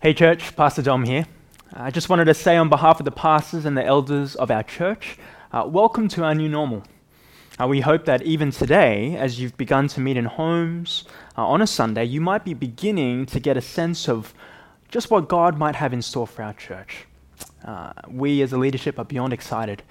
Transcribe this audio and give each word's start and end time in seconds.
Hey, 0.00 0.14
church, 0.14 0.54
Pastor 0.54 0.80
Dom 0.80 1.02
here. 1.02 1.26
I 1.72 1.90
just 1.90 2.08
wanted 2.08 2.26
to 2.26 2.34
say, 2.34 2.56
on 2.56 2.68
behalf 2.68 3.00
of 3.00 3.04
the 3.04 3.10
pastors 3.10 3.64
and 3.64 3.76
the 3.76 3.84
elders 3.84 4.36
of 4.36 4.48
our 4.48 4.62
church, 4.62 5.18
uh, 5.52 5.64
welcome 5.66 6.06
to 6.10 6.22
our 6.22 6.36
new 6.36 6.48
normal. 6.48 6.84
Uh, 7.60 7.66
we 7.66 7.80
hope 7.80 8.04
that 8.04 8.22
even 8.22 8.52
today, 8.52 9.16
as 9.16 9.40
you've 9.40 9.56
begun 9.56 9.88
to 9.88 10.00
meet 10.00 10.16
in 10.16 10.26
homes 10.26 11.02
uh, 11.36 11.44
on 11.44 11.60
a 11.60 11.66
Sunday, 11.66 12.04
you 12.04 12.20
might 12.20 12.44
be 12.44 12.54
beginning 12.54 13.26
to 13.26 13.40
get 13.40 13.56
a 13.56 13.60
sense 13.60 14.08
of 14.08 14.34
just 14.88 15.10
what 15.10 15.28
God 15.28 15.58
might 15.58 15.74
have 15.74 15.92
in 15.92 16.00
store 16.00 16.28
for 16.28 16.44
our 16.44 16.54
church. 16.54 17.04
Uh, 17.64 17.92
we 18.08 18.40
as 18.40 18.52
a 18.52 18.56
leadership 18.56 19.00
are 19.00 19.04
beyond 19.04 19.32
excited. 19.32 19.82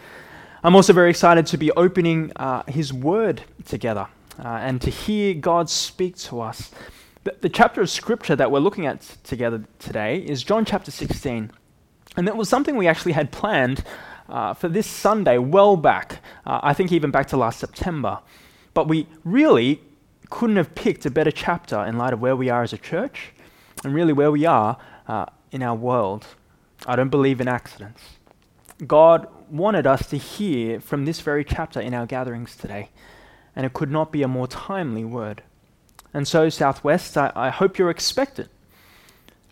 I'm 0.63 0.73
also 0.73 0.93
very 0.93 1.09
excited 1.09 1.45
to 1.47 1.57
be 1.57 1.69
opening 1.71 2.31
uh, 2.37 2.63
His 2.69 2.93
Word 2.93 3.41
together 3.65 4.07
uh, 4.39 4.47
and 4.47 4.81
to 4.83 4.89
hear 4.89 5.33
God 5.33 5.69
speak 5.69 6.15
to 6.19 6.39
us 6.39 6.71
the, 7.27 7.35
the 7.41 7.49
chapter 7.49 7.81
of 7.81 7.89
scripture 7.89 8.37
that 8.37 8.51
we're 8.51 8.59
looking 8.59 8.85
at 8.85 9.01
together 9.25 9.61
today 9.79 10.19
is 10.19 10.43
John 10.43 10.63
chapter 10.63 10.91
16. 10.91 11.51
And 12.15 12.27
that 12.27 12.37
was 12.37 12.47
something 12.47 12.77
we 12.77 12.87
actually 12.87 13.11
had 13.11 13.33
planned 13.33 13.83
uh, 14.29 14.53
for 14.53 14.69
this 14.69 14.87
Sunday, 14.87 15.37
well 15.37 15.75
back, 15.75 16.21
uh, 16.45 16.61
I 16.63 16.73
think 16.73 16.93
even 16.93 17.11
back 17.11 17.27
to 17.27 17.37
last 17.37 17.59
September. 17.59 18.19
But 18.73 18.87
we 18.87 19.07
really 19.25 19.81
couldn't 20.29 20.55
have 20.55 20.73
picked 20.73 21.05
a 21.05 21.11
better 21.11 21.31
chapter 21.31 21.83
in 21.83 21.97
light 21.97 22.13
of 22.13 22.21
where 22.21 22.35
we 22.35 22.49
are 22.49 22.63
as 22.63 22.71
a 22.71 22.77
church 22.77 23.33
and 23.83 23.93
really 23.93 24.13
where 24.13 24.31
we 24.31 24.45
are 24.45 24.77
uh, 25.09 25.25
in 25.51 25.61
our 25.61 25.75
world. 25.75 26.27
I 26.85 26.95
don't 26.95 27.09
believe 27.09 27.41
in 27.41 27.49
accidents. 27.49 28.01
God 28.85 29.27
wanted 29.49 29.85
us 29.85 30.07
to 30.09 30.17
hear 30.17 30.79
from 30.79 31.03
this 31.03 31.19
very 31.19 31.43
chapter 31.43 31.81
in 31.81 31.93
our 31.93 32.05
gatherings 32.05 32.55
today, 32.55 32.89
and 33.53 33.65
it 33.65 33.73
could 33.73 33.91
not 33.91 34.13
be 34.13 34.23
a 34.23 34.29
more 34.29 34.47
timely 34.47 35.03
word. 35.03 35.43
And 36.17 36.27
so, 36.27 36.49
Southwest, 36.49 37.15
I, 37.15 37.31
I 37.35 37.51
hope 37.51 37.77
you're 37.77 37.91
expectant 37.91 38.49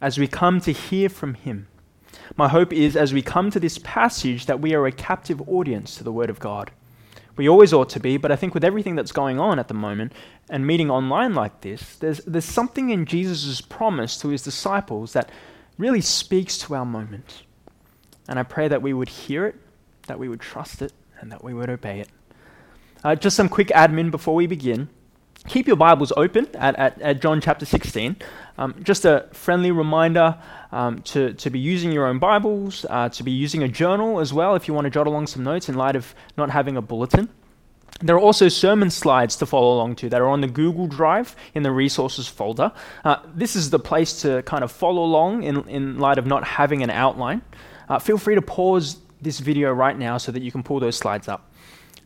as 0.02 0.18
we 0.18 0.28
come 0.28 0.60
to 0.62 0.72
hear 0.72 1.10
from 1.10 1.36
Him. 1.36 1.68
My 2.36 2.48
hope 2.48 2.74
is 2.74 2.96
as 2.96 3.14
we 3.14 3.22
come 3.22 3.52
to 3.52 3.60
this 3.60 3.78
passage 3.78 4.48
that 4.48 4.60
we 4.60 4.74
are 4.74 4.88
a 4.88 4.92
captive 4.92 5.48
audience 5.48 5.96
to 5.98 6.04
the 6.04 6.12
Word 6.12 6.32
of 6.32 6.40
God. 6.40 6.72
We 7.38 7.48
always 7.48 7.72
ought 7.72 7.90
to 7.90 8.00
be, 8.00 8.18
but 8.18 8.32
I 8.32 8.36
think 8.36 8.56
with 8.56 8.64
everything 8.64 8.96
that's 8.96 9.12
going 9.12 9.40
on 9.40 9.60
at 9.60 9.68
the 9.68 9.76
moment 9.76 10.14
and 10.50 10.66
meeting 10.66 10.90
online 10.90 11.36
like 11.36 11.62
this, 11.62 11.98
there's, 11.98 12.22
there's 12.26 12.46
something 12.46 12.90
in 12.90 13.06
Jesus' 13.06 13.62
promise 13.62 14.18
to 14.22 14.30
his 14.30 14.42
disciples 14.42 15.14
that 15.14 15.30
really 15.78 16.02
speaks 16.02 16.58
to 16.58 16.74
our 16.74 16.86
moment. 16.86 17.44
And 18.28 18.40
I 18.40 18.44
pray 18.44 18.68
that 18.70 18.82
we 18.82 18.92
would 18.92 19.10
hear 19.10 19.46
it, 19.46 19.56
that 20.08 20.18
we 20.18 20.28
would 20.28 20.42
trust 20.42 20.82
it, 20.82 20.94
and 21.20 21.32
that 21.32 21.44
we 21.44 21.54
would 21.54 21.70
obey 21.70 22.00
it. 22.00 22.10
Uh, 23.04 23.14
just 23.14 23.36
some 23.36 23.50
quick 23.50 23.68
admin 23.68 24.10
before 24.10 24.34
we 24.34 24.48
begin 24.48 24.90
keep 25.48 25.68
your 25.68 25.76
Bibles 25.76 26.12
open 26.18 26.48
at, 26.56 26.76
at, 26.76 27.02
at 27.02 27.22
John 27.22 27.42
chapter 27.42 27.66
16. 27.66 28.16
Um, 28.58 28.76
just 28.84 29.06
a 29.06 29.28
friendly 29.34 29.72
reminder 29.72 30.38
um, 30.72 31.02
to, 31.04 31.34
to 31.34 31.50
be 31.50 31.60
using 31.60 31.92
your 31.92 32.08
own 32.08 32.20
Bibles, 32.20 32.86
uh, 32.90 33.10
to 33.10 33.24
be 33.24 33.32
using 33.32 33.64
a 33.64 33.68
journal 33.68 34.20
as 34.20 34.34
well 34.34 34.56
if 34.56 34.68
you 34.68 34.74
want 34.74 34.86
to 34.86 34.92
jot 34.92 35.08
along 35.08 35.28
some 35.28 35.44
notes 35.44 35.70
in 35.70 35.76
light 35.76 35.96
of 35.96 36.16
not 36.38 36.50
having 36.50 36.78
a 36.78 36.82
bulletin. 36.82 37.30
There 38.02 38.16
are 38.16 38.20
also 38.20 38.50
sermon 38.50 38.90
slides 38.90 39.38
to 39.38 39.46
follow 39.46 39.76
along 39.76 39.96
to 39.98 40.10
that 40.10 40.20
are 40.20 40.28
on 40.28 40.42
the 40.42 40.48
Google 40.48 40.88
Drive 40.88 41.36
in 41.54 41.64
the 41.64 41.72
resources 41.72 42.28
folder. 42.28 42.72
Uh, 43.06 43.18
this 43.34 43.56
is 43.56 43.70
the 43.70 43.80
place 43.80 44.22
to 44.22 44.42
kind 44.44 44.64
of 44.64 44.72
follow 44.72 45.04
along 45.04 45.44
in, 45.44 45.68
in 45.70 46.00
light 46.00 46.18
of 46.18 46.26
not 46.26 46.44
having 46.44 46.84
an 46.84 46.90
outline. 46.90 47.42
Uh, 47.88 48.00
feel 48.00 48.18
free 48.18 48.36
to 48.36 48.42
pause 48.42 48.98
this 49.22 49.40
video 49.40 49.72
right 49.72 49.98
now 49.98 50.18
so 50.18 50.32
that 50.32 50.42
you 50.42 50.52
can 50.52 50.62
pull 50.62 50.80
those 50.80 50.98
slides 50.98 51.30
up. 51.30 51.50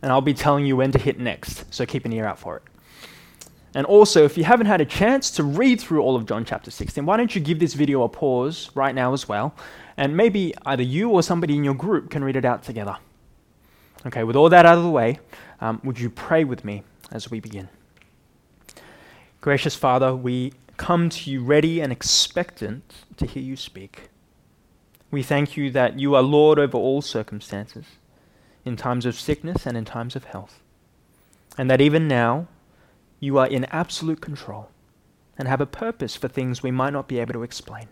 And 0.01 0.11
I'll 0.11 0.21
be 0.21 0.33
telling 0.33 0.65
you 0.65 0.77
when 0.77 0.91
to 0.91 0.99
hit 0.99 1.19
next, 1.19 1.65
so 1.73 1.85
keep 1.85 2.05
an 2.05 2.13
ear 2.13 2.25
out 2.25 2.37
for 2.37 2.57
it. 2.57 2.68
And 3.75 3.85
also, 3.85 4.25
if 4.25 4.37
you 4.37 4.43
haven't 4.43 4.65
had 4.65 4.81
a 4.81 4.85
chance 4.85 5.29
to 5.31 5.43
read 5.43 5.79
through 5.79 6.01
all 6.01 6.15
of 6.15 6.25
John 6.25 6.43
chapter 6.43 6.71
16, 6.71 7.05
why 7.05 7.17
don't 7.17 7.35
you 7.35 7.41
give 7.41 7.59
this 7.59 7.75
video 7.75 8.03
a 8.03 8.09
pause 8.09 8.71
right 8.73 8.95
now 8.95 9.13
as 9.13 9.27
well? 9.27 9.53
And 9.95 10.17
maybe 10.17 10.53
either 10.65 10.81
you 10.81 11.09
or 11.09 11.21
somebody 11.21 11.55
in 11.55 11.63
your 11.63 11.75
group 11.75 12.09
can 12.09 12.23
read 12.23 12.35
it 12.35 12.45
out 12.45 12.63
together. 12.63 12.97
Okay, 14.07 14.23
with 14.23 14.35
all 14.35 14.49
that 14.49 14.65
out 14.65 14.77
of 14.77 14.83
the 14.83 14.89
way, 14.89 15.19
um, 15.61 15.81
would 15.83 15.99
you 15.99 16.09
pray 16.09 16.43
with 16.43 16.65
me 16.65 16.83
as 17.11 17.29
we 17.29 17.39
begin? 17.39 17.69
Gracious 19.41 19.75
Father, 19.75 20.15
we 20.15 20.53
come 20.77 21.09
to 21.09 21.29
you 21.29 21.43
ready 21.43 21.81
and 21.81 21.91
expectant 21.91 23.05
to 23.17 23.25
hear 23.25 23.43
you 23.43 23.55
speak. 23.55 24.09
We 25.11 25.21
thank 25.21 25.57
you 25.57 25.69
that 25.71 25.99
you 25.99 26.15
are 26.15 26.21
Lord 26.21 26.57
over 26.57 26.77
all 26.77 27.01
circumstances, 27.01 27.85
in 28.65 28.77
times 28.77 29.05
of 29.05 29.19
sickness 29.19 29.65
and 29.65 29.75
in 29.75 29.85
times 29.85 30.15
of 30.15 30.25
health. 30.25 30.59
And 31.57 31.69
that 31.69 31.81
even 31.81 32.07
now, 32.07 32.47
you 33.19 33.37
are 33.37 33.47
in 33.47 33.65
absolute 33.65 34.21
control 34.21 34.69
and 35.37 35.47
have 35.47 35.61
a 35.61 35.65
purpose 35.65 36.15
for 36.15 36.27
things 36.27 36.63
we 36.63 36.71
might 36.71 36.93
not 36.93 37.07
be 37.07 37.19
able 37.19 37.33
to 37.33 37.43
explain. 37.43 37.87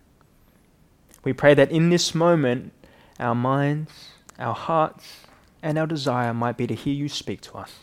We 1.24 1.34
pray 1.34 1.54
that 1.54 1.72
in 1.72 1.90
this 1.90 2.14
moment, 2.16 2.74
our 3.20 3.36
minds, 3.36 3.92
our 4.40 4.54
hearts, 4.54 5.22
and 5.62 5.78
our 5.78 5.88
desire 5.88 6.34
might 6.34 6.58
be 6.58 6.68
to 6.68 6.76
hear 6.76 6.94
you 6.94 7.10
speak 7.10 7.42
to 7.42 7.58
us, 7.58 7.80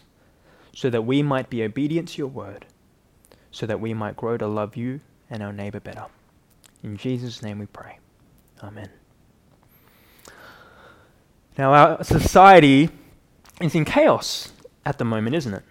so 0.74 0.88
that 0.90 1.02
we 1.02 1.22
might 1.22 1.50
be 1.50 1.62
obedient 1.62 2.08
to 2.10 2.18
your 2.18 2.28
word, 2.28 2.66
so 3.50 3.66
that 3.66 3.80
we 3.80 3.94
might 3.94 4.16
grow 4.16 4.36
to 4.36 4.46
love 4.46 4.76
you 4.76 5.00
and 5.28 5.42
our 5.42 5.52
neighbor 5.52 5.80
better. 5.80 6.06
In 6.82 6.96
Jesus' 6.96 7.42
name 7.42 7.58
we 7.58 7.66
pray. 7.66 7.98
Amen. 8.62 8.90
Now, 11.56 11.72
our 11.72 12.04
society 12.04 12.90
is 13.60 13.74
in 13.74 13.84
chaos 13.84 14.52
at 14.84 14.98
the 14.98 15.04
moment, 15.04 15.36
isn't 15.36 15.54
it? 15.54 15.62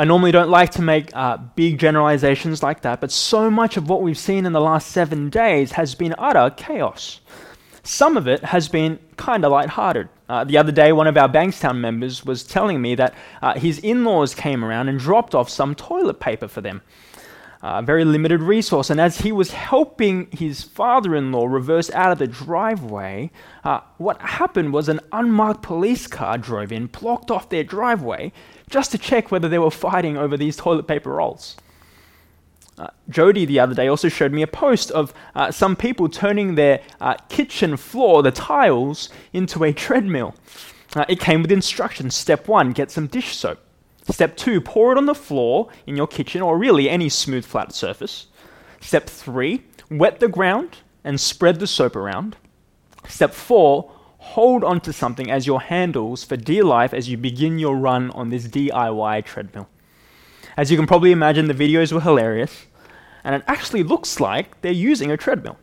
I 0.00 0.04
normally 0.04 0.32
don't 0.32 0.48
like 0.48 0.70
to 0.70 0.82
make 0.82 1.14
uh, 1.14 1.36
big 1.36 1.76
generalizations 1.76 2.62
like 2.62 2.80
that, 2.80 3.02
but 3.02 3.12
so 3.12 3.50
much 3.50 3.76
of 3.76 3.90
what 3.90 4.00
we've 4.00 4.16
seen 4.16 4.46
in 4.46 4.54
the 4.54 4.60
last 4.60 4.92
seven 4.92 5.28
days 5.28 5.72
has 5.72 5.94
been 5.94 6.14
utter 6.16 6.48
chaos. 6.56 7.20
Some 7.82 8.16
of 8.16 8.26
it 8.26 8.42
has 8.42 8.66
been 8.66 8.98
kind 9.18 9.44
of 9.44 9.52
lighthearted. 9.52 10.08
Uh, 10.26 10.44
the 10.44 10.56
other 10.56 10.72
day, 10.72 10.92
one 10.92 11.06
of 11.06 11.18
our 11.18 11.28
Bankstown 11.28 11.80
members 11.80 12.24
was 12.24 12.44
telling 12.44 12.80
me 12.80 12.94
that 12.94 13.12
uh, 13.42 13.58
his 13.58 13.78
in 13.80 14.02
laws 14.02 14.34
came 14.34 14.64
around 14.64 14.88
and 14.88 14.98
dropped 14.98 15.34
off 15.34 15.50
some 15.50 15.74
toilet 15.74 16.18
paper 16.18 16.48
for 16.48 16.62
them. 16.62 16.80
A 17.62 17.82
very 17.82 18.06
limited 18.06 18.40
resource. 18.40 18.88
And 18.88 18.98
as 18.98 19.18
he 19.18 19.32
was 19.32 19.50
helping 19.50 20.30
his 20.30 20.62
father 20.62 21.14
in 21.14 21.30
law 21.30 21.44
reverse 21.44 21.90
out 21.90 22.10
of 22.10 22.18
the 22.18 22.26
driveway, 22.26 23.30
uh, 23.64 23.80
what 23.98 24.18
happened 24.22 24.72
was 24.72 24.88
an 24.88 25.00
unmarked 25.12 25.60
police 25.60 26.06
car 26.06 26.38
drove 26.38 26.72
in, 26.72 26.86
blocked 26.86 27.30
off 27.30 27.50
their 27.50 27.62
driveway, 27.62 28.32
just 28.70 28.92
to 28.92 28.98
check 28.98 29.30
whether 29.30 29.48
they 29.48 29.58
were 29.58 29.70
fighting 29.70 30.16
over 30.16 30.36
these 30.36 30.56
toilet 30.56 30.86
paper 30.86 31.10
rolls. 31.10 31.56
Uh, 32.78 32.86
Jody 33.10 33.44
the 33.44 33.60
other 33.60 33.74
day 33.74 33.88
also 33.88 34.08
showed 34.08 34.32
me 34.32 34.40
a 34.40 34.46
post 34.46 34.90
of 34.92 35.12
uh, 35.34 35.50
some 35.50 35.76
people 35.76 36.08
turning 36.08 36.54
their 36.54 36.80
uh, 37.00 37.14
kitchen 37.28 37.76
floor, 37.76 38.22
the 38.22 38.30
tiles, 38.30 39.10
into 39.34 39.64
a 39.64 39.72
treadmill. 39.72 40.34
Uh, 40.96 41.04
it 41.08 41.20
came 41.20 41.42
with 41.42 41.52
instructions. 41.52 42.14
Step 42.14 42.48
one, 42.48 42.72
get 42.72 42.90
some 42.90 43.06
dish 43.06 43.36
soap. 43.36 43.58
Step 44.08 44.36
two, 44.36 44.60
pour 44.60 44.92
it 44.92 44.98
on 44.98 45.06
the 45.06 45.14
floor 45.14 45.68
in 45.86 45.96
your 45.96 46.06
kitchen 46.06 46.40
or 46.40 46.56
really 46.56 46.88
any 46.88 47.08
smooth, 47.08 47.44
flat 47.44 47.72
surface. 47.72 48.28
Step 48.80 49.06
three, 49.08 49.62
wet 49.90 50.20
the 50.20 50.28
ground 50.28 50.78
and 51.04 51.20
spread 51.20 51.60
the 51.60 51.66
soap 51.66 51.94
around. 51.94 52.36
Step 53.06 53.34
four, 53.34 53.92
hold 54.20 54.62
onto 54.62 54.92
something 54.92 55.30
as 55.30 55.46
your 55.46 55.62
handles 55.62 56.22
for 56.24 56.36
dear 56.36 56.62
life 56.62 56.92
as 56.92 57.08
you 57.08 57.16
begin 57.16 57.58
your 57.58 57.76
run 57.76 58.10
on 58.10 58.28
this 58.28 58.46
DIY 58.46 59.24
treadmill. 59.24 59.68
As 60.56 60.70
you 60.70 60.76
can 60.76 60.86
probably 60.86 61.10
imagine, 61.10 61.48
the 61.48 61.54
videos 61.54 61.90
were 61.90 62.02
hilarious, 62.02 62.66
and 63.24 63.34
it 63.34 63.42
actually 63.46 63.82
looks 63.82 64.20
like 64.20 64.60
they're 64.60 64.72
using 64.72 65.10
a 65.10 65.16
treadmill. 65.16 65.56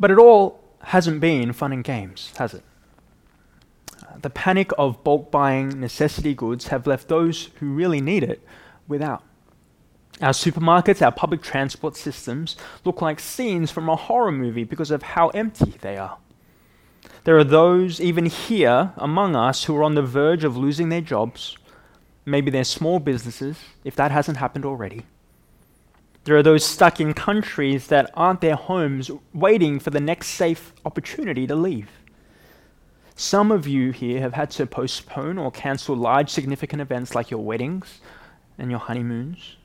But 0.00 0.10
it 0.10 0.18
all 0.18 0.64
hasn't 0.84 1.20
been 1.20 1.52
fun 1.52 1.72
and 1.72 1.84
games, 1.84 2.32
has 2.38 2.54
it? 2.54 2.62
The 4.22 4.30
panic 4.30 4.70
of 4.78 5.04
bulk 5.04 5.30
buying 5.30 5.80
necessity 5.80 6.34
goods 6.34 6.68
have 6.68 6.86
left 6.86 7.08
those 7.08 7.50
who 7.60 7.74
really 7.74 8.00
need 8.00 8.22
it 8.22 8.42
without. 8.88 9.22
Our 10.22 10.32
supermarkets, 10.32 11.04
our 11.04 11.12
public 11.12 11.42
transport 11.42 11.94
systems 11.94 12.56
look 12.84 13.02
like 13.02 13.20
scenes 13.20 13.70
from 13.70 13.88
a 13.88 13.96
horror 13.96 14.32
movie 14.32 14.64
because 14.64 14.90
of 14.90 15.02
how 15.02 15.28
empty 15.28 15.74
they 15.80 15.98
are. 15.98 16.16
There 17.24 17.36
are 17.36 17.44
those, 17.44 18.00
even 18.00 18.26
here 18.26 18.92
among 18.96 19.36
us, 19.36 19.64
who 19.64 19.76
are 19.76 19.82
on 19.82 19.94
the 19.94 20.02
verge 20.02 20.44
of 20.44 20.56
losing 20.56 20.88
their 20.88 21.02
jobs, 21.02 21.58
maybe 22.24 22.50
their 22.50 22.64
small 22.64 22.98
businesses, 22.98 23.58
if 23.84 23.94
that 23.96 24.10
hasn't 24.10 24.38
happened 24.38 24.64
already. 24.64 25.04
There 26.24 26.36
are 26.36 26.42
those 26.42 26.64
stuck 26.64 26.98
in 26.98 27.12
countries 27.12 27.88
that 27.88 28.10
aren't 28.14 28.40
their 28.40 28.56
homes, 28.56 29.10
waiting 29.34 29.78
for 29.78 29.90
the 29.90 30.00
next 30.00 30.28
safe 30.28 30.72
opportunity 30.84 31.46
to 31.46 31.54
leave. 31.54 31.90
Some 33.14 33.52
of 33.52 33.66
you 33.66 33.92
here 33.92 34.20
have 34.20 34.34
had 34.34 34.50
to 34.52 34.66
postpone 34.66 35.38
or 35.38 35.50
cancel 35.50 35.94
large 35.94 36.30
significant 36.30 36.80
events 36.80 37.14
like 37.14 37.30
your 37.30 37.44
weddings 37.44 38.00
and 38.58 38.70
your 38.70 38.80
honeymoons. 38.80 39.56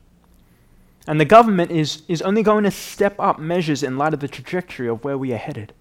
And 1.11 1.19
the 1.19 1.25
government 1.25 1.71
is, 1.71 2.03
is 2.07 2.21
only 2.21 2.41
going 2.41 2.63
to 2.63 2.71
step 2.71 3.15
up 3.19 3.37
measures 3.37 3.83
in 3.83 3.97
light 3.97 4.13
of 4.13 4.21
the 4.21 4.29
trajectory 4.29 4.87
of 4.87 5.03
where 5.03 5.17
we 5.17 5.33
are 5.33 5.37
headed. 5.37 5.73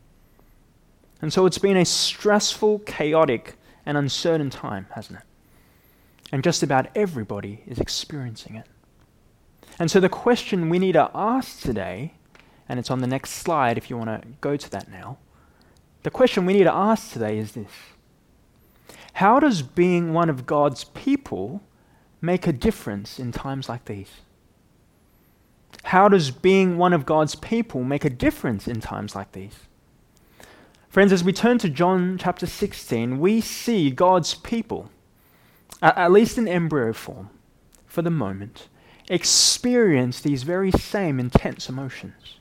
And 1.22 1.32
so 1.32 1.46
it's 1.46 1.56
been 1.56 1.76
a 1.76 1.84
stressful, 1.84 2.80
chaotic, 2.80 3.54
and 3.86 3.96
uncertain 3.96 4.50
time, 4.50 4.88
hasn't 4.96 5.20
it? 5.20 5.24
And 6.32 6.42
just 6.42 6.64
about 6.64 6.88
everybody 6.96 7.62
is 7.64 7.78
experiencing 7.78 8.56
it. 8.56 8.66
And 9.78 9.88
so 9.88 10.00
the 10.00 10.08
question 10.08 10.68
we 10.68 10.80
need 10.80 10.94
to 10.94 11.08
ask 11.14 11.60
today 11.60 12.14
and 12.68 12.80
it's 12.80 12.90
on 12.90 12.98
the 12.98 13.06
next 13.06 13.30
slide 13.30 13.78
if 13.78 13.88
you 13.88 13.96
want 13.96 14.22
to 14.22 14.28
go 14.40 14.56
to 14.56 14.70
that 14.70 14.90
now. 14.90 15.18
The 16.02 16.10
question 16.10 16.44
we 16.44 16.54
need 16.54 16.64
to 16.64 16.74
ask 16.74 17.12
today 17.12 17.38
is 17.38 17.52
this 17.52 17.70
How 19.12 19.38
does 19.38 19.62
being 19.62 20.12
one 20.12 20.28
of 20.28 20.44
God's 20.44 20.82
people 20.82 21.62
make 22.20 22.48
a 22.48 22.52
difference 22.52 23.20
in 23.20 23.30
times 23.30 23.68
like 23.68 23.84
these? 23.84 24.10
How 25.84 26.08
does 26.08 26.30
being 26.30 26.76
one 26.76 26.92
of 26.92 27.06
God's 27.06 27.34
people 27.34 27.82
make 27.82 28.04
a 28.04 28.10
difference 28.10 28.68
in 28.68 28.80
times 28.80 29.14
like 29.14 29.32
these? 29.32 29.54
Friends, 30.88 31.12
as 31.12 31.22
we 31.22 31.32
turn 31.32 31.58
to 31.58 31.68
John 31.68 32.18
chapter 32.18 32.46
16, 32.46 33.18
we 33.18 33.40
see 33.40 33.90
God's 33.90 34.34
people, 34.34 34.90
at 35.80 36.10
least 36.10 36.36
in 36.36 36.48
embryo 36.48 36.92
form, 36.92 37.30
for 37.86 38.02
the 38.02 38.10
moment, 38.10 38.68
experience 39.08 40.20
these 40.20 40.42
very 40.42 40.70
same 40.72 41.20
intense 41.20 41.68
emotions. 41.68 42.38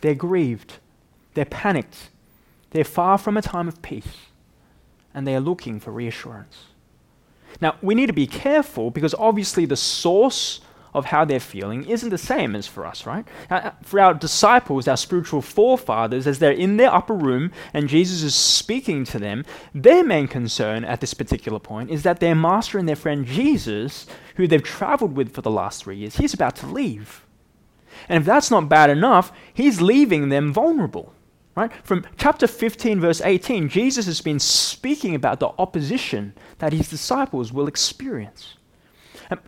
They're 0.00 0.14
grieved, 0.14 0.74
they're 1.34 1.44
panicked, 1.44 2.10
they're 2.70 2.84
far 2.84 3.18
from 3.18 3.36
a 3.36 3.42
time 3.42 3.68
of 3.68 3.82
peace, 3.82 4.26
and 5.12 5.26
they 5.26 5.34
are 5.34 5.40
looking 5.40 5.80
for 5.80 5.90
reassurance. 5.90 6.66
Now, 7.60 7.76
we 7.82 7.94
need 7.94 8.06
to 8.06 8.12
be 8.12 8.26
careful 8.26 8.90
because 8.90 9.14
obviously 9.14 9.66
the 9.66 9.76
source 9.76 10.60
of 10.98 11.06
how 11.06 11.24
they're 11.24 11.40
feeling 11.40 11.84
isn't 11.84 12.10
the 12.10 12.18
same 12.18 12.54
as 12.54 12.66
for 12.66 12.84
us, 12.84 13.06
right? 13.06 13.26
Uh, 13.50 13.54
uh, 13.54 13.70
for 13.82 14.00
our 14.00 14.14
disciples, 14.14 14.86
our 14.86 14.96
spiritual 14.96 15.40
forefathers, 15.40 16.26
as 16.26 16.38
they're 16.38 16.52
in 16.52 16.76
their 16.76 16.92
upper 16.92 17.14
room 17.14 17.50
and 17.72 17.88
Jesus 17.88 18.22
is 18.22 18.34
speaking 18.34 19.04
to 19.04 19.18
them, 19.18 19.44
their 19.74 20.04
main 20.04 20.28
concern 20.28 20.84
at 20.84 21.00
this 21.00 21.14
particular 21.14 21.58
point 21.58 21.90
is 21.90 22.02
that 22.02 22.20
their 22.20 22.34
master 22.34 22.78
and 22.78 22.88
their 22.88 22.96
friend 22.96 23.24
Jesus, 23.24 24.06
who 24.36 24.46
they've 24.46 24.62
traveled 24.62 25.16
with 25.16 25.32
for 25.32 25.42
the 25.42 25.50
last 25.50 25.84
three 25.84 25.96
years, 25.96 26.16
he's 26.16 26.34
about 26.34 26.56
to 26.56 26.66
leave. 26.66 27.24
And 28.08 28.22
if 28.22 28.26
that's 28.26 28.50
not 28.50 28.68
bad 28.68 28.90
enough, 28.90 29.32
he's 29.52 29.80
leaving 29.80 30.28
them 30.28 30.52
vulnerable. 30.52 31.12
Right? 31.56 31.72
From 31.82 32.06
chapter 32.16 32.46
15, 32.46 33.00
verse 33.00 33.20
18, 33.20 33.68
Jesus 33.68 34.06
has 34.06 34.20
been 34.20 34.38
speaking 34.38 35.16
about 35.16 35.40
the 35.40 35.50
opposition 35.58 36.34
that 36.58 36.72
his 36.72 36.88
disciples 36.88 37.52
will 37.52 37.66
experience. 37.66 38.54
And 39.28 39.40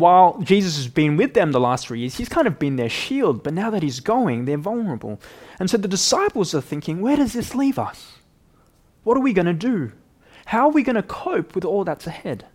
while 0.00 0.38
Jesus 0.40 0.76
has 0.76 0.88
been 0.88 1.16
with 1.16 1.34
them 1.34 1.52
the 1.52 1.60
last 1.60 1.86
three 1.86 2.00
years, 2.00 2.16
he's 2.16 2.28
kind 2.28 2.46
of 2.46 2.58
been 2.58 2.76
their 2.76 2.88
shield. 2.88 3.42
But 3.42 3.54
now 3.54 3.70
that 3.70 3.82
he's 3.82 4.00
going, 4.00 4.44
they're 4.44 4.56
vulnerable. 4.56 5.20
And 5.60 5.70
so 5.70 5.76
the 5.76 5.88
disciples 5.88 6.54
are 6.54 6.60
thinking, 6.60 7.00
where 7.00 7.16
does 7.16 7.32
this 7.32 7.54
leave 7.54 7.78
us? 7.78 8.18
What 9.04 9.16
are 9.16 9.20
we 9.20 9.32
going 9.32 9.46
to 9.46 9.52
do? 9.52 9.92
How 10.46 10.66
are 10.68 10.72
we 10.72 10.82
going 10.82 10.96
to 10.96 11.02
cope 11.02 11.54
with 11.54 11.64
all 11.64 11.84
that's 11.84 12.06
ahead? 12.06 12.46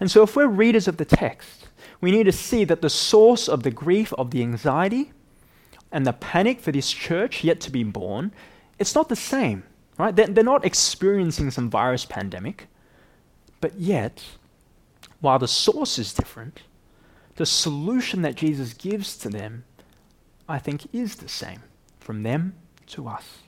And 0.00 0.10
so, 0.10 0.22
if 0.22 0.36
we're 0.36 0.46
readers 0.46 0.86
of 0.86 0.96
the 0.96 1.04
text, 1.04 1.68
we 2.00 2.12
need 2.12 2.24
to 2.24 2.32
see 2.32 2.64
that 2.64 2.82
the 2.82 2.90
source 2.90 3.48
of 3.48 3.64
the 3.64 3.70
grief, 3.70 4.12
of 4.12 4.30
the 4.30 4.42
anxiety, 4.42 5.12
and 5.90 6.06
the 6.06 6.12
panic 6.12 6.60
for 6.60 6.70
this 6.70 6.92
church 6.92 7.42
yet 7.42 7.60
to 7.62 7.70
be 7.70 7.82
born, 7.82 8.32
it's 8.78 8.94
not 8.94 9.08
the 9.08 9.16
same, 9.16 9.64
right? 9.98 10.14
They're 10.14 10.44
not 10.44 10.64
experiencing 10.64 11.50
some 11.50 11.70
virus 11.70 12.04
pandemic, 12.04 12.68
but 13.60 13.78
yet 13.80 14.24
while 15.20 15.38
the 15.38 15.48
source 15.48 15.98
is 15.98 16.12
different, 16.12 16.62
the 17.36 17.46
solution 17.46 18.22
that 18.22 18.34
Jesus 18.34 18.74
gives 18.74 19.16
to 19.18 19.28
them, 19.28 19.64
I 20.48 20.58
think, 20.58 20.92
is 20.92 21.16
the 21.16 21.28
same 21.28 21.62
from 21.98 22.22
them 22.22 22.54
to 22.88 23.08
us. 23.08 23.38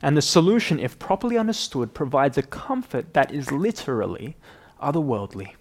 And 0.00 0.16
the 0.16 0.22
solution, 0.22 0.78
if 0.78 0.98
properly 0.98 1.36
understood, 1.36 1.94
provides 1.94 2.38
a 2.38 2.42
comfort 2.42 3.14
that 3.14 3.32
is 3.32 3.50
literally 3.50 4.36
otherworldly. 4.80 5.54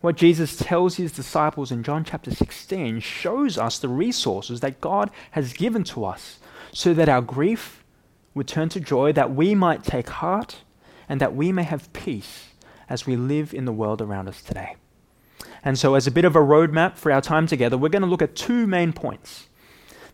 What 0.00 0.16
Jesus 0.16 0.56
tells 0.56 0.96
his 0.96 1.12
disciples 1.12 1.70
in 1.70 1.82
John 1.82 2.04
chapter 2.04 2.30
16 2.30 3.00
shows 3.00 3.58
us 3.58 3.78
the 3.78 3.88
resources 3.88 4.60
that 4.60 4.80
God 4.80 5.10
has 5.32 5.52
given 5.52 5.84
to 5.84 6.04
us 6.04 6.38
so 6.72 6.94
that 6.94 7.08
our 7.08 7.20
grief 7.20 7.84
would 8.32 8.48
turn 8.48 8.68
to 8.70 8.80
joy, 8.80 9.12
that 9.12 9.34
we 9.34 9.54
might 9.54 9.82
take 9.82 10.08
heart, 10.08 10.58
and 11.08 11.20
that 11.20 11.34
we 11.34 11.52
may 11.52 11.64
have 11.64 11.92
peace 11.92 12.49
as 12.90 13.06
we 13.06 13.16
live 13.16 13.54
in 13.54 13.64
the 13.64 13.72
world 13.72 14.02
around 14.02 14.28
us 14.28 14.42
today. 14.42 14.76
And 15.62 15.78
so, 15.78 15.94
as 15.94 16.06
a 16.06 16.10
bit 16.10 16.24
of 16.24 16.36
a 16.36 16.40
roadmap 16.40 16.96
for 16.96 17.12
our 17.12 17.20
time 17.20 17.46
together, 17.46 17.78
we're 17.78 17.88
going 17.88 18.02
to 18.02 18.08
look 18.08 18.22
at 18.22 18.34
two 18.34 18.66
main 18.66 18.92
points. 18.92 19.46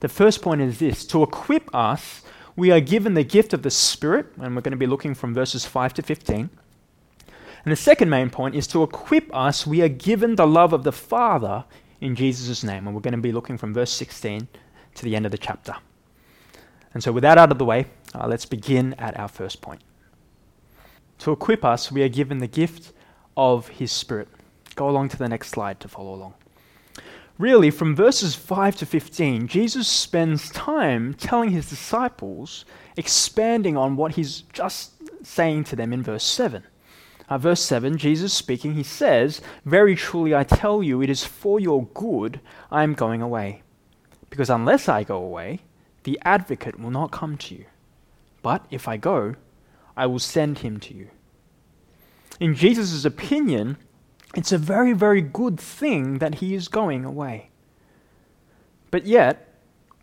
The 0.00 0.08
first 0.08 0.42
point 0.42 0.60
is 0.60 0.78
this 0.78 1.04
to 1.06 1.22
equip 1.22 1.74
us, 1.74 2.22
we 2.54 2.70
are 2.70 2.80
given 2.80 3.14
the 3.14 3.24
gift 3.24 3.52
of 3.52 3.62
the 3.62 3.70
Spirit, 3.70 4.26
and 4.40 4.54
we're 4.54 4.62
going 4.62 4.72
to 4.72 4.76
be 4.76 4.86
looking 4.86 5.14
from 5.14 5.34
verses 5.34 5.64
5 5.64 5.94
to 5.94 6.02
15. 6.02 6.50
And 7.64 7.72
the 7.72 7.76
second 7.76 8.10
main 8.10 8.30
point 8.30 8.54
is 8.54 8.66
to 8.68 8.82
equip 8.82 9.34
us, 9.34 9.66
we 9.66 9.82
are 9.82 9.88
given 9.88 10.36
the 10.36 10.46
love 10.46 10.72
of 10.72 10.84
the 10.84 10.92
Father 10.92 11.64
in 12.00 12.14
Jesus' 12.14 12.62
name. 12.62 12.86
And 12.86 12.94
we're 12.94 13.02
going 13.02 13.12
to 13.12 13.18
be 13.18 13.32
looking 13.32 13.58
from 13.58 13.74
verse 13.74 13.90
16 13.90 14.46
to 14.94 15.04
the 15.04 15.16
end 15.16 15.26
of 15.26 15.32
the 15.32 15.38
chapter. 15.38 15.74
And 16.94 17.02
so, 17.02 17.12
with 17.12 17.22
that 17.22 17.38
out 17.38 17.52
of 17.52 17.58
the 17.58 17.64
way, 17.64 17.86
uh, 18.14 18.26
let's 18.26 18.46
begin 18.46 18.94
at 18.94 19.18
our 19.18 19.28
first 19.28 19.60
point. 19.60 19.82
To 21.18 21.32
equip 21.32 21.64
us, 21.64 21.90
we 21.90 22.02
are 22.02 22.08
given 22.08 22.38
the 22.38 22.46
gift 22.46 22.92
of 23.36 23.68
His 23.68 23.92
Spirit. 23.92 24.28
Go 24.74 24.88
along 24.88 25.08
to 25.10 25.16
the 25.16 25.28
next 25.28 25.48
slide 25.48 25.80
to 25.80 25.88
follow 25.88 26.14
along. 26.14 26.34
Really, 27.38 27.70
from 27.70 27.94
verses 27.94 28.34
5 28.34 28.76
to 28.76 28.86
15, 28.86 29.46
Jesus 29.46 29.86
spends 29.86 30.48
time 30.50 31.12
telling 31.12 31.50
his 31.50 31.68
disciples, 31.68 32.64
expanding 32.96 33.76
on 33.76 33.96
what 33.96 34.12
he's 34.12 34.42
just 34.54 34.92
saying 35.22 35.64
to 35.64 35.76
them 35.76 35.92
in 35.92 36.02
verse 36.02 36.24
7. 36.24 36.62
Uh, 37.28 37.36
verse 37.36 37.60
7, 37.60 37.98
Jesus 37.98 38.32
speaking, 38.32 38.72
he 38.74 38.82
says, 38.82 39.42
Very 39.66 39.94
truly 39.94 40.34
I 40.34 40.44
tell 40.44 40.82
you, 40.82 41.02
it 41.02 41.10
is 41.10 41.24
for 41.24 41.60
your 41.60 41.86
good 41.92 42.40
I 42.70 42.82
am 42.84 42.94
going 42.94 43.20
away. 43.20 43.62
Because 44.30 44.48
unless 44.48 44.88
I 44.88 45.04
go 45.04 45.16
away, 45.16 45.60
the 46.04 46.18
advocate 46.24 46.80
will 46.80 46.90
not 46.90 47.10
come 47.10 47.36
to 47.36 47.54
you. 47.54 47.66
But 48.42 48.64
if 48.70 48.88
I 48.88 48.96
go, 48.96 49.34
I 49.96 50.06
will 50.06 50.18
send 50.18 50.58
him 50.58 50.78
to 50.80 50.94
you. 50.94 51.08
In 52.38 52.54
Jesus' 52.54 53.04
opinion, 53.04 53.78
it's 54.34 54.52
a 54.52 54.58
very, 54.58 54.92
very 54.92 55.22
good 55.22 55.58
thing 55.58 56.18
that 56.18 56.36
he 56.36 56.54
is 56.54 56.68
going 56.68 57.04
away. 57.04 57.50
But 58.90 59.06
yet, 59.06 59.54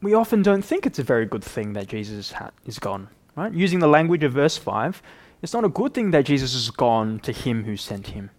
we 0.02 0.14
often 0.14 0.42
don't 0.42 0.64
think 0.64 0.86
it's 0.86 1.00
a 1.00 1.04
very 1.04 1.26
good 1.26 1.44
thing 1.44 1.74
that 1.74 1.88
Jesus 1.88 2.32
ha- 2.32 2.52
is 2.66 2.80
gone. 2.80 3.10
Right? 3.36 3.54
Using 3.54 3.80
the 3.80 3.88
language 3.88 4.24
of 4.24 4.34
verse 4.34 4.58
5, 4.58 5.02
it's 5.42 5.54
not 5.54 5.64
a 5.64 5.70
good 5.70 5.94
thing 5.94 6.12
that 6.12 6.26
Jesus 6.26 6.54
is 6.54 6.70
gone 6.72 7.20
to 7.20 7.32
him 7.32 7.64
who 7.64 7.78
sent 7.78 8.08
him. 8.08 8.32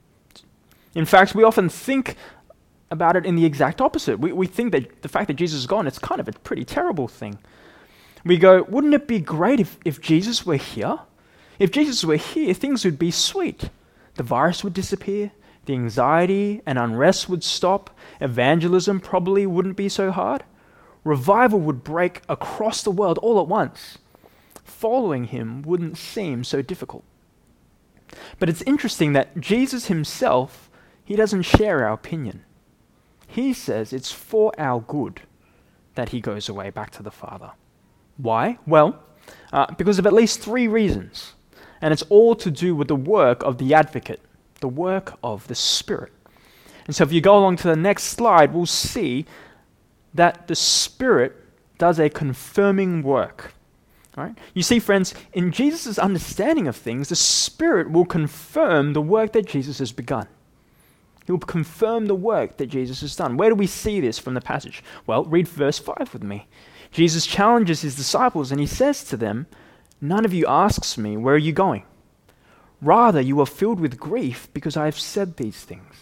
In 0.95 1.05
fact, 1.05 1.35
we 1.35 1.43
often 1.43 1.69
think 1.69 2.17
about 2.91 3.17
it 3.17 3.27
in 3.27 3.35
the 3.35 3.45
exact 3.45 3.81
opposite. 3.81 4.19
We, 4.19 4.33
we 4.33 4.47
think 4.47 4.73
that 4.73 5.03
the 5.03 5.09
fact 5.09 5.29
that 5.29 5.35
Jesus 5.35 5.61
is 5.61 5.67
gone, 5.67 5.87
it's 5.87 5.99
kind 5.99 6.21
of 6.21 6.29
a 6.29 6.33
pretty 6.33 6.65
terrible 6.65 7.09
thing. 7.09 7.39
We 8.25 8.39
go, 8.39 8.63
wouldn't 8.63 8.95
it 8.95 9.07
be 9.07 9.21
great 9.21 9.61
if, 9.61 9.79
if 9.85 10.01
Jesus 10.01 10.47
were 10.47 10.57
here? 10.57 10.99
If 11.59 11.71
Jesus 11.71 12.05
were 12.05 12.17
here, 12.17 12.55
things 12.55 12.85
would 12.85 12.99
be 12.99 13.11
sweet. 13.11 13.71
The 14.15 14.23
virus 14.23 14.63
would 14.63 14.75
disappear, 14.75 15.33
the 15.67 15.75
anxiety 15.75 16.63
and 16.67 16.79
unrest 16.79 17.29
would 17.29 17.43
stop, 17.43 17.91
evangelism 18.21 19.01
probably 19.01 19.47
wouldn't 19.47 19.77
be 19.77 19.89
so 19.89 20.11
hard. 20.11 20.45
Revival 21.05 21.61
would 21.61 21.85
break 21.85 22.23
across 22.29 22.83
the 22.83 22.91
world 22.91 23.19
all 23.19 23.41
at 23.41 23.49
once. 23.49 23.99
Following 24.65 25.25
him 25.25 25.63
wouldn't 25.63 25.99
seem 25.99 26.45
so 26.45 26.63
difficult. 26.63 27.05
But 28.39 28.49
it's 28.49 28.63
interesting 28.63 29.13
that 29.13 29.41
Jesus 29.41 29.87
himself, 29.87 30.71
he 31.05 31.17
doesn't 31.17 31.43
share 31.43 31.87
our 31.87 31.93
opinion. 31.93 32.45
He 33.27 33.53
says 33.53 33.93
it's 33.93 34.13
for 34.13 34.53
our 34.59 34.81
good 34.81 35.23
that 35.95 36.11
he 36.11 36.21
goes 36.21 36.49
away 36.49 36.71
back 36.71 36.91
to 36.93 37.03
the 37.03 37.11
Father. 37.11 37.53
Why? 38.17 38.59
Well, 38.67 39.03
uh, 39.53 39.73
because 39.75 39.99
of 39.99 40.07
at 40.07 40.13
least 40.13 40.41
three 40.41 40.69
reasons 40.69 41.35
and 41.85 41.93
it's 41.93 42.03
all 42.09 42.35
to 42.35 42.51
do 42.51 42.75
with 42.75 42.89
the 42.89 42.97
work 42.97 43.43
of 43.43 43.59
the 43.59 43.75
advocate, 43.75 44.23
the 44.63 44.69
work 44.69 45.19
of 45.23 45.47
the 45.49 45.55
Spirit. 45.55 46.15
And 46.87 46.97
so 46.97 47.05
if 47.05 47.13
you 47.13 47.21
go 47.21 47.37
along 47.37 47.57
to 47.57 47.69
the 47.69 47.77
next 47.77 48.05
slide, 48.05 48.55
we'll 48.55 48.65
see 48.65 49.27
that 50.15 50.49
the 50.49 50.55
Spirit 50.55 51.37
does 51.77 51.99
a 51.99 52.09
confirming 52.09 53.03
work. 53.03 53.53
Right? 54.17 54.35
You 54.55 54.63
see, 54.63 54.79
friends, 54.79 55.13
in 55.35 55.53
Jesus' 55.53 55.99
understanding 55.99 56.69
of 56.69 56.75
things, 56.75 57.11
the 57.11 57.17
Spirit 57.17 57.91
will 57.91 58.07
confirm 58.07 58.95
the 58.95 59.03
work 59.03 59.35
that 59.35 59.47
Jesus 59.47 59.79
has 59.79 59.93
begun. 59.93 60.27
He 61.27 61.33
will 61.33 61.39
confirm 61.39 62.07
the 62.07 62.15
work 62.15 62.57
that 62.57 62.69
Jesus 62.69 63.03
has 63.03 63.15
done. 63.15 63.37
Where 63.37 63.51
do 63.51 63.57
we 63.57 63.67
see 63.67 64.01
this 64.01 64.19
from 64.19 64.33
the 64.33 64.41
passage? 64.41 64.83
Well, 65.07 65.25
read 65.25 65.49
verse 65.49 65.79
5 65.79 66.15
with 66.15 66.23
me. 66.23 66.47
Jesus 66.93 67.27
challenges 67.27 67.83
his 67.83 67.95
disciples 67.95 68.51
and 68.51 68.59
he 68.59 68.67
says 68.67 69.05
to 69.05 69.19
them, 69.19 69.49
None 70.05 70.27
of 70.27 70.35
you 70.35 70.47
asks 70.47 70.99
me, 70.99 71.17
Where 71.17 71.35
are 71.35 71.39
you 71.39 71.53
going? 71.53 71.85
Rather, 72.83 73.23
you 73.23 73.41
are 73.41 73.47
filled 73.47 73.81
with 73.81 73.99
grief 73.99 74.49
because 74.53 74.77
I 74.77 74.85
have 74.85 75.01
said 75.01 75.39
these 75.39 75.65
things. 75.65 75.95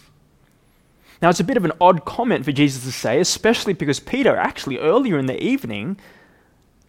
Now, 1.21 1.29
it's 1.29 1.39
a 1.39 1.45
bit 1.45 1.55
of 1.55 1.63
an 1.63 1.71
odd 1.79 2.03
comment 2.03 2.43
for 2.43 2.51
Jesus 2.51 2.83
to 2.83 2.91
say, 2.91 3.21
especially 3.21 3.71
because 3.71 4.01
Peter, 4.01 4.35
actually 4.35 4.77
earlier 4.77 5.17
in 5.17 5.27
the 5.27 5.41
evening, 5.41 5.97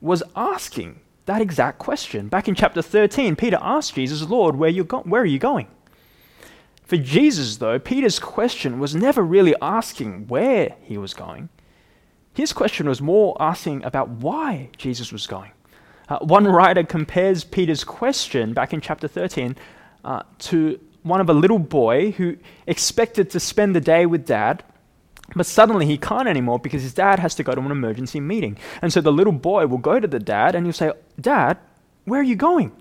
was 0.00 0.24
asking 0.34 0.98
that 1.26 1.40
exact 1.40 1.78
question. 1.78 2.26
Back 2.26 2.48
in 2.48 2.56
chapter 2.56 2.82
13, 2.82 3.36
Peter 3.36 3.58
asked 3.62 3.94
Jesus, 3.94 4.22
Lord, 4.22 4.56
where, 4.56 4.68
you 4.68 4.82
go- 4.82 5.02
where 5.02 5.22
are 5.22 5.24
you 5.24 5.38
going? 5.38 5.68
For 6.82 6.96
Jesus, 6.96 7.58
though, 7.58 7.78
Peter's 7.78 8.18
question 8.18 8.80
was 8.80 8.96
never 8.96 9.22
really 9.22 9.54
asking 9.62 10.26
where 10.26 10.74
he 10.82 10.98
was 10.98 11.14
going. 11.14 11.48
His 12.32 12.52
question 12.52 12.88
was 12.88 13.00
more 13.00 13.36
asking 13.38 13.84
about 13.84 14.08
why 14.08 14.70
Jesus 14.76 15.12
was 15.12 15.28
going. 15.28 15.52
Uh, 16.08 16.18
one 16.20 16.46
writer 16.46 16.84
compares 16.84 17.44
Peter's 17.44 17.84
question 17.84 18.52
back 18.52 18.72
in 18.72 18.80
chapter 18.80 19.08
13 19.08 19.56
uh, 20.04 20.22
to 20.38 20.78
one 21.02 21.20
of 21.20 21.28
a 21.28 21.34
little 21.34 21.58
boy 21.58 22.12
who 22.12 22.36
expected 22.66 23.30
to 23.30 23.40
spend 23.40 23.74
the 23.74 23.80
day 23.80 24.06
with 24.06 24.26
dad, 24.26 24.62
but 25.34 25.46
suddenly 25.46 25.86
he 25.86 25.98
can't 25.98 26.28
anymore 26.28 26.58
because 26.58 26.82
his 26.82 26.94
dad 26.94 27.18
has 27.18 27.34
to 27.34 27.42
go 27.42 27.54
to 27.54 27.60
an 27.60 27.70
emergency 27.70 28.20
meeting. 28.20 28.58
And 28.82 28.92
so 28.92 29.00
the 29.00 29.12
little 29.12 29.32
boy 29.32 29.66
will 29.66 29.78
go 29.78 29.98
to 29.98 30.06
the 30.06 30.18
dad 30.18 30.54
and 30.54 30.66
he'll 30.66 30.72
say, 30.72 30.92
Dad, 31.20 31.58
where 32.04 32.20
are 32.20 32.24
you 32.24 32.36
going? 32.36 32.72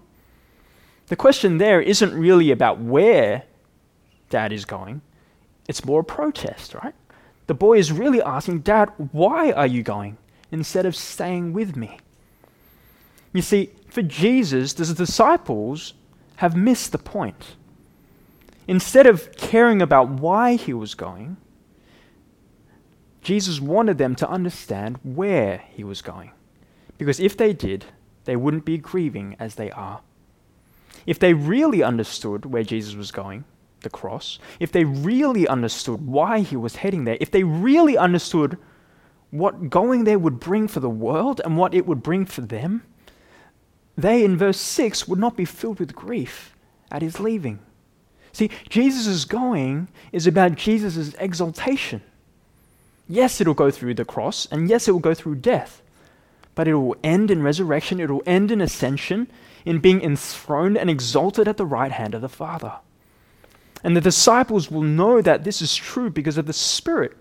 The 1.08 1.16
question 1.16 1.58
there 1.58 1.82
isn't 1.82 2.14
really 2.14 2.52
about 2.52 2.80
where 2.80 3.44
dad 4.30 4.52
is 4.52 4.66
going, 4.66 5.02
it's 5.68 5.86
more 5.86 6.02
a 6.02 6.04
protest, 6.04 6.74
right? 6.74 6.96
The 7.48 7.54
boy 7.54 7.78
is 7.78 7.92
really 7.92 8.22
asking, 8.22 8.60
Dad, 8.60 8.90
why 9.12 9.52
are 9.52 9.68
you 9.68 9.84
going? 9.84 10.18
instead 10.54 10.86
of 10.86 10.96
staying 10.96 11.52
with 11.52 11.76
me. 11.76 11.98
You 13.34 13.42
see, 13.42 13.72
for 13.90 14.02
Jesus, 14.02 14.74
the 14.74 14.94
disciples 14.94 15.94
have 16.38 16.56
missed 16.56 16.92
the 16.92 16.98
point. 16.98 17.56
Instead 18.68 19.08
of 19.08 19.36
caring 19.36 19.82
about 19.82 20.10
why 20.10 20.56
he 20.56 20.74
was 20.74 20.96
going, 20.96 21.38
Jesus 23.22 23.60
wanted 23.60 23.98
them 23.98 24.16
to 24.16 24.30
understand 24.30 25.00
where 25.04 25.64
he 25.72 25.84
was 25.84 26.02
going. 26.02 26.32
Because 26.98 27.20
if 27.20 27.36
they 27.36 27.54
did, 27.54 27.86
they 28.26 28.36
wouldn't 28.36 28.66
be 28.66 28.78
grieving 28.78 29.36
as 29.40 29.56
they 29.56 29.72
are. 29.72 30.02
If 31.06 31.20
they 31.20 31.34
really 31.34 31.84
understood 31.84 32.46
where 32.46 32.64
Jesus 32.64 32.96
was 32.96 33.12
going, 33.12 33.44
the 33.82 33.90
cross, 33.90 34.40
if 34.60 34.72
they 34.72 34.86
really 34.86 35.48
understood 35.48 36.06
why 36.06 36.40
he 36.40 36.56
was 36.56 36.78
heading 36.78 37.04
there, 37.04 37.18
if 37.20 37.32
they 37.32 37.44
really 37.44 37.98
understood 37.98 38.58
what 39.32 39.70
going 39.70 40.04
there 40.04 40.20
would 40.20 40.40
bring 40.40 40.68
for 40.68 40.80
the 40.80 40.90
world 40.90 41.42
and 41.44 41.58
what 41.58 41.74
it 41.74 41.86
would 41.86 42.04
bring 42.04 42.26
for 42.26 42.42
them, 42.42 42.84
they, 43.98 44.24
in 44.24 44.38
verse 44.38 44.60
6, 44.60 45.08
would 45.08 45.20
not 45.20 45.38
be 45.38 45.46
filled 45.46 45.80
with 45.80 45.96
grief 45.96 46.56
at 46.92 47.02
his 47.02 47.20
leaving. 47.20 47.60
See, 48.32 48.50
Jesus' 48.68 49.26
going 49.26 49.88
is 50.12 50.26
about 50.26 50.56
Jesus' 50.56 51.14
exaltation. 51.20 52.02
Yes, 53.08 53.40
it'll 53.40 53.54
go 53.54 53.70
through 53.70 53.94
the 53.94 54.06
cross, 54.06 54.48
and 54.52 54.68
yes, 54.70 54.88
it 54.88 54.92
will 54.92 55.00
go 55.00 55.14
through 55.14 55.36
death, 55.36 55.82
but 56.56 56.68
it 56.68 56.74
will 56.74 56.96
end 57.04 57.30
in 57.30 57.44
resurrection, 57.44 58.00
it 58.00 58.10
will 58.10 58.24
end 58.26 58.52
in 58.52 58.62
ascension, 58.62 59.28
in 59.66 59.80
being 59.80 60.02
enthroned 60.02 60.78
and 60.78 60.90
exalted 60.90 61.48
at 61.48 61.58
the 61.58 61.66
right 61.66 61.92
hand 61.92 62.16
of 62.16 62.22
the 62.22 62.30
Father. 62.30 62.74
And 63.84 63.96
the 63.96 64.02
disciples 64.02 64.72
will 64.72 64.82
know 64.82 65.22
that 65.22 65.44
this 65.44 65.62
is 65.62 65.76
true 65.76 66.10
because 66.10 66.38
of 66.38 66.48
the 66.48 66.54
Spirit. 66.54 67.16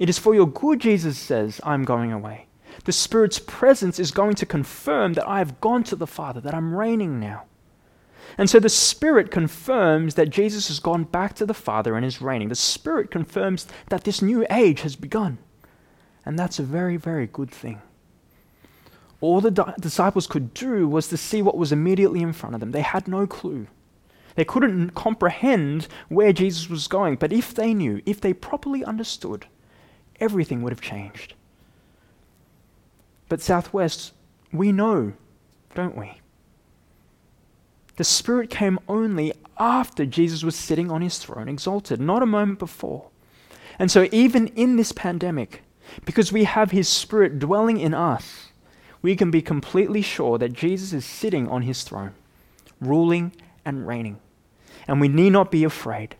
It 0.00 0.08
is 0.08 0.18
for 0.18 0.34
your 0.34 0.48
good, 0.48 0.80
Jesus 0.80 1.18
says, 1.18 1.60
I'm 1.62 1.84
going 1.84 2.12
away. 2.12 2.47
The 2.88 2.92
Spirit's 2.92 3.38
presence 3.38 3.98
is 3.98 4.12
going 4.12 4.34
to 4.36 4.46
confirm 4.46 5.12
that 5.12 5.28
I 5.28 5.40
have 5.40 5.60
gone 5.60 5.84
to 5.84 5.94
the 5.94 6.06
Father, 6.06 6.40
that 6.40 6.54
I'm 6.54 6.74
reigning 6.74 7.20
now. 7.20 7.44
And 8.38 8.48
so 8.48 8.58
the 8.58 8.70
Spirit 8.70 9.30
confirms 9.30 10.14
that 10.14 10.30
Jesus 10.30 10.68
has 10.68 10.80
gone 10.80 11.04
back 11.04 11.34
to 11.34 11.44
the 11.44 11.52
Father 11.52 11.96
and 11.96 12.06
is 12.06 12.22
reigning. 12.22 12.48
The 12.48 12.54
Spirit 12.54 13.10
confirms 13.10 13.66
that 13.90 14.04
this 14.04 14.22
new 14.22 14.46
age 14.50 14.80
has 14.80 14.96
begun. 14.96 15.36
And 16.24 16.38
that's 16.38 16.58
a 16.58 16.62
very, 16.62 16.96
very 16.96 17.26
good 17.26 17.50
thing. 17.50 17.82
All 19.20 19.42
the 19.42 19.50
di- 19.50 19.74
disciples 19.78 20.26
could 20.26 20.54
do 20.54 20.88
was 20.88 21.08
to 21.08 21.18
see 21.18 21.42
what 21.42 21.58
was 21.58 21.72
immediately 21.72 22.22
in 22.22 22.32
front 22.32 22.54
of 22.54 22.60
them. 22.60 22.70
They 22.70 22.80
had 22.80 23.06
no 23.06 23.26
clue. 23.26 23.66
They 24.34 24.46
couldn't 24.46 24.94
comprehend 24.94 25.88
where 26.08 26.32
Jesus 26.32 26.70
was 26.70 26.88
going, 26.88 27.16
but 27.16 27.34
if 27.34 27.52
they 27.52 27.74
knew, 27.74 28.00
if 28.06 28.18
they 28.18 28.32
properly 28.32 28.82
understood, 28.82 29.44
everything 30.18 30.62
would 30.62 30.72
have 30.72 30.80
changed. 30.80 31.34
But 33.28 33.40
Southwest, 33.40 34.12
we 34.52 34.72
know, 34.72 35.12
don't 35.74 35.96
we? 35.96 36.20
The 37.96 38.04
Spirit 38.04 38.48
came 38.48 38.78
only 38.88 39.32
after 39.58 40.06
Jesus 40.06 40.44
was 40.44 40.54
sitting 40.54 40.90
on 40.90 41.02
his 41.02 41.18
throne, 41.18 41.48
exalted, 41.48 42.00
not 42.00 42.22
a 42.22 42.26
moment 42.26 42.58
before. 42.58 43.08
And 43.78 43.90
so, 43.90 44.08
even 44.12 44.48
in 44.48 44.76
this 44.76 44.92
pandemic, 44.92 45.62
because 46.04 46.32
we 46.32 46.44
have 46.44 46.70
his 46.70 46.88
Spirit 46.88 47.38
dwelling 47.38 47.78
in 47.78 47.94
us, 47.94 48.48
we 49.02 49.16
can 49.16 49.30
be 49.30 49.42
completely 49.42 50.02
sure 50.02 50.38
that 50.38 50.52
Jesus 50.52 50.92
is 50.92 51.04
sitting 51.04 51.48
on 51.48 51.62
his 51.62 51.82
throne, 51.82 52.14
ruling 52.80 53.32
and 53.64 53.86
reigning 53.86 54.20
and 54.88 55.00
we 55.00 55.08
need 55.08 55.30
not 55.30 55.50
be 55.50 55.62
afraid. 55.62 56.16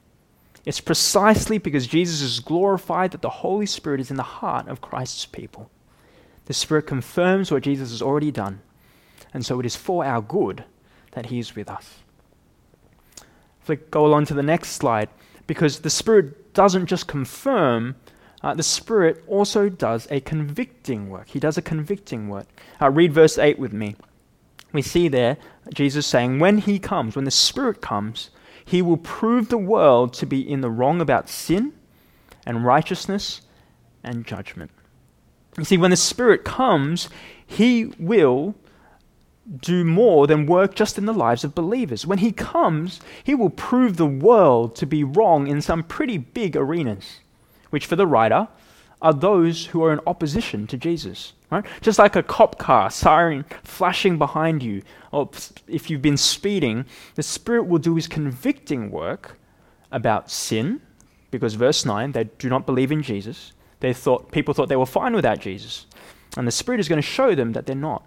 It's 0.65 0.81
precisely 0.81 1.57
because 1.57 1.87
Jesus 1.87 2.21
is 2.21 2.41
glorified 2.41 3.13
that 3.13 3.23
the 3.23 3.31
Holy 3.31 3.65
Spirit 3.65 4.01
is 4.01 4.11
in 4.11 4.19
the 4.19 4.23
heart 4.23 4.69
of 4.69 4.83
Christ's 4.83 5.25
people. 5.25 5.71
The 6.49 6.55
Spirit 6.55 6.87
confirms 6.87 7.53
what 7.53 7.63
Jesus 7.63 7.91
has 7.91 8.01
already 8.01 8.31
done, 8.31 8.61
and 9.35 9.45
so 9.45 9.61
it 9.61 9.67
is 9.67 9.77
for 9.77 10.05
our 10.05 10.23
good 10.23 10.65
that 11.13 11.27
He 11.27 11.39
is 11.39 11.55
with 11.55 11.69
us. 11.69 11.99
We 13.67 13.77
go 13.77 14.07
along 14.07 14.25
to 14.27 14.35
the 14.35 14.43
next 14.43 14.71
slide, 14.71 15.11
because 15.47 15.81
the 15.81 15.91
Spirit 15.91 16.55
doesn't 16.55 16.87
just 16.87 17.07
confirm, 17.07 17.97
uh, 18.43 18.55
the 18.55 18.63
Spirit 18.63 19.23
also 19.27 19.69
does 19.69 20.09
a 20.11 20.21
convicting 20.21 21.11
work. 21.11 21.29
He 21.29 21.39
does 21.39 21.59
a 21.59 21.63
convicting 21.63 22.31
work. 22.31 22.47
Uh, 22.81 22.91
read 22.91 23.13
verse 23.13 23.37
8 23.37 23.59
with 23.59 23.75
me. 23.75 23.95
We 24.73 24.81
see 24.81 25.09
there 25.09 25.37
Jesus 25.75 26.07
saying, 26.07 26.39
When 26.39 26.59
He 26.59 26.79
comes, 26.79 27.15
when 27.15 27.27
the 27.27 27.31
Spirit 27.31 27.83
comes, 27.83 28.31
he 28.65 28.83
will 28.83 28.99
prove 28.99 29.49
the 29.49 29.57
world 29.57 30.13
to 30.15 30.27
be 30.27 30.41
in 30.41 30.61
the 30.61 30.69
wrong 30.69 31.01
about 31.01 31.31
sin 31.31 31.73
and 32.45 32.67
righteousness 32.67 33.41
and 34.05 34.27
judgment. 34.27 34.71
You 35.59 35.65
see, 35.65 35.77
when 35.77 35.91
the 35.91 35.97
Spirit 35.97 36.45
comes, 36.45 37.09
He 37.47 37.93
will 37.99 38.55
do 39.61 39.83
more 39.85 40.27
than 40.27 40.47
work 40.47 40.75
just 40.75 40.99
in 40.99 41.07
the 41.07 41.13
lives 41.13 41.43
of 41.43 41.55
believers. 41.55 42.07
When 42.07 42.19
He 42.19 42.33
comes, 42.33 43.01
He 43.25 43.35
will 43.35 43.51
prove 43.51 43.97
the 43.97 44.07
world 44.07 44.77
to 44.77 44.87
be 44.87 45.03
wrong 45.03 45.47
in 45.47 45.61
some 45.61 45.83
pretty 45.83 46.19
big 46.19 46.57
arenas, 46.57 47.21
which 47.71 47.87
for 47.87 47.97
the 47.97 48.07
writer 48.07 48.49
are 49.01 49.15
those 49.15 49.67
who 49.67 49.83
are 49.83 49.93
in 49.93 50.01
opposition 50.07 50.67
to 50.67 50.77
Jesus. 50.77 51.33
Right? 51.51 51.65
Just 51.81 51.99
like 51.99 52.15
a 52.15 52.23
cop 52.23 52.59
car, 52.59 52.91
siren 52.91 53.45
flashing 53.65 54.19
behind 54.19 54.63
you, 54.63 54.83
or 55.13 55.31
if 55.67 55.89
you've 55.89 56.03
been 56.03 56.19
speeding, 56.19 56.85
the 57.15 57.23
Spirit 57.23 57.67
will 57.67 57.79
do 57.79 57.95
his 57.95 58.07
convicting 58.07 58.91
work 58.91 59.39
about 59.91 60.31
sin, 60.31 60.83
because 61.31 61.55
verse 61.55 61.87
9, 61.87 62.13
they 62.13 62.25
do 62.25 62.51
not 62.51 62.67
believe 62.67 62.93
in 62.93 63.03
Jesus. 63.03 63.53
They 63.81 63.93
thought 63.93 64.33
people 64.33 64.55
thought 64.55 64.69
they 64.69 64.77
were 64.77 64.87
fine 64.87 65.15
without 65.15 65.41
Jesus. 65.41 65.87
And 66.37 66.47
the 66.47 66.53
Spirit 66.53 66.81
is 66.81 66.89
going 66.89 67.01
to 67.01 67.07
show 67.07 67.35
them 67.35 67.53
that 67.53 67.67
they're 67.67 67.77
not. 67.77 68.05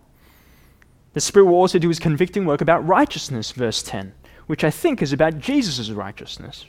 The 1.14 1.22
Spirit 1.22 1.46
will 1.46 1.56
also 1.56 1.80
do 1.80 1.90
his 1.90 2.00
convicting 2.00 2.46
work 2.46 2.62
about 2.62 2.88
righteousness, 2.88 3.52
verse 3.52 3.84
10, 3.84 4.14
which 4.48 4.64
I 4.64 4.70
think 4.70 5.02
is 5.02 5.12
about 5.12 5.40
Jesus' 5.40 5.90
righteousness. 5.90 6.66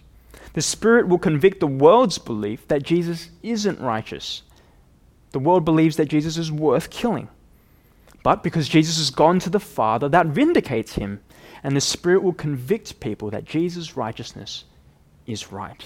The 0.55 0.63
Spirit 0.63 1.09
will 1.09 1.19
convict 1.19 1.61
the 1.61 1.67
world's 1.67 2.19
belief 2.19 2.67
that 2.69 2.83
Jesus 2.83 3.31
isn't 3.43 3.81
righteous. 3.81 4.43
The 5.31 5.39
world 5.39 5.65
believes 5.65 5.97
that 5.97 6.09
Jesus 6.09 6.37
is 6.37 6.53
worth 6.53 6.91
killing. 6.91 7.29
But 8.23 8.43
because 8.43 8.69
Jesus 8.69 8.99
has 8.99 9.11
gone 9.11 9.39
to 9.41 9.51
the 9.51 9.61
Father, 9.61 10.09
that 10.09 10.27
vindicates 10.27 10.95
him, 10.95 11.21
and 11.65 11.77
the 11.77 11.81
Spirit 11.81 12.23
will 12.23 12.33
convict 12.33 13.01
people 13.01 13.31
that 13.31 13.45
Jesus' 13.45 13.97
righteousness 13.97 14.65
is 15.27 15.53
right. 15.53 15.85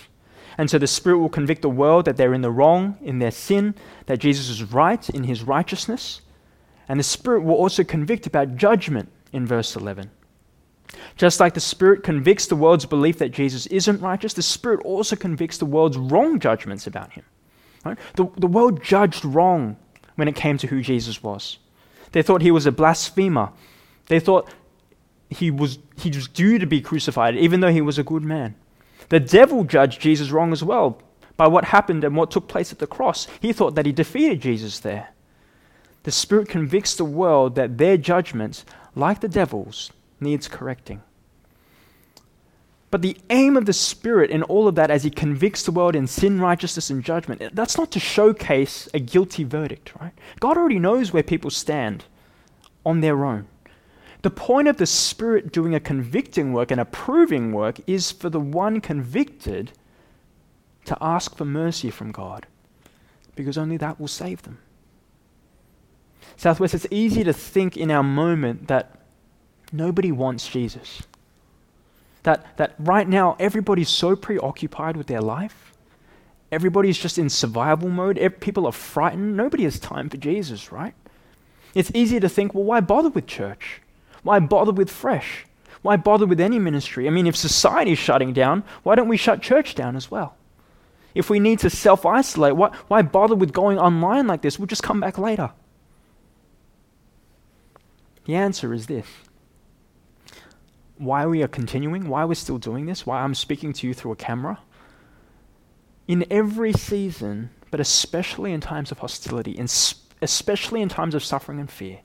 And 0.58 0.70
so 0.70 0.78
the 0.78 0.86
Spirit 0.86 1.18
will 1.18 1.28
convict 1.28 1.62
the 1.62 1.68
world 1.68 2.06
that 2.06 2.16
they're 2.16 2.34
in 2.34 2.40
the 2.40 2.50
wrong 2.50 2.96
in 3.02 3.18
their 3.18 3.30
sin, 3.30 3.74
that 4.06 4.18
Jesus 4.18 4.48
is 4.48 4.62
right 4.64 5.08
in 5.10 5.24
his 5.24 5.42
righteousness. 5.42 6.22
And 6.88 6.98
the 6.98 7.04
Spirit 7.04 7.42
will 7.42 7.54
also 7.54 7.84
convict 7.84 8.26
about 8.26 8.56
judgment 8.56 9.10
in 9.32 9.46
verse 9.46 9.76
11. 9.76 10.10
Just 11.16 11.40
like 11.40 11.54
the 11.54 11.60
Spirit 11.60 12.02
convicts 12.02 12.46
the 12.46 12.56
world's 12.56 12.86
belief 12.86 13.18
that 13.18 13.30
Jesus 13.30 13.66
isn't 13.66 14.00
righteous, 14.00 14.32
the 14.32 14.42
Spirit 14.42 14.80
also 14.84 15.16
convicts 15.16 15.58
the 15.58 15.66
world's 15.66 15.98
wrong 15.98 16.38
judgments 16.38 16.86
about 16.86 17.12
him. 17.12 17.24
Right? 17.84 17.98
The, 18.14 18.26
the 18.36 18.46
world 18.46 18.82
judged 18.82 19.24
wrong 19.24 19.76
when 20.14 20.28
it 20.28 20.36
came 20.36 20.58
to 20.58 20.66
who 20.66 20.80
Jesus 20.80 21.22
was. 21.22 21.58
They 22.12 22.22
thought 22.22 22.40
he 22.40 22.50
was 22.50 22.66
a 22.66 22.72
blasphemer. 22.72 23.50
They 24.06 24.20
thought 24.20 24.52
he 25.28 25.50
was, 25.50 25.78
he 25.96 26.10
was 26.10 26.28
due 26.28 26.58
to 26.58 26.66
be 26.66 26.80
crucified, 26.80 27.36
even 27.36 27.60
though 27.60 27.72
he 27.72 27.82
was 27.82 27.98
a 27.98 28.04
good 28.04 28.22
man. 28.22 28.54
The 29.08 29.20
devil 29.20 29.64
judged 29.64 30.00
Jesus 30.00 30.30
wrong 30.30 30.52
as 30.52 30.64
well 30.64 31.00
by 31.36 31.46
what 31.46 31.66
happened 31.66 32.04
and 32.04 32.16
what 32.16 32.30
took 32.30 32.48
place 32.48 32.72
at 32.72 32.78
the 32.78 32.86
cross. 32.86 33.26
He 33.40 33.52
thought 33.52 33.74
that 33.74 33.86
he 33.86 33.92
defeated 33.92 34.40
Jesus 34.40 34.80
there. 34.80 35.10
The 36.04 36.12
Spirit 36.12 36.48
convicts 36.48 36.94
the 36.94 37.04
world 37.04 37.56
that 37.56 37.78
their 37.78 37.96
judgments, 37.96 38.64
like 38.94 39.20
the 39.20 39.28
devil's, 39.28 39.92
needs 40.20 40.48
correcting. 40.48 41.02
But 42.90 43.02
the 43.02 43.16
aim 43.30 43.56
of 43.56 43.66
the 43.66 43.72
Spirit 43.72 44.30
in 44.30 44.42
all 44.44 44.68
of 44.68 44.76
that, 44.76 44.90
as 44.90 45.02
He 45.02 45.10
convicts 45.10 45.64
the 45.64 45.72
world 45.72 45.96
in 45.96 46.06
sin, 46.06 46.40
righteousness, 46.40 46.90
and 46.90 47.02
judgment, 47.02 47.42
that's 47.54 47.76
not 47.76 47.90
to 47.92 48.00
showcase 48.00 48.88
a 48.94 49.00
guilty 49.00 49.44
verdict, 49.44 49.92
right? 50.00 50.12
God 50.40 50.56
already 50.56 50.78
knows 50.78 51.12
where 51.12 51.22
people 51.22 51.50
stand 51.50 52.04
on 52.84 53.00
their 53.00 53.24
own. 53.24 53.48
The 54.26 54.30
point 54.30 54.66
of 54.66 54.76
the 54.76 54.86
Spirit 54.86 55.52
doing 55.52 55.72
a 55.72 55.78
convicting 55.78 56.52
work 56.52 56.72
and 56.72 56.80
approving 56.80 57.52
work 57.52 57.78
is 57.86 58.10
for 58.10 58.28
the 58.28 58.40
one 58.40 58.80
convicted 58.80 59.70
to 60.86 60.98
ask 61.00 61.36
for 61.36 61.44
mercy 61.44 61.92
from 61.92 62.10
God, 62.10 62.44
because 63.36 63.56
only 63.56 63.76
that 63.76 64.00
will 64.00 64.08
save 64.08 64.42
them. 64.42 64.58
Southwest, 66.36 66.74
it's 66.74 66.88
easy 66.90 67.22
to 67.22 67.32
think 67.32 67.76
in 67.76 67.88
our 67.88 68.02
moment 68.02 68.66
that 68.66 68.98
nobody 69.70 70.10
wants 70.10 70.48
Jesus. 70.48 71.04
That, 72.24 72.56
that 72.56 72.74
right 72.80 73.08
now 73.08 73.36
everybody's 73.38 73.90
so 73.90 74.16
preoccupied 74.16 74.96
with 74.96 75.06
their 75.06 75.22
life. 75.22 75.72
Everybody's 76.50 76.98
just 76.98 77.16
in 77.16 77.30
survival 77.30 77.90
mode. 77.90 78.18
People 78.40 78.66
are 78.66 78.72
frightened. 78.72 79.36
Nobody 79.36 79.62
has 79.62 79.78
time 79.78 80.10
for 80.10 80.16
Jesus, 80.16 80.72
right? 80.72 80.94
It's 81.76 81.92
easy 81.94 82.18
to 82.18 82.28
think, 82.28 82.54
well, 82.54 82.64
why 82.64 82.80
bother 82.80 83.10
with 83.10 83.28
church? 83.28 83.82
Why 84.26 84.40
bother 84.40 84.72
with 84.72 84.90
fresh? 84.90 85.46
Why 85.82 85.96
bother 85.96 86.26
with 86.26 86.40
any 86.40 86.58
ministry? 86.58 87.06
I 87.06 87.10
mean, 87.10 87.28
if 87.28 87.36
society 87.36 87.92
is 87.92 87.98
shutting 88.00 88.32
down, 88.32 88.64
why 88.82 88.96
don't 88.96 89.06
we 89.06 89.16
shut 89.16 89.40
church 89.40 89.76
down 89.76 89.94
as 89.94 90.10
well? 90.10 90.34
If 91.14 91.30
we 91.30 91.38
need 91.38 91.60
to 91.60 91.70
self 91.70 92.04
isolate, 92.04 92.56
why, 92.56 92.76
why 92.88 93.02
bother 93.02 93.36
with 93.36 93.52
going 93.52 93.78
online 93.78 94.26
like 94.26 94.42
this? 94.42 94.58
We'll 94.58 94.66
just 94.66 94.82
come 94.82 94.98
back 94.98 95.16
later. 95.16 95.52
The 98.24 98.34
answer 98.34 98.74
is 98.74 98.88
this 98.88 99.06
why 100.98 101.22
are 101.22 101.28
we 101.28 101.44
are 101.44 101.48
continuing, 101.48 102.08
why 102.08 102.22
are 102.22 102.26
we're 102.26 102.34
still 102.34 102.58
doing 102.58 102.86
this, 102.86 103.06
why 103.06 103.22
I'm 103.22 103.34
speaking 103.34 103.72
to 103.74 103.86
you 103.86 103.94
through 103.94 104.10
a 104.10 104.16
camera. 104.16 104.58
In 106.08 106.26
every 106.32 106.72
season, 106.72 107.50
but 107.70 107.78
especially 107.78 108.52
in 108.52 108.60
times 108.60 108.90
of 108.90 108.98
hostility, 108.98 109.52
in 109.52 109.68
especially 110.20 110.82
in 110.82 110.88
times 110.88 111.14
of 111.14 111.22
suffering 111.22 111.60
and 111.60 111.70
fear, 111.70 112.00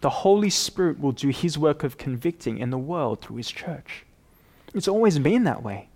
the 0.00 0.10
Holy 0.10 0.50
Spirit 0.50 1.00
will 1.00 1.12
do 1.12 1.28
His 1.28 1.58
work 1.58 1.84
of 1.84 1.98
convicting 1.98 2.58
in 2.58 2.70
the 2.70 2.78
world 2.78 3.20
through 3.20 3.36
His 3.36 3.50
church. 3.50 4.04
It's 4.74 4.88
always 4.88 5.18
been 5.18 5.44
that 5.44 5.62
way. 5.62 5.88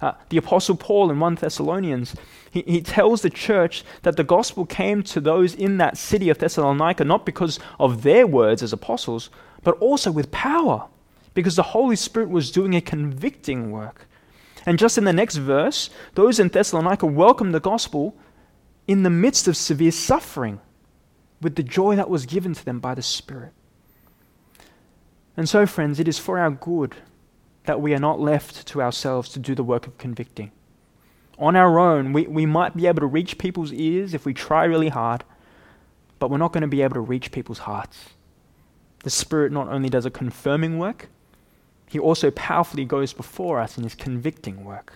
Uh, 0.00 0.12
the 0.28 0.36
Apostle 0.36 0.76
Paul 0.76 1.10
in 1.10 1.18
1 1.18 1.36
Thessalonians, 1.36 2.14
he, 2.50 2.62
he 2.62 2.80
tells 2.80 3.22
the 3.22 3.30
church 3.30 3.82
that 4.02 4.16
the 4.16 4.22
gospel 4.22 4.64
came 4.64 5.02
to 5.02 5.20
those 5.20 5.54
in 5.54 5.78
that 5.78 5.96
city 5.96 6.28
of 6.28 6.38
Thessalonica 6.38 7.04
not 7.04 7.26
because 7.26 7.58
of 7.80 8.02
their 8.02 8.26
words 8.26 8.62
as 8.62 8.72
apostles, 8.72 9.28
but 9.64 9.76
also 9.78 10.12
with 10.12 10.30
power, 10.30 10.86
because 11.34 11.56
the 11.56 11.62
Holy 11.64 11.96
Spirit 11.96 12.28
was 12.28 12.52
doing 12.52 12.74
a 12.76 12.80
convicting 12.80 13.72
work. 13.72 14.06
And 14.64 14.78
just 14.78 14.98
in 14.98 15.04
the 15.04 15.12
next 15.12 15.36
verse, 15.36 15.90
those 16.14 16.38
in 16.38 16.48
Thessalonica 16.48 17.06
welcomed 17.06 17.54
the 17.54 17.60
gospel 17.60 18.14
in 18.86 19.02
the 19.02 19.10
midst 19.10 19.48
of 19.48 19.56
severe 19.56 19.92
suffering 19.92 20.60
with 21.40 21.54
the 21.56 21.62
joy 21.62 21.96
that 21.96 22.10
was 22.10 22.26
given 22.26 22.54
to 22.54 22.64
them 22.64 22.80
by 22.80 22.94
the 22.94 23.02
Spirit. 23.02 23.52
And 25.36 25.48
so, 25.48 25.66
friends, 25.66 26.00
it 26.00 26.08
is 26.08 26.18
for 26.18 26.38
our 26.38 26.50
good 26.50 26.96
that 27.64 27.80
we 27.80 27.94
are 27.94 28.00
not 28.00 28.18
left 28.18 28.66
to 28.66 28.82
ourselves 28.82 29.28
to 29.28 29.38
do 29.38 29.54
the 29.54 29.62
work 29.62 29.86
of 29.86 29.98
convicting. 29.98 30.50
On 31.38 31.54
our 31.54 31.78
own, 31.78 32.12
we, 32.12 32.26
we 32.26 32.46
might 32.46 32.76
be 32.76 32.86
able 32.86 33.00
to 33.00 33.06
reach 33.06 33.38
people's 33.38 33.72
ears 33.72 34.14
if 34.14 34.26
we 34.26 34.34
try 34.34 34.64
really 34.64 34.88
hard, 34.88 35.22
but 36.18 36.30
we're 36.30 36.38
not 36.38 36.52
going 36.52 36.62
to 36.62 36.66
be 36.66 36.82
able 36.82 36.94
to 36.94 37.00
reach 37.00 37.30
people's 37.30 37.58
hearts. 37.58 38.08
The 39.04 39.10
Spirit 39.10 39.52
not 39.52 39.68
only 39.68 39.88
does 39.88 40.04
a 40.04 40.10
confirming 40.10 40.78
work, 40.78 41.08
He 41.86 41.98
also 41.98 42.32
powerfully 42.32 42.84
goes 42.84 43.12
before 43.12 43.60
us 43.60 43.78
in 43.78 43.84
His 43.84 43.94
convicting 43.94 44.64
work. 44.64 44.94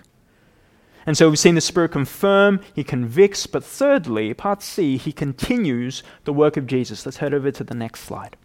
And 1.06 1.16
so 1.16 1.28
we've 1.28 1.38
seen 1.38 1.54
the 1.54 1.60
Spirit 1.60 1.90
confirm, 1.90 2.60
He 2.74 2.84
convicts, 2.84 3.46
but 3.46 3.64
thirdly, 3.64 4.34
part 4.34 4.62
C, 4.62 4.96
He 4.96 5.12
continues 5.12 6.02
the 6.24 6.32
work 6.32 6.56
of 6.56 6.66
Jesus. 6.66 7.04
Let's 7.04 7.18
head 7.18 7.34
over 7.34 7.50
to 7.50 7.64
the 7.64 7.74
next 7.74 8.00
slide. 8.00 8.36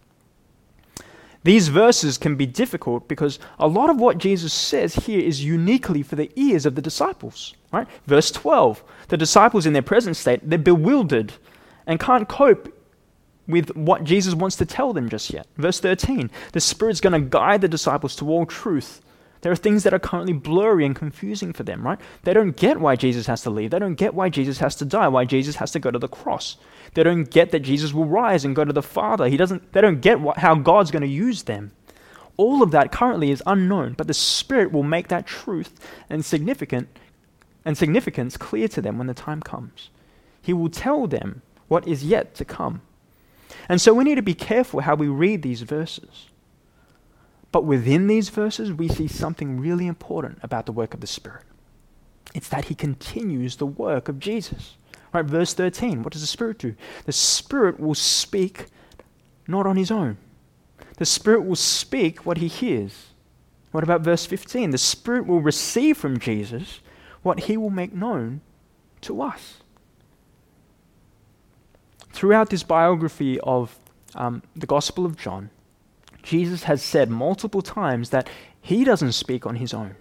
These 1.43 1.69
verses 1.69 2.17
can 2.17 2.35
be 2.35 2.45
difficult 2.45 3.07
because 3.07 3.39
a 3.57 3.67
lot 3.67 3.89
of 3.89 4.01
what 4.01 4.17
Jesus 4.17 4.51
says 4.53 4.95
here 4.95 5.21
is 5.21 5.45
uniquely 5.45 6.03
for 6.03 6.17
the 6.17 6.29
ears 6.35 6.65
of 6.65 6.75
the 6.75 6.81
disciples. 6.81 7.53
Right? 7.71 7.87
Verse 8.05 8.31
12 8.31 8.83
the 9.07 9.15
disciples 9.15 9.65
in 9.65 9.71
their 9.71 9.81
present 9.81 10.17
state, 10.17 10.41
they're 10.43 10.59
bewildered 10.59 11.31
and 11.85 12.01
can't 12.01 12.27
cope 12.27 12.73
with 13.47 13.73
what 13.77 14.03
Jesus 14.03 14.35
wants 14.35 14.57
to 14.57 14.65
tell 14.65 14.91
them 14.91 15.07
just 15.07 15.31
yet. 15.31 15.47
Verse 15.55 15.79
13 15.79 16.29
the 16.51 16.59
Spirit's 16.59 16.99
going 16.99 17.13
to 17.13 17.29
guide 17.29 17.61
the 17.61 17.69
disciples 17.69 18.15
to 18.17 18.29
all 18.29 18.45
truth. 18.45 19.01
There 19.47 19.53
are 19.53 19.55
things 19.55 19.83
that 19.83 19.93
are 19.93 19.99
currently 19.99 20.33
blurry 20.33 20.85
and 20.85 20.93
confusing 20.93 21.53
for 21.53 21.63
them, 21.63 21.81
right? 21.81 21.97
They 22.23 22.33
don't 22.33 22.57
get 22.57 22.81
why 22.81 22.97
Jesus 22.97 23.27
has 23.27 23.43
to 23.43 23.49
leave. 23.49 23.71
They 23.71 23.79
don't 23.79 23.95
get 23.95 24.13
why 24.13 24.27
Jesus 24.27 24.57
has 24.57 24.75
to 24.75 24.83
die, 24.83 25.07
why 25.07 25.23
Jesus 25.23 25.55
has 25.55 25.71
to 25.71 25.79
go 25.79 25.89
to 25.89 25.97
the 25.97 26.09
cross. 26.09 26.57
They 26.95 27.03
don't 27.03 27.23
get 27.23 27.51
that 27.51 27.61
Jesus 27.61 27.93
will 27.93 28.03
rise 28.03 28.43
and 28.43 28.53
go 28.53 28.65
to 28.65 28.73
the 28.73 28.83
Father. 28.83 29.29
He 29.29 29.37
doesn't, 29.37 29.71
they 29.71 29.79
don't 29.79 30.01
get 30.01 30.19
how 30.35 30.55
God's 30.55 30.91
going 30.91 31.03
to 31.03 31.07
use 31.07 31.43
them. 31.43 31.71
All 32.35 32.61
of 32.61 32.71
that 32.71 32.91
currently 32.91 33.31
is 33.31 33.41
unknown, 33.47 33.93
but 33.93 34.07
the 34.07 34.13
Spirit 34.13 34.73
will 34.73 34.83
make 34.83 35.07
that 35.07 35.25
truth 35.25 35.79
and 36.09 36.25
significant 36.25 36.89
and 37.63 37.77
significance 37.77 38.35
clear 38.35 38.67
to 38.67 38.81
them 38.81 38.97
when 38.97 39.07
the 39.07 39.13
time 39.13 39.41
comes. 39.41 39.91
He 40.41 40.51
will 40.51 40.69
tell 40.69 41.07
them 41.07 41.41
what 41.69 41.87
is 41.87 42.03
yet 42.03 42.35
to 42.35 42.43
come. 42.43 42.81
And 43.69 43.79
so 43.79 43.93
we 43.93 44.03
need 44.03 44.15
to 44.15 44.21
be 44.21 44.33
careful 44.33 44.81
how 44.81 44.95
we 44.95 45.07
read 45.07 45.41
these 45.41 45.61
verses. 45.61 46.25
But 47.57 47.65
within 47.65 48.05
these 48.05 48.29
verses, 48.29 48.71
we 48.71 48.87
see 48.87 49.07
something 49.07 49.59
really 49.59 49.87
important 49.87 50.37
about 50.43 50.67
the 50.67 50.71
work 50.71 50.93
of 50.93 51.01
the 51.01 51.07
Spirit. 51.07 51.43
It's 52.35 52.49
that 52.49 52.65
He 52.65 52.75
continues 52.75 53.55
the 53.55 53.65
work 53.65 54.07
of 54.07 54.19
Jesus. 54.19 54.77
Right, 55.11 55.25
verse 55.25 55.55
13, 55.55 56.03
what 56.03 56.13
does 56.13 56.21
the 56.21 56.27
Spirit 56.27 56.59
do? 56.59 56.75
The 57.05 57.11
Spirit 57.11 57.79
will 57.79 57.95
speak 57.95 58.67
not 59.47 59.65
on 59.65 59.75
His 59.75 59.89
own. 59.89 60.17
The 60.97 61.05
Spirit 61.07 61.47
will 61.47 61.55
speak 61.55 62.27
what 62.27 62.37
He 62.37 62.47
hears. 62.47 63.07
What 63.71 63.83
about 63.83 64.01
verse 64.01 64.27
15? 64.27 64.69
The 64.69 64.77
Spirit 64.77 65.25
will 65.25 65.41
receive 65.41 65.97
from 65.97 66.19
Jesus 66.19 66.81
what 67.23 67.39
He 67.39 67.57
will 67.57 67.71
make 67.71 67.91
known 67.91 68.41
to 69.01 69.19
us. 69.19 69.61
Throughout 72.11 72.51
this 72.51 72.61
biography 72.61 73.39
of 73.39 73.75
um, 74.13 74.43
the 74.55 74.67
Gospel 74.67 75.07
of 75.07 75.17
John, 75.17 75.49
Jesus 76.27 76.63
has 76.63 76.83
said 76.83 77.09
multiple 77.09 77.61
times 77.61 78.09
that 78.09 78.29
he 78.59 78.83
doesn't 78.83 79.13
speak 79.13 79.45
on 79.45 79.55
his 79.55 79.73
own. 79.73 79.95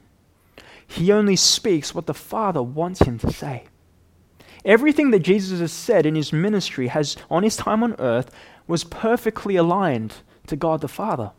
He 0.85 1.13
only 1.13 1.37
speaks 1.37 1.95
what 1.95 2.07
the 2.07 2.15
Father 2.15 2.61
wants 2.61 3.03
him 3.03 3.17
to 3.21 3.33
say. 3.33 3.67
Everything 4.65 5.13
that 5.13 5.21
Jesus 5.21 5.61
has 5.61 5.71
said 5.71 6.05
in 6.05 6.17
his 6.17 6.33
ministry 6.33 6.89
has 6.89 7.17
on 7.31 7.45
his 7.45 7.57
time 7.57 7.85
on 7.85 7.95
earth 8.01 8.33
was 8.67 8.83
perfectly 8.83 9.55
aligned 9.55 10.15
to 10.49 10.57
God 10.57 10.81
the 10.81 10.89
Father. 10.89 11.31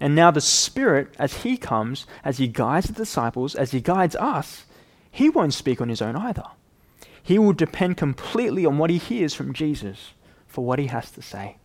And 0.00 0.16
now 0.16 0.32
the 0.32 0.40
Spirit, 0.40 1.14
as 1.16 1.44
he 1.44 1.56
comes, 1.56 2.04
as 2.24 2.38
he 2.38 2.48
guides 2.48 2.88
the 2.88 2.94
disciples, 2.94 3.54
as 3.54 3.70
he 3.70 3.80
guides 3.80 4.16
us, 4.16 4.64
he 5.08 5.28
won't 5.28 5.54
speak 5.54 5.80
on 5.80 5.88
his 5.88 6.02
own 6.02 6.16
either. 6.16 6.46
He 7.22 7.38
will 7.38 7.52
depend 7.52 7.96
completely 7.96 8.66
on 8.66 8.76
what 8.76 8.90
he 8.90 8.98
hears 8.98 9.34
from 9.34 9.54
Jesus 9.54 10.14
for 10.48 10.64
what 10.64 10.80
he 10.80 10.88
has 10.88 11.12
to 11.12 11.22
say. 11.22 11.58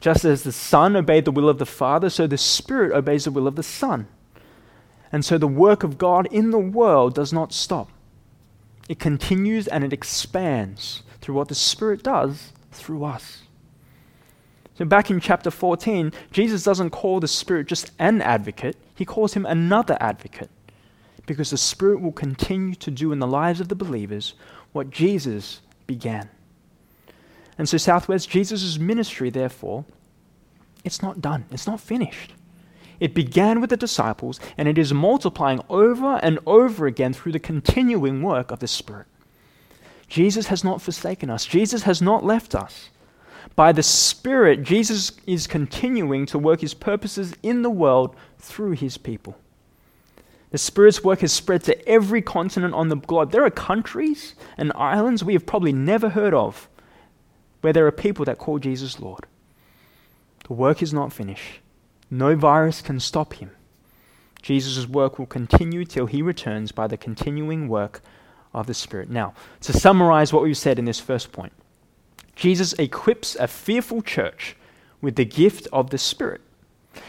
Just 0.00 0.24
as 0.24 0.42
the 0.42 0.52
Son 0.52 0.96
obeyed 0.96 1.26
the 1.26 1.30
will 1.30 1.48
of 1.48 1.58
the 1.58 1.66
Father, 1.66 2.08
so 2.08 2.26
the 2.26 2.38
Spirit 2.38 2.92
obeys 2.92 3.24
the 3.24 3.30
will 3.30 3.46
of 3.46 3.56
the 3.56 3.62
Son. 3.62 4.08
And 5.12 5.24
so 5.24 5.36
the 5.36 5.46
work 5.46 5.82
of 5.82 5.98
God 5.98 6.26
in 6.30 6.50
the 6.50 6.58
world 6.58 7.14
does 7.14 7.32
not 7.32 7.52
stop. 7.52 7.90
It 8.88 8.98
continues 8.98 9.68
and 9.68 9.84
it 9.84 9.92
expands 9.92 11.02
through 11.20 11.34
what 11.34 11.48
the 11.48 11.54
Spirit 11.54 12.02
does 12.02 12.52
through 12.72 13.04
us. 13.04 13.42
So, 14.78 14.86
back 14.86 15.10
in 15.10 15.20
chapter 15.20 15.50
14, 15.50 16.12
Jesus 16.32 16.64
doesn't 16.64 16.90
call 16.90 17.20
the 17.20 17.28
Spirit 17.28 17.66
just 17.66 17.90
an 17.98 18.22
advocate, 18.22 18.76
he 18.94 19.04
calls 19.04 19.34
him 19.34 19.44
another 19.44 19.98
advocate. 20.00 20.50
Because 21.26 21.50
the 21.50 21.58
Spirit 21.58 22.00
will 22.00 22.12
continue 22.12 22.74
to 22.76 22.90
do 22.90 23.12
in 23.12 23.18
the 23.18 23.26
lives 23.26 23.60
of 23.60 23.68
the 23.68 23.74
believers 23.74 24.34
what 24.72 24.90
Jesus 24.90 25.60
began. 25.86 26.30
And 27.60 27.68
so, 27.68 27.76
Southwest, 27.76 28.30
Jesus' 28.30 28.78
ministry, 28.78 29.28
therefore, 29.28 29.84
it's 30.82 31.02
not 31.02 31.20
done, 31.20 31.44
it's 31.50 31.66
not 31.66 31.78
finished. 31.78 32.32
It 33.00 33.12
began 33.12 33.60
with 33.60 33.68
the 33.68 33.76
disciples, 33.76 34.40
and 34.56 34.66
it 34.66 34.78
is 34.78 34.94
multiplying 34.94 35.60
over 35.68 36.18
and 36.22 36.38
over 36.46 36.86
again 36.86 37.12
through 37.12 37.32
the 37.32 37.38
continuing 37.38 38.22
work 38.22 38.50
of 38.50 38.60
the 38.60 38.66
Spirit. 38.66 39.08
Jesus 40.08 40.46
has 40.46 40.64
not 40.64 40.80
forsaken 40.80 41.28
us, 41.28 41.44
Jesus 41.44 41.82
has 41.82 42.00
not 42.00 42.24
left 42.24 42.54
us. 42.54 42.88
By 43.56 43.72
the 43.72 43.82
Spirit, 43.82 44.62
Jesus 44.62 45.12
is 45.26 45.46
continuing 45.46 46.24
to 46.26 46.38
work 46.38 46.62
his 46.62 46.72
purposes 46.72 47.34
in 47.42 47.60
the 47.60 47.68
world 47.68 48.16
through 48.38 48.72
his 48.72 48.96
people. 48.96 49.36
The 50.50 50.56
Spirit's 50.56 51.04
work 51.04 51.20
has 51.20 51.30
spread 51.34 51.62
to 51.64 51.86
every 51.86 52.22
continent 52.22 52.72
on 52.72 52.88
the 52.88 52.96
globe. 52.96 53.32
There 53.32 53.44
are 53.44 53.50
countries 53.50 54.34
and 54.56 54.72
islands 54.74 55.22
we 55.22 55.34
have 55.34 55.44
probably 55.44 55.74
never 55.74 56.08
heard 56.08 56.32
of 56.32 56.69
where 57.60 57.72
there 57.72 57.86
are 57.86 57.92
people 57.92 58.24
that 58.24 58.38
call 58.38 58.58
Jesus 58.58 59.00
Lord. 59.00 59.26
The 60.46 60.54
work 60.54 60.82
is 60.82 60.92
not 60.92 61.12
finished. 61.12 61.60
No 62.10 62.34
virus 62.34 62.82
can 62.82 62.98
stop 62.98 63.34
him. 63.34 63.52
Jesus' 64.42 64.88
work 64.88 65.18
will 65.18 65.26
continue 65.26 65.84
till 65.84 66.06
he 66.06 66.22
returns 66.22 66.72
by 66.72 66.86
the 66.86 66.96
continuing 66.96 67.68
work 67.68 68.00
of 68.52 68.66
the 68.66 68.74
Spirit. 68.74 69.10
Now, 69.10 69.34
to 69.60 69.72
summarize 69.72 70.32
what 70.32 70.42
we've 70.42 70.56
said 70.56 70.78
in 70.78 70.86
this 70.86 71.00
first 71.00 71.30
point, 71.30 71.52
Jesus 72.34 72.72
equips 72.74 73.36
a 73.36 73.46
fearful 73.46 74.02
church 74.02 74.56
with 75.00 75.16
the 75.16 75.24
gift 75.24 75.68
of 75.72 75.90
the 75.90 75.98
Spirit. 75.98 76.40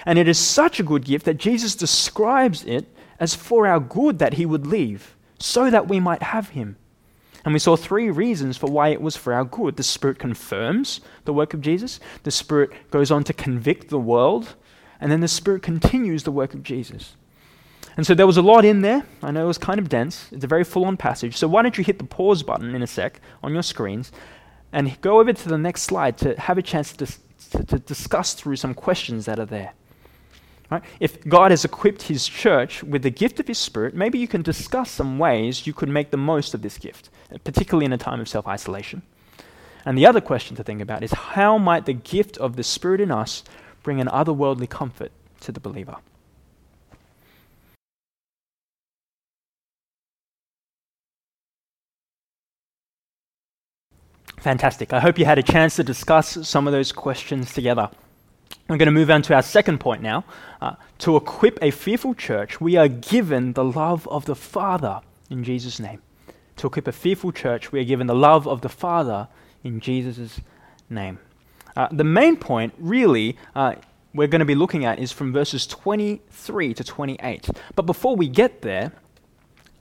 And 0.05 0.19
it 0.19 0.27
is 0.27 0.37
such 0.37 0.79
a 0.79 0.83
good 0.83 1.05
gift 1.05 1.25
that 1.25 1.37
Jesus 1.37 1.73
describes 1.73 2.63
it 2.63 2.85
as 3.19 3.33
for 3.33 3.65
our 3.65 3.79
good 3.79 4.19
that 4.19 4.33
he 4.33 4.45
would 4.45 4.67
leave, 4.67 5.15
so 5.39 5.69
that 5.69 5.87
we 5.87 5.99
might 5.99 6.23
have 6.23 6.49
him. 6.49 6.75
And 7.43 7.53
we 7.53 7.59
saw 7.59 7.75
three 7.75 8.09
reasons 8.11 8.57
for 8.57 8.67
why 8.67 8.89
it 8.89 9.01
was 9.01 9.15
for 9.15 9.33
our 9.33 9.43
good. 9.43 9.75
The 9.75 9.83
Spirit 9.83 10.19
confirms 10.19 11.01
the 11.25 11.33
work 11.33 11.53
of 11.53 11.61
Jesus, 11.61 11.99
the 12.23 12.31
Spirit 12.31 12.71
goes 12.91 13.11
on 13.11 13.23
to 13.25 13.33
convict 13.33 13.89
the 13.89 13.99
world, 13.99 14.55
and 14.99 15.11
then 15.11 15.21
the 15.21 15.27
Spirit 15.27 15.63
continues 15.63 16.23
the 16.23 16.31
work 16.31 16.53
of 16.53 16.63
Jesus. 16.63 17.15
And 17.97 18.05
so 18.05 18.13
there 18.13 18.27
was 18.27 18.37
a 18.37 18.41
lot 18.41 18.63
in 18.63 18.81
there. 18.81 19.05
I 19.21 19.31
know 19.31 19.43
it 19.43 19.47
was 19.47 19.57
kind 19.57 19.79
of 19.79 19.89
dense. 19.89 20.27
It's 20.31 20.43
a 20.43 20.47
very 20.47 20.63
full 20.63 20.85
on 20.85 20.97
passage. 20.97 21.35
So 21.35 21.47
why 21.47 21.61
don't 21.61 21.77
you 21.77 21.83
hit 21.83 21.97
the 21.97 22.05
pause 22.05 22.41
button 22.41 22.73
in 22.73 22.81
a 22.81 22.87
sec 22.87 23.19
on 23.43 23.53
your 23.53 23.63
screens 23.63 24.11
and 24.71 24.99
go 25.01 25.19
over 25.19 25.33
to 25.33 25.49
the 25.49 25.57
next 25.57 25.83
slide 25.83 26.17
to 26.19 26.39
have 26.39 26.57
a 26.57 26.61
chance 26.61 26.93
to, 26.93 27.05
to, 27.51 27.63
to 27.65 27.79
discuss 27.79 28.33
through 28.33 28.55
some 28.55 28.73
questions 28.73 29.25
that 29.25 29.39
are 29.39 29.45
there. 29.45 29.73
Right? 30.71 30.83
If 31.01 31.27
God 31.27 31.51
has 31.51 31.65
equipped 31.65 32.03
His 32.03 32.25
church 32.25 32.81
with 32.81 33.03
the 33.03 33.09
gift 33.09 33.41
of 33.41 33.47
His 33.47 33.57
Spirit, 33.57 33.93
maybe 33.93 34.17
you 34.17 34.27
can 34.27 34.41
discuss 34.41 34.89
some 34.89 35.19
ways 35.19 35.67
you 35.67 35.73
could 35.73 35.89
make 35.89 36.11
the 36.11 36.17
most 36.17 36.53
of 36.53 36.61
this 36.61 36.77
gift, 36.77 37.09
particularly 37.43 37.85
in 37.85 37.91
a 37.91 37.97
time 37.97 38.21
of 38.21 38.29
self 38.29 38.47
isolation. 38.47 39.01
And 39.85 39.97
the 39.97 40.05
other 40.05 40.21
question 40.21 40.55
to 40.55 40.63
think 40.63 40.79
about 40.79 41.03
is 41.03 41.11
how 41.11 41.57
might 41.57 41.85
the 41.85 41.93
gift 41.93 42.37
of 42.37 42.55
the 42.55 42.63
Spirit 42.63 43.01
in 43.01 43.11
us 43.11 43.43
bring 43.83 43.99
an 43.99 44.07
otherworldly 44.07 44.69
comfort 44.69 45.11
to 45.41 45.51
the 45.51 45.59
believer? 45.59 45.97
Fantastic. 54.37 54.93
I 54.93 54.99
hope 54.99 55.19
you 55.19 55.25
had 55.25 55.37
a 55.37 55.43
chance 55.43 55.75
to 55.75 55.83
discuss 55.83 56.47
some 56.47 56.65
of 56.65 56.73
those 56.73 56.91
questions 56.91 57.53
together. 57.53 57.89
We're 58.71 58.77
going 58.77 58.85
to 58.85 58.93
move 58.93 59.11
on 59.11 59.21
to 59.23 59.35
our 59.35 59.41
second 59.41 59.79
point 59.79 60.01
now. 60.01 60.23
Uh, 60.61 60.75
to 60.99 61.17
equip 61.17 61.59
a 61.61 61.71
fearful 61.71 62.15
church, 62.15 62.61
we 62.61 62.77
are 62.77 62.87
given 62.87 63.51
the 63.51 63.65
love 63.65 64.07
of 64.07 64.23
the 64.23 64.35
Father 64.35 65.01
in 65.29 65.43
Jesus' 65.43 65.77
name. 65.77 66.01
To 66.55 66.67
equip 66.67 66.87
a 66.87 66.93
fearful 66.93 67.33
church, 67.33 67.73
we 67.73 67.81
are 67.81 67.83
given 67.83 68.07
the 68.07 68.15
love 68.15 68.47
of 68.47 68.61
the 68.61 68.69
Father 68.69 69.27
in 69.61 69.81
Jesus' 69.81 70.39
name. 70.89 71.19
Uh, 71.75 71.89
the 71.91 72.05
main 72.05 72.37
point, 72.37 72.73
really, 72.77 73.35
uh, 73.57 73.75
we're 74.13 74.29
going 74.29 74.39
to 74.39 74.45
be 74.45 74.55
looking 74.55 74.85
at 74.85 74.99
is 74.99 75.11
from 75.11 75.33
verses 75.33 75.67
23 75.67 76.73
to 76.73 76.81
28. 76.81 77.49
But 77.75 77.85
before 77.85 78.15
we 78.15 78.29
get 78.29 78.61
there, 78.61 78.93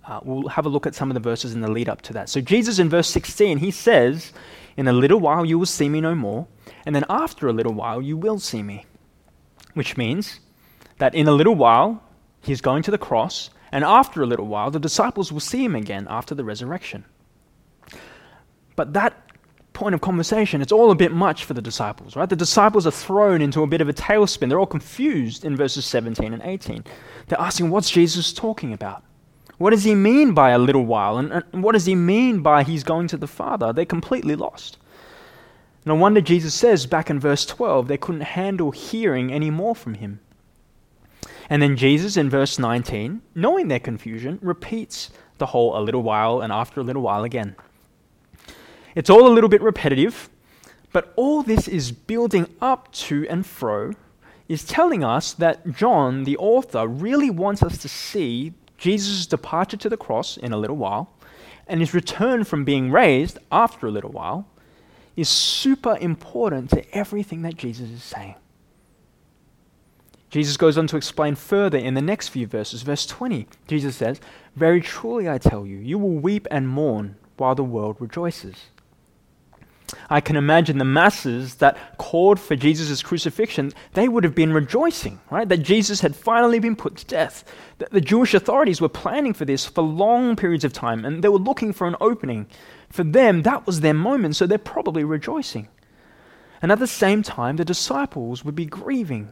uh, 0.05 0.19
we'll 0.25 0.49
have 0.49 0.67
a 0.67 0.69
look 0.69 0.85
at 0.89 0.97
some 0.97 1.13
of 1.13 1.15
the 1.15 1.21
verses 1.21 1.55
in 1.55 1.61
the 1.61 1.71
lead 1.71 1.89
up 1.89 2.03
to 2.03 2.13
that. 2.15 2.29
So, 2.29 2.41
Jesus 2.41 2.81
in 2.81 2.89
verse 2.89 3.09
16, 3.09 3.59
he 3.59 3.71
says, 3.71 4.33
In 4.77 4.89
a 4.89 4.93
little 4.93 5.21
while 5.21 5.47
you 5.47 5.61
will 5.61 5.67
see 5.67 5.89
me 5.89 6.01
no 6.01 6.17
more, 6.17 6.49
and 6.87 6.95
then 6.95 7.05
after 7.09 7.49
a 7.49 7.53
little 7.53 7.73
while 7.73 8.01
you 8.03 8.17
will 8.17 8.39
see 8.39 8.63
me. 8.63 8.87
Which 9.75 9.97
means 9.97 10.41
that 10.99 11.15
in 11.15 11.29
a 11.29 11.33
little 11.33 11.55
while 11.55 12.03
he's 12.41 12.61
going 12.61 12.83
to 12.85 12.91
the 12.91 12.99
cross, 12.99 13.51
and 13.73 13.85
after 13.85 14.23
a 14.23 14.27
little 14.27 14.47
while 14.47 14.71
the 14.71 14.81
disciples 14.81 15.33
will 15.33 15.41
see 15.41 15.65
him 15.65 15.77
again 15.77 16.07
after 16.11 16.35
the 16.35 16.45
resurrection. 16.45 17.05
But 18.77 18.93
that 18.95 19.31
point 19.73 19.95
of 19.95 20.01
conversation, 20.01 20.61
it's 20.61 20.73
all 20.73 20.91
a 20.91 20.95
bit 20.95 21.13
much 21.13 21.45
for 21.45 21.55
the 21.55 21.63
disciples, 21.63 22.15
right? 22.17 22.29
The 22.29 22.37
disciples 22.37 22.87
are 22.87 22.91
thrown 22.91 23.41
into 23.41 23.63
a 23.63 23.67
bit 23.67 23.81
of 23.81 23.89
a 23.89 23.93
tailspin. 23.93 24.49
They're 24.49 24.59
all 24.59 24.67
confused 24.67 25.45
in 25.45 25.57
verses 25.57 25.87
17 25.87 26.33
and 26.33 26.43
18. 26.43 26.85
They're 27.29 27.41
asking, 27.41 27.71
What's 27.71 27.91
Jesus 27.91 28.33
talking 28.33 28.73
about? 28.73 29.03
What 29.59 29.71
does 29.71 29.85
he 29.85 29.95
mean 29.95 30.33
by 30.33 30.51
a 30.51 30.59
little 30.59 30.85
while? 30.87 31.19
And, 31.19 31.45
and 31.53 31.63
what 31.63 31.73
does 31.73 31.87
he 31.87 31.95
mean 31.95 32.41
by 32.41 32.63
he's 32.63 32.85
going 32.85 33.09
to 33.09 33.17
the 33.17 33.27
Father? 33.27 33.73
They're 33.73 33.85
completely 33.85 34.37
lost. 34.37 34.79
No 35.85 35.95
wonder 35.95 36.21
Jesus 36.21 36.55
says 36.55 36.87
back 36.87 37.09
in 37.09 37.19
verse 37.19 37.47
12 37.47 37.89
they 37.89 37.97
couldn't 37.97 38.21
handle 38.23 38.71
hearing 38.71 39.33
any 39.33 39.51
more 39.51 39.75
from 39.75 39.95
him. 39.95 40.21
And 41.49 41.61
then 41.61 41.77
Jesus 41.77 42.17
in 42.17 42.31
verse 42.31 42.59
19, 42.59 43.23
knowing 43.35 43.69
their 43.69 43.81
confusion, 43.81 44.39
repeats 44.41 45.11
the 45.39 45.47
whole 45.47 45.77
a 45.77 45.83
little 45.83 46.03
while 46.03 46.41
and 46.41 46.53
after 46.53 46.81
a 46.81 46.85
little 46.85 47.03
while 47.03 47.25
again. 47.25 47.57
It's 48.95 49.11
all 49.11 49.27
a 49.27 49.33
little 49.35 49.49
bit 49.49 49.63
repetitive, 49.63 50.29
but 50.93 51.13
all 51.17 51.43
this 51.43 51.67
is 51.67 51.93
building 51.93 52.47
up 52.61 52.93
to 52.93 53.27
and 53.29 53.45
fro, 53.45 53.93
is 54.49 54.65
telling 54.65 55.03
us 55.03 55.33
that 55.35 55.73
John, 55.73 56.25
the 56.25 56.37
author, 56.37 56.87
really 56.87 57.31
wants 57.31 57.63
us 57.63 57.79
to 57.79 57.89
see 57.89 58.53
Jesus' 58.79 59.27
departure 59.27 59.77
to 59.77 59.89
the 59.89 59.97
cross 59.97 60.37
in 60.37 60.53
a 60.53 60.57
little 60.57 60.77
while 60.77 61.13
and 61.67 61.81
his 61.81 61.95
return 61.95 62.43
from 62.43 62.65
being 62.65 62.91
raised 62.91 63.39
after 63.53 63.87
a 63.87 63.93
little 63.93 64.11
while 64.11 64.47
is 65.21 65.29
super 65.29 65.97
important 66.01 66.71
to 66.71 66.95
everything 66.97 67.43
that 67.43 67.57
Jesus 67.57 67.91
is 67.91 68.03
saying. 68.03 68.37
Jesus 70.31 70.57
goes 70.57 70.79
on 70.79 70.87
to 70.87 70.97
explain 70.97 71.35
further 71.35 71.77
in 71.77 71.95
the 71.95 72.01
next 72.01 72.29
few 72.29 72.47
verses. 72.47 72.83
Verse 72.83 73.05
20, 73.05 73.47
Jesus 73.67 73.97
says, 73.97 74.21
Very 74.55 74.81
truly 74.81 75.29
I 75.29 75.39
tell 75.39 75.67
you, 75.67 75.79
you 75.79 75.99
will 75.99 76.19
weep 76.19 76.47
and 76.51 76.69
mourn 76.69 77.17
while 77.37 77.55
the 77.55 77.65
world 77.65 77.97
rejoices. 77.99 78.67
I 80.09 80.21
can 80.21 80.37
imagine 80.37 80.79
the 80.79 80.85
masses 80.85 81.57
that 81.57 81.99
called 81.99 82.39
for 82.39 82.57
Jesus' 82.57 83.03
crucifixion, 83.03 83.73
they 83.95 84.09
would 84.09 84.25
have 84.25 84.35
been 84.35 84.53
rejoicing, 84.53 85.21
right? 85.31 85.49
That 85.49 85.59
Jesus 85.59 86.01
had 86.01 86.17
finally 86.17 86.59
been 86.59 86.77
put 86.77 86.97
to 86.97 87.07
death. 87.07 87.45
That 87.79 87.91
the 87.91 88.01
Jewish 88.01 88.35
authorities 88.35 88.81
were 88.81 88.89
planning 88.89 89.33
for 89.33 89.45
this 89.45 89.67
for 89.67 89.83
long 89.83 90.37
periods 90.37 90.65
of 90.65 90.73
time, 90.73 91.05
and 91.05 91.23
they 91.23 91.29
were 91.29 91.39
looking 91.39 91.73
for 91.73 91.87
an 91.87 91.97
opening. 92.01 92.47
For 92.91 93.05
them, 93.05 93.43
that 93.43 93.67
was 93.67 93.81
their 93.81 93.95
moment, 93.95 94.37
so 94.37 94.47
they're 94.47 94.59
probably 94.59 95.05
rejoicing. 95.05 95.69
And 96.63 96.71
at 96.71 96.79
the 96.79 96.87
same 96.87 97.23
time, 97.23 97.57
the 97.57 97.65
disciples 97.65 98.45
would 98.45 98.55
be 98.55 98.67
grieving. 98.67 99.31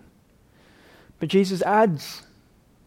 But 1.18 1.28
Jesus 1.28 1.62
adds 1.62 2.22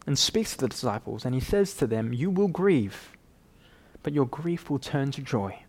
and 0.07 0.17
speaks 0.17 0.51
to 0.51 0.57
the 0.57 0.67
disciples, 0.67 1.25
and 1.25 1.35
he 1.35 1.41
says 1.41 1.73
to 1.75 1.87
them, 1.87 2.13
You 2.13 2.29
will 2.31 2.47
grieve, 2.47 3.11
but 4.03 4.13
your 4.13 4.25
grief 4.25 4.69
will 4.69 4.79
turn 4.79 5.11
to 5.11 5.21
joy. 5.21 5.63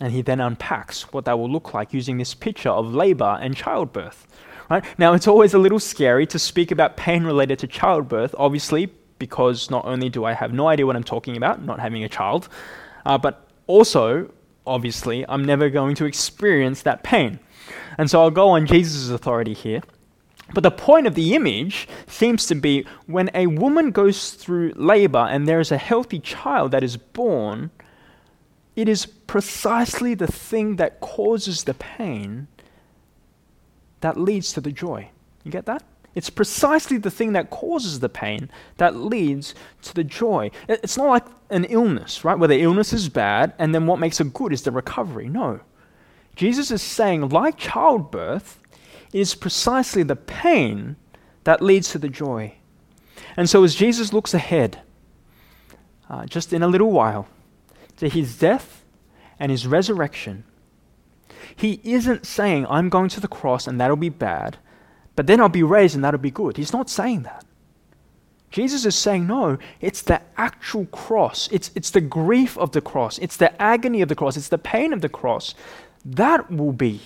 And 0.00 0.12
he 0.12 0.22
then 0.22 0.40
unpacks 0.40 1.12
what 1.12 1.24
that 1.24 1.38
will 1.38 1.50
look 1.50 1.72
like 1.72 1.92
using 1.94 2.18
this 2.18 2.34
picture 2.34 2.68
of 2.68 2.94
labor 2.94 3.38
and 3.40 3.56
childbirth. 3.56 4.26
Right? 4.68 4.84
Now, 4.98 5.14
it's 5.14 5.28
always 5.28 5.54
a 5.54 5.58
little 5.58 5.78
scary 5.78 6.26
to 6.26 6.38
speak 6.38 6.70
about 6.70 6.96
pain 6.96 7.24
related 7.24 7.58
to 7.60 7.66
childbirth, 7.66 8.34
obviously, 8.36 8.92
because 9.18 9.70
not 9.70 9.84
only 9.84 10.08
do 10.08 10.24
I 10.24 10.32
have 10.32 10.52
no 10.52 10.68
idea 10.68 10.86
what 10.86 10.96
I'm 10.96 11.04
talking 11.04 11.36
about, 11.36 11.64
not 11.64 11.80
having 11.80 12.04
a 12.04 12.08
child, 12.08 12.48
uh, 13.06 13.16
but 13.16 13.48
also, 13.66 14.30
obviously, 14.66 15.24
I'm 15.28 15.44
never 15.44 15.70
going 15.70 15.94
to 15.96 16.04
experience 16.04 16.82
that 16.82 17.02
pain. 17.02 17.38
And 17.96 18.10
so 18.10 18.20
I'll 18.20 18.30
go 18.30 18.50
on 18.50 18.66
Jesus' 18.66 19.08
authority 19.08 19.54
here. 19.54 19.80
But 20.54 20.62
the 20.62 20.70
point 20.70 21.06
of 21.06 21.14
the 21.14 21.34
image 21.34 21.88
seems 22.06 22.46
to 22.46 22.54
be 22.54 22.86
when 23.06 23.30
a 23.34 23.48
woman 23.48 23.90
goes 23.90 24.32
through 24.32 24.72
labor 24.76 25.26
and 25.28 25.48
there 25.48 25.60
is 25.60 25.72
a 25.72 25.78
healthy 25.78 26.20
child 26.20 26.70
that 26.70 26.84
is 26.84 26.96
born, 26.96 27.70
it 28.76 28.88
is 28.88 29.06
precisely 29.06 30.14
the 30.14 30.26
thing 30.26 30.76
that 30.76 31.00
causes 31.00 31.64
the 31.64 31.74
pain 31.74 32.46
that 34.00 34.18
leads 34.18 34.52
to 34.52 34.60
the 34.60 34.70
joy. 34.70 35.08
You 35.42 35.50
get 35.50 35.66
that? 35.66 35.82
It's 36.14 36.30
precisely 36.30 36.98
the 36.98 37.10
thing 37.10 37.32
that 37.32 37.50
causes 37.50 38.00
the 38.00 38.08
pain 38.08 38.50
that 38.76 38.96
leads 38.96 39.54
to 39.82 39.94
the 39.94 40.04
joy. 40.04 40.50
It's 40.68 40.96
not 40.96 41.08
like 41.08 41.26
an 41.50 41.64
illness, 41.64 42.24
right? 42.24 42.38
Where 42.38 42.48
the 42.48 42.60
illness 42.62 42.92
is 42.92 43.08
bad 43.08 43.54
and 43.58 43.74
then 43.74 43.86
what 43.86 43.98
makes 43.98 44.20
it 44.20 44.32
good 44.32 44.52
is 44.52 44.62
the 44.62 44.70
recovery. 44.70 45.28
No. 45.28 45.60
Jesus 46.34 46.70
is 46.70 46.82
saying, 46.82 47.30
like 47.30 47.56
childbirth, 47.56 48.58
it 49.12 49.20
is 49.20 49.34
precisely 49.34 50.02
the 50.02 50.16
pain 50.16 50.96
that 51.44 51.62
leads 51.62 51.90
to 51.90 51.98
the 51.98 52.08
joy. 52.08 52.54
And 53.36 53.48
so 53.48 53.64
as 53.64 53.74
Jesus 53.74 54.12
looks 54.12 54.34
ahead, 54.34 54.80
uh, 56.08 56.26
just 56.26 56.52
in 56.52 56.62
a 56.62 56.68
little 56.68 56.90
while, 56.90 57.26
to 57.96 58.08
his 58.08 58.38
death 58.38 58.84
and 59.38 59.50
his 59.50 59.66
resurrection, 59.66 60.44
he 61.54 61.80
isn't 61.84 62.26
saying, 62.26 62.66
I'm 62.68 62.88
going 62.88 63.08
to 63.10 63.20
the 63.20 63.28
cross 63.28 63.66
and 63.66 63.80
that'll 63.80 63.96
be 63.96 64.08
bad, 64.08 64.58
but 65.14 65.26
then 65.26 65.40
I'll 65.40 65.48
be 65.48 65.62
raised 65.62 65.94
and 65.94 66.04
that'll 66.04 66.20
be 66.20 66.30
good. 66.30 66.56
He's 66.56 66.72
not 66.72 66.90
saying 66.90 67.22
that. 67.22 67.44
Jesus 68.50 68.84
is 68.86 68.94
saying, 68.94 69.26
no, 69.26 69.58
it's 69.80 70.02
the 70.02 70.22
actual 70.36 70.86
cross. 70.86 71.48
It's, 71.50 71.70
it's 71.74 71.90
the 71.90 72.00
grief 72.00 72.56
of 72.56 72.72
the 72.72 72.80
cross. 72.80 73.18
It's 73.18 73.36
the 73.36 73.60
agony 73.60 74.02
of 74.02 74.08
the 74.08 74.14
cross. 74.14 74.36
It's 74.36 74.48
the 74.48 74.58
pain 74.58 74.92
of 74.92 75.00
the 75.00 75.08
cross. 75.08 75.54
That 76.04 76.50
will 76.50 76.72
be 76.72 77.00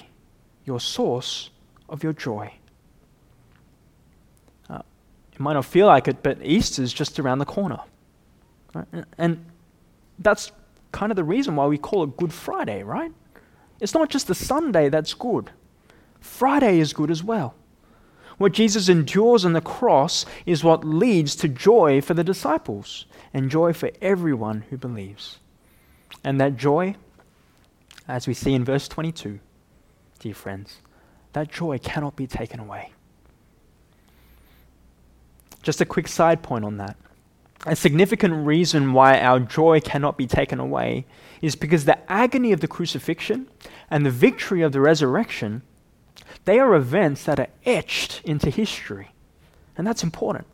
your 0.65 0.81
source 0.81 1.51
of 1.89 2.03
your 2.05 2.13
joy. 2.13 2.53
Uh, 4.69 4.83
it 5.33 5.41
might 5.41 5.55
not 5.55 5.65
feel 5.65 5.87
like 5.87 6.09
it, 6.09 6.23
but 6.23 6.39
Easter 6.43 6.83
is 6.83 6.93
just 6.93 7.19
around 7.19 7.39
the 7.39 7.47
corner. 7.47 7.81
Right? 8.75 8.87
And 9.19 9.45
that's 10.19 10.53
kind 10.93 11.13
of 11.13 11.17
the 11.17 11.25
reason 11.25 11.57
why 11.57 11.67
we 11.67 11.79
call 11.79 12.05
it 12.05 12.17
Good 12.17 12.33
Friday, 12.33 12.83
right? 12.83 13.13
It's 13.81 13.95
not 13.95 14.11
just 14.11 14.27
the 14.27 14.35
Sunday 14.35 14.89
that's 14.89 15.15
good, 15.15 15.51
Friday 16.21 16.79
is 16.79 16.93
good 16.93 17.11
as 17.11 17.25
well. 17.25 17.55
What 18.39 18.53
Jesus 18.53 18.89
endures 18.89 19.45
on 19.45 19.53
the 19.53 19.61
cross 19.61 20.25
is 20.47 20.65
what 20.65 20.83
leads 20.83 21.37
to 21.37 21.49
joy 21.49 22.01
for 22.01 22.15
the 22.15 22.25
disciples 22.25 23.05
and 23.35 23.51
joy 23.51 23.75
for 23.75 23.91
everyone 24.01 24.65
who 24.71 24.79
believes. 24.79 25.41
And 26.25 26.41
that 26.41 26.57
joy, 26.57 26.97
as 28.09 28.27
we 28.27 28.33
see 28.33 28.55
in 28.55 28.65
verse 28.65 28.89
22, 28.89 29.41
dear 30.21 30.35
friends, 30.35 30.79
that 31.35 31.51
joy 31.51 31.79
cannot 31.79 32.17
be 32.17 32.27
taken 32.27 32.61
away. 32.61 32.93
Just 35.63 35.83
a 35.83 35.87
quick 35.87 36.09
side 36.09 36.43
point 36.43 36.65
on 36.65 36.79
that. 36.79 36.97
A 37.67 37.77
significant 37.77 38.47
reason 38.47 38.93
why 38.93 39.21
our 39.21 39.39
joy 39.41 39.81
cannot 39.81 40.17
be 40.17 40.27
taken 40.27 40.59
away 40.59 41.07
is 41.43 41.57
because 41.57 41.85
the 41.85 42.11
agony 42.11 42.53
of 42.53 42.61
the 42.61 42.69
crucifixion 42.69 43.49
and 43.91 44.05
the 44.05 44.11
victory 44.11 44.63
of 44.63 44.73
the 44.73 44.81
resurrection 44.81 45.63
they 46.45 46.59
are 46.59 46.75
events 46.75 47.25
that 47.25 47.39
are 47.39 47.49
etched 47.65 48.23
into 48.25 48.51
history. 48.51 49.11
And 49.77 49.87
that's 49.87 50.03
important. 50.03 50.47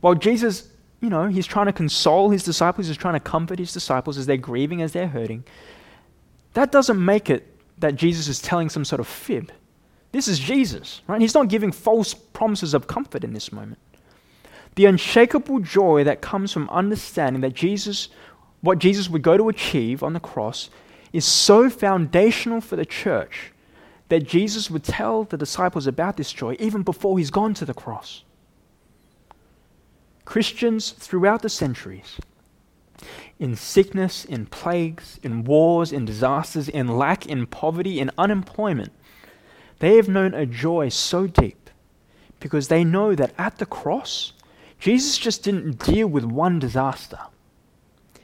While 0.00 0.14
Jesus, 0.14 0.68
you 1.00 1.10
know, 1.10 1.26
he's 1.26 1.46
trying 1.46 1.66
to 1.66 1.72
console 1.72 2.30
his 2.30 2.42
disciples, 2.42 2.86
he's 2.86 2.96
trying 2.96 3.14
to 3.14 3.20
comfort 3.20 3.58
his 3.58 3.72
disciples 3.72 4.18
as 4.18 4.26
they're 4.26 4.36
grieving, 4.36 4.82
as 4.82 4.92
they're 4.92 5.08
hurting, 5.08 5.44
that 6.54 6.72
doesn't 6.72 7.02
make 7.02 7.30
it 7.30 7.46
that 7.78 7.96
Jesus 7.96 8.28
is 8.28 8.40
telling 8.40 8.68
some 8.68 8.84
sort 8.84 9.00
of 9.00 9.06
fib. 9.06 9.52
This 10.12 10.28
is 10.28 10.38
Jesus, 10.38 11.02
right? 11.06 11.20
He's 11.20 11.34
not 11.34 11.48
giving 11.48 11.72
false 11.72 12.14
promises 12.14 12.72
of 12.72 12.86
comfort 12.86 13.22
in 13.22 13.34
this 13.34 13.52
moment. 13.52 13.78
The 14.76 14.84
unshakable 14.84 15.60
joy 15.60 16.04
that 16.04 16.20
comes 16.20 16.52
from 16.52 16.70
understanding 16.70 17.42
that 17.42 17.54
Jesus, 17.54 18.08
what 18.60 18.78
Jesus 18.78 19.08
would 19.08 19.22
go 19.22 19.36
to 19.36 19.48
achieve 19.48 20.02
on 20.02 20.12
the 20.12 20.20
cross, 20.20 20.70
is 21.12 21.24
so 21.24 21.68
foundational 21.68 22.60
for 22.60 22.76
the 22.76 22.86
church 22.86 23.52
that 24.08 24.20
Jesus 24.20 24.70
would 24.70 24.84
tell 24.84 25.24
the 25.24 25.36
disciples 25.36 25.86
about 25.86 26.16
this 26.16 26.32
joy 26.32 26.56
even 26.58 26.82
before 26.82 27.18
he's 27.18 27.30
gone 27.30 27.54
to 27.54 27.64
the 27.64 27.74
cross. 27.74 28.22
Christians 30.24 30.90
throughout 30.90 31.42
the 31.42 31.48
centuries, 31.48 32.18
in 33.38 33.56
sickness, 33.56 34.24
in 34.24 34.46
plagues, 34.46 35.18
in 35.22 35.44
wars, 35.44 35.92
in 35.92 36.04
disasters, 36.04 36.68
in 36.68 36.88
lack, 36.88 37.26
in 37.26 37.46
poverty, 37.46 38.00
in 38.00 38.10
unemployment, 38.18 38.92
they 39.78 39.96
have 39.96 40.08
known 40.08 40.34
a 40.34 40.46
joy 40.46 40.88
so 40.88 41.26
deep 41.26 41.70
because 42.40 42.68
they 42.68 42.84
know 42.84 43.14
that 43.14 43.34
at 43.38 43.58
the 43.58 43.66
cross, 43.66 44.32
Jesus 44.78 45.18
just 45.18 45.42
didn't 45.42 45.84
deal 45.84 46.06
with 46.06 46.24
one 46.24 46.58
disaster. 46.58 47.18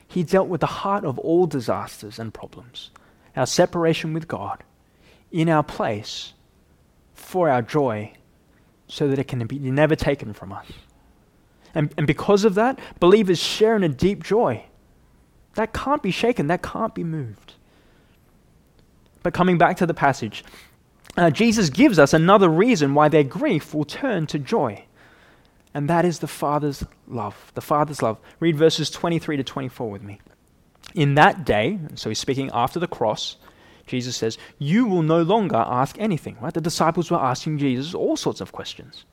He 0.07 0.23
dealt 0.23 0.49
with 0.49 0.61
the 0.61 0.67
heart 0.67 1.05
of 1.05 1.19
all 1.19 1.47
disasters 1.47 2.19
and 2.19 2.33
problems 2.35 2.91
our 3.35 3.47
separation 3.47 4.13
with 4.13 4.29
God, 4.29 4.63
in 5.31 5.49
our 5.49 5.63
place 5.63 6.35
for 7.15 7.49
our 7.49 7.63
joy 7.63 8.13
so 8.89 9.09
that 9.09 9.19
it 9.19 9.27
can 9.27 9.47
be 9.47 9.59
never 9.59 9.97
taken 9.97 10.35
from 10.35 10.53
us. 10.53 10.67
And, 11.75 11.95
and 11.97 12.07
because 12.07 12.45
of 12.45 12.55
that, 12.57 12.79
believers 13.01 13.39
share 13.39 13.75
in 13.75 13.83
a 13.83 13.89
deep 13.89 14.23
joy. 14.23 14.67
That 15.55 15.73
can't 15.73 16.03
be 16.03 16.11
shaken, 16.11 16.49
that 16.49 16.63
can't 16.63 16.95
be 16.95 17.05
moved. 17.05 17.55
But 19.23 19.33
coming 19.33 19.57
back 19.57 19.79
to 19.79 19.87
the 19.87 19.95
passage, 19.95 20.45
uh, 21.17 21.31
Jesus 21.31 21.71
gives 21.71 21.99
us 21.99 22.13
another 22.13 22.49
reason 22.49 22.95
why 22.95 23.09
their 23.09 23.25
grief 23.25 23.73
will 23.73 23.85
turn 23.85 24.27
to 24.27 24.39
joy. 24.39 24.85
And 25.75 25.89
that 25.89 26.05
is 26.05 26.19
the 26.19 26.29
Father's 26.29 26.85
love. 27.09 27.51
The 27.55 27.61
Father's 27.61 28.03
love. 28.03 28.19
Read 28.41 28.57
verses 28.57 28.91
23 28.91 29.39
to 29.39 29.45
24 29.45 29.91
with 29.91 30.03
me. 30.03 30.21
In 30.95 31.15
that 31.15 31.45
day, 31.45 31.79
so 31.95 32.11
he's 32.11 32.19
speaking 32.19 32.51
after 32.53 32.79
the 32.79 32.87
cross, 32.87 33.37
Jesus 33.87 34.17
says, 34.17 34.37
You 34.59 34.87
will 34.87 35.03
no 35.03 35.23
longer 35.23 35.57
ask 35.57 35.99
anything. 35.99 36.37
Right? 36.41 36.53
The 36.53 36.61
disciples 36.61 37.11
were 37.11 37.19
asking 37.19 37.59
Jesus 37.59 37.95
all 37.95 38.17
sorts 38.17 38.41
of 38.41 38.53
questions. 38.53 39.05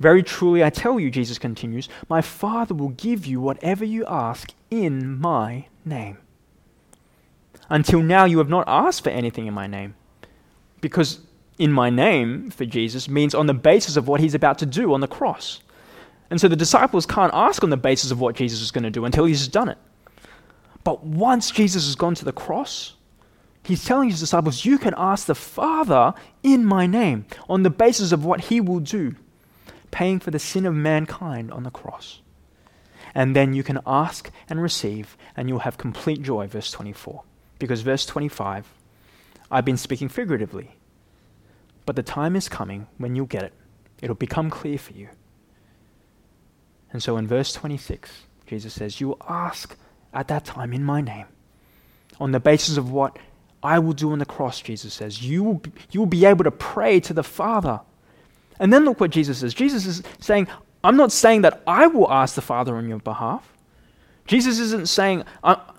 Very 0.00 0.22
truly, 0.22 0.62
I 0.62 0.70
tell 0.70 1.00
you, 1.00 1.10
Jesus 1.10 1.38
continues, 1.38 1.88
my 2.08 2.20
Father 2.20 2.74
will 2.74 2.90
give 2.90 3.26
you 3.26 3.40
whatever 3.40 3.84
you 3.84 4.04
ask 4.06 4.52
in 4.70 5.18
my 5.18 5.66
name. 5.84 6.18
Until 7.68 8.00
now, 8.00 8.24
you 8.24 8.38
have 8.38 8.48
not 8.48 8.64
asked 8.68 9.02
for 9.02 9.10
anything 9.10 9.46
in 9.46 9.54
my 9.54 9.66
name. 9.66 9.94
Because 10.80 11.20
in 11.58 11.72
my 11.72 11.90
name, 11.90 12.50
for 12.50 12.64
Jesus, 12.64 13.08
means 13.08 13.34
on 13.34 13.46
the 13.46 13.54
basis 13.54 13.96
of 13.96 14.06
what 14.06 14.20
he's 14.20 14.34
about 14.34 14.58
to 14.58 14.66
do 14.66 14.94
on 14.94 15.00
the 15.00 15.08
cross. 15.08 15.60
And 16.30 16.40
so 16.40 16.48
the 16.48 16.56
disciples 16.56 17.06
can't 17.06 17.32
ask 17.34 17.64
on 17.64 17.70
the 17.70 17.76
basis 17.76 18.10
of 18.10 18.20
what 18.20 18.36
Jesus 18.36 18.60
is 18.60 18.70
going 18.70 18.84
to 18.84 18.90
do 18.90 19.04
until 19.04 19.24
he's 19.24 19.48
done 19.48 19.68
it. 19.68 19.78
But 20.84 21.04
once 21.04 21.50
Jesus 21.50 21.86
has 21.86 21.96
gone 21.96 22.14
to 22.16 22.24
the 22.24 22.32
cross, 22.32 22.94
he's 23.62 23.84
telling 23.84 24.10
his 24.10 24.20
disciples, 24.20 24.64
You 24.64 24.78
can 24.78 24.94
ask 24.96 25.26
the 25.26 25.34
Father 25.34 26.14
in 26.42 26.64
my 26.64 26.86
name 26.86 27.26
on 27.48 27.62
the 27.62 27.70
basis 27.70 28.12
of 28.12 28.24
what 28.24 28.42
he 28.42 28.60
will 28.60 28.80
do, 28.80 29.16
paying 29.90 30.20
for 30.20 30.30
the 30.30 30.38
sin 30.38 30.66
of 30.66 30.74
mankind 30.74 31.50
on 31.50 31.62
the 31.62 31.70
cross. 31.70 32.20
And 33.14 33.34
then 33.34 33.54
you 33.54 33.62
can 33.62 33.80
ask 33.86 34.30
and 34.48 34.62
receive, 34.62 35.16
and 35.36 35.48
you'll 35.48 35.60
have 35.60 35.78
complete 35.78 36.22
joy, 36.22 36.46
verse 36.46 36.70
24. 36.70 37.22
Because 37.58 37.80
verse 37.80 38.06
25, 38.06 38.66
I've 39.50 39.64
been 39.64 39.76
speaking 39.76 40.08
figuratively, 40.08 40.77
but 41.88 41.96
the 41.96 42.02
time 42.02 42.36
is 42.36 42.50
coming 42.50 42.86
when 42.98 43.16
you'll 43.16 43.24
get 43.24 43.42
it. 43.42 43.54
It'll 44.02 44.14
become 44.14 44.50
clear 44.50 44.76
for 44.76 44.92
you. 44.92 45.08
And 46.92 47.02
so 47.02 47.16
in 47.16 47.26
verse 47.26 47.50
26, 47.54 48.10
Jesus 48.46 48.74
says, 48.74 49.00
You 49.00 49.08
will 49.08 49.22
ask 49.26 49.74
at 50.12 50.28
that 50.28 50.44
time 50.44 50.74
in 50.74 50.84
my 50.84 51.00
name 51.00 51.24
on 52.20 52.32
the 52.32 52.40
basis 52.40 52.76
of 52.76 52.92
what 52.92 53.18
I 53.62 53.78
will 53.78 53.94
do 53.94 54.12
on 54.12 54.18
the 54.18 54.26
cross, 54.26 54.60
Jesus 54.60 54.92
says. 54.92 55.24
You 55.24 55.42
will, 55.42 55.54
be, 55.54 55.72
you 55.90 56.00
will 56.00 56.06
be 56.06 56.26
able 56.26 56.44
to 56.44 56.50
pray 56.50 57.00
to 57.00 57.14
the 57.14 57.22
Father. 57.22 57.80
And 58.60 58.70
then 58.70 58.84
look 58.84 59.00
what 59.00 59.10
Jesus 59.10 59.38
says. 59.38 59.54
Jesus 59.54 59.86
is 59.86 60.02
saying, 60.20 60.46
I'm 60.84 60.98
not 60.98 61.10
saying 61.10 61.40
that 61.40 61.62
I 61.66 61.86
will 61.86 62.12
ask 62.12 62.34
the 62.34 62.42
Father 62.42 62.76
on 62.76 62.86
your 62.86 62.98
behalf. 62.98 63.50
Jesus 64.28 64.58
isn't 64.58 64.88
saying, 64.88 65.24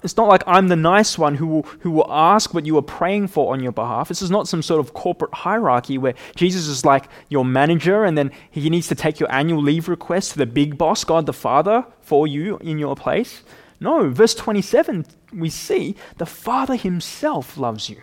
it's 0.03 0.17
not 0.17 0.27
like 0.27 0.43
I'm 0.47 0.67
the 0.67 0.75
nice 0.75 1.17
one 1.17 1.35
who 1.35 1.45
will, 1.47 1.62
who 1.81 1.91
will 1.91 2.12
ask 2.12 2.53
what 2.53 2.65
you 2.65 2.75
are 2.77 2.81
praying 2.81 3.27
for 3.27 3.53
on 3.53 3.62
your 3.62 3.71
behalf. 3.71 4.09
This 4.09 4.23
is 4.23 4.31
not 4.31 4.47
some 4.47 4.63
sort 4.63 4.79
of 4.79 4.93
corporate 4.93 5.33
hierarchy 5.33 5.99
where 5.99 6.15
Jesus 6.35 6.67
is 6.67 6.83
like 6.83 7.07
your 7.29 7.45
manager 7.45 8.03
and 8.03 8.17
then 8.17 8.31
he 8.49 8.69
needs 8.69 8.88
to 8.88 8.95
take 8.95 9.19
your 9.19 9.31
annual 9.31 9.62
leave 9.62 9.88
request 9.88 10.31
to 10.31 10.39
the 10.39 10.47
big 10.47 10.77
boss, 10.77 11.03
God 11.03 11.27
the 11.27 11.33
Father, 11.33 11.85
for 12.01 12.25
you 12.25 12.57
in 12.57 12.79
your 12.79 12.95
place. 12.95 13.43
No, 13.79 14.09
verse 14.09 14.33
27, 14.33 15.05
we 15.31 15.49
see 15.49 15.95
the 16.17 16.25
Father 16.25 16.75
Himself 16.75 17.55
loves 17.55 17.88
you 17.89 18.01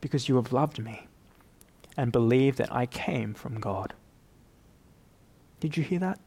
because 0.00 0.28
you 0.28 0.36
have 0.36 0.52
loved 0.52 0.78
me 0.78 1.06
and 1.96 2.10
believe 2.12 2.56
that 2.56 2.72
I 2.74 2.84
came 2.86 3.32
from 3.32 3.60
God. 3.60 3.94
Did 5.60 5.76
you 5.76 5.84
hear 5.84 6.00
that? 6.00 6.20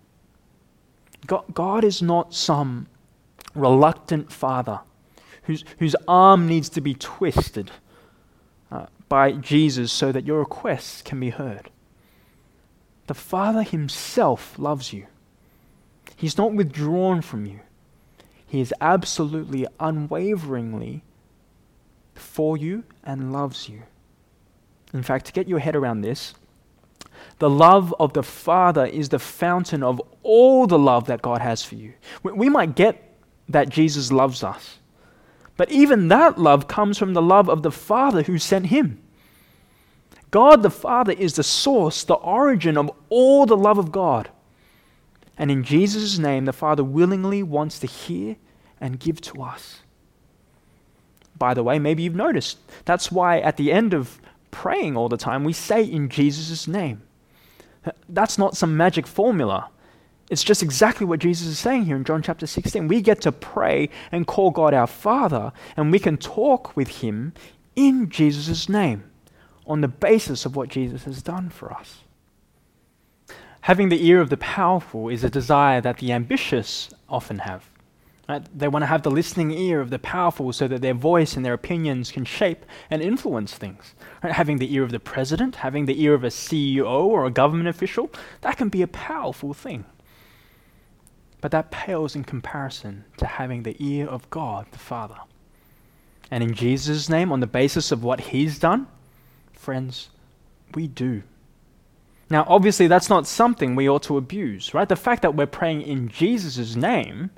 God, 1.28 1.84
is 1.84 2.02
not 2.02 2.34
some 2.34 2.88
reluctant 3.54 4.32
father 4.32 4.82
whose, 5.44 5.64
whose 5.80 5.96
arm 6.08 6.48
needs 6.48 6.70
to 6.70 6.82
be 6.82 6.94
twisted 6.94 7.72
uh, 8.72 8.88
by 9.10 9.34
Jesus 9.34 9.92
so 9.92 10.12
that 10.12 10.26
your 10.26 10.40
requests 10.40 11.02
can 11.02 11.20
be 11.20 11.30
heard. 11.30 11.70
The 13.08 13.14
Father 13.14 13.64
Himself 13.64 14.58
loves 14.58 14.94
you. 14.94 15.08
He's 16.16 16.38
not 16.38 16.54
withdrawn 16.54 17.22
from 17.22 17.46
you. 17.46 17.60
He 18.48 18.62
is 18.62 18.74
absolutely, 18.80 19.66
unwaveringly 19.80 21.04
for 22.14 22.58
you 22.58 22.84
and 23.04 23.34
loves 23.34 23.68
you. 23.68 23.84
In 24.94 25.04
fact, 25.04 25.26
to 25.28 25.32
get 25.32 25.48
your 25.48 25.60
head 25.60 25.76
around 25.76 26.02
this, 26.02 26.36
the 27.40 27.50
love 27.50 27.94
of 28.00 28.14
the 28.14 28.24
Father 28.24 28.86
is 28.86 29.10
the 29.10 29.20
fountain 29.20 29.84
of 29.84 30.02
all 30.24 30.68
the 30.68 30.80
love 30.80 31.06
that 31.08 31.22
God 31.22 31.42
has 31.42 31.64
for 31.64 31.76
you. 31.76 31.94
We 32.24 32.50
might 32.50 32.76
get 32.76 33.18
that 33.50 33.70
Jesus 33.70 34.12
loves 34.12 34.44
us, 34.44 34.78
but 35.58 35.72
even 35.72 36.08
that 36.08 36.38
love 36.38 36.68
comes 36.68 36.98
from 36.98 37.14
the 37.14 37.22
love 37.22 37.50
of 37.50 37.64
the 37.64 37.72
Father 37.72 38.24
who 38.24 38.38
sent 38.38 38.68
him. 38.68 39.02
God 40.30 40.64
the 40.64 40.70
Father 40.70 41.12
is 41.12 41.36
the 41.36 41.44
source, 41.44 42.04
the 42.04 42.14
origin 42.14 42.78
of 42.78 42.90
all 43.10 43.46
the 43.46 43.58
love 43.58 43.78
of 43.78 43.92
God. 43.92 44.30
And 45.38 45.52
in 45.52 45.64
Jesus' 45.64 46.18
name, 46.18 46.46
the 46.46 46.54
Father 46.54 46.84
willingly 46.84 47.44
wants 47.44 47.80
to 47.80 47.88
hear 47.88 48.38
and 48.80 49.00
give 49.00 49.20
to 49.22 49.42
us. 49.42 49.82
By 51.38 51.54
the 51.54 51.64
way, 51.64 51.80
maybe 51.80 52.04
you've 52.04 52.16
noticed 52.16 52.60
that's 52.86 53.12
why 53.12 53.40
at 53.40 53.58
the 53.58 53.72
end 53.72 53.94
of 53.94 54.22
praying 54.52 54.96
all 54.96 55.10
the 55.10 55.18
time, 55.18 55.44
we 55.44 55.54
say 55.54 55.84
in 55.84 56.10
Jesus' 56.10 56.68
name. 56.68 57.02
That's 58.10 58.38
not 58.38 58.58
some 58.58 58.78
magic 58.78 59.08
formula. 59.08 59.70
It's 60.30 60.44
just 60.44 60.64
exactly 60.64 61.06
what 61.06 61.20
Jesus 61.20 61.48
is 61.48 61.60
saying 61.60 61.86
here 61.86 61.96
in 61.96 62.04
John 62.04 62.22
chapter 62.22 62.48
16. 62.48 62.88
We 62.88 63.02
get 63.02 63.22
to 63.22 63.32
pray 63.32 63.90
and 64.12 64.28
call 64.28 64.52
God 64.52 64.74
our 64.74 64.88
Father, 64.88 65.52
and 65.76 65.92
we 65.92 66.00
can 66.00 66.18
talk 66.18 66.76
with 66.76 66.88
Him 66.88 67.34
in 67.76 68.10
Jesus' 68.10 68.70
name 68.70 69.04
on 69.66 69.82
the 69.82 69.88
basis 69.88 70.46
of 70.46 70.56
what 70.56 70.70
Jesus 70.70 71.04
has 71.04 71.22
done 71.22 71.50
for 71.50 71.72
us. 71.72 72.00
Having 73.62 73.90
the 73.90 74.06
ear 74.06 74.22
of 74.22 74.30
the 74.30 74.38
powerful 74.38 75.10
is 75.10 75.24
a 75.24 75.30
desire 75.30 75.82
that 75.82 75.98
the 75.98 76.12
ambitious 76.12 76.90
often 77.08 77.40
have. 77.40 77.71
Right? 78.32 78.48
They 78.58 78.70
want 78.70 78.84
to 78.84 78.88
have 78.88 79.02
the 79.02 79.12
listening 79.12 79.52
ear 79.52 79.82
of 79.82 79.90
the 79.90 80.00
powerful 80.00 80.54
so 80.54 80.66
that 80.70 80.82
their 80.82 80.94
voice 80.94 81.36
and 81.36 81.46
their 81.46 81.54
opinions 81.54 82.14
can 82.14 82.24
shape 82.24 82.66
and 82.90 83.02
influence 83.02 83.54
things. 83.56 83.94
Right? 84.24 84.32
Having 84.32 84.60
the 84.60 84.74
ear 84.74 84.84
of 84.84 84.92
the 84.92 85.02
president, 85.02 85.58
having 85.58 85.86
the 85.86 86.02
ear 86.02 86.14
of 86.14 86.24
a 86.24 86.28
CEO 86.28 87.04
or 87.04 87.26
a 87.26 87.30
government 87.30 87.68
official, 87.68 88.10
that 88.40 88.56
can 88.56 88.70
be 88.70 88.82
a 88.82 88.88
powerful 88.88 89.54
thing. 89.54 89.84
But 91.42 91.52
that 91.52 91.72
pales 91.72 92.16
in 92.16 92.24
comparison 92.24 93.04
to 93.18 93.26
having 93.26 93.64
the 93.64 93.76
ear 93.80 94.08
of 94.08 94.30
God 94.30 94.66
the 94.72 94.80
Father. 94.80 95.18
And 96.30 96.42
in 96.42 96.54
Jesus' 96.54 97.10
name, 97.10 97.34
on 97.34 97.42
the 97.42 97.48
basis 97.48 97.92
of 97.92 98.02
what 98.02 98.22
He's 98.22 98.58
done, 98.58 98.88
friends, 99.52 100.08
we 100.74 100.88
do 100.88 101.24
Now, 102.30 102.46
obviously, 102.48 102.88
that's 102.88 103.10
not 103.10 103.28
something 103.28 103.76
we 103.76 103.90
ought 103.90 104.04
to 104.04 104.16
abuse, 104.16 104.74
right? 104.74 104.88
The 104.88 104.96
fact 104.96 105.22
that 105.24 105.36
we're 105.36 105.48
praying 105.48 105.82
in 105.82 106.08
Jesus' 106.08 106.78
name 106.78 107.32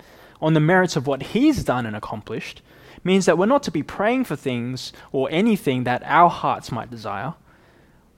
on 0.43 0.53
the 0.53 0.59
merits 0.59 0.97
of 0.97 1.07
what 1.07 1.23
he's 1.23 1.63
done 1.63 1.85
and 1.85 1.95
accomplished 1.95 2.61
means 3.03 3.25
that 3.25 3.37
we're 3.37 3.45
not 3.45 3.63
to 3.63 3.71
be 3.71 3.81
praying 3.81 4.25
for 4.25 4.35
things 4.35 4.91
or 5.13 5.29
anything 5.31 5.85
that 5.85 6.03
our 6.05 6.29
hearts 6.29 6.69
might 6.69 6.91
desire. 6.91 7.33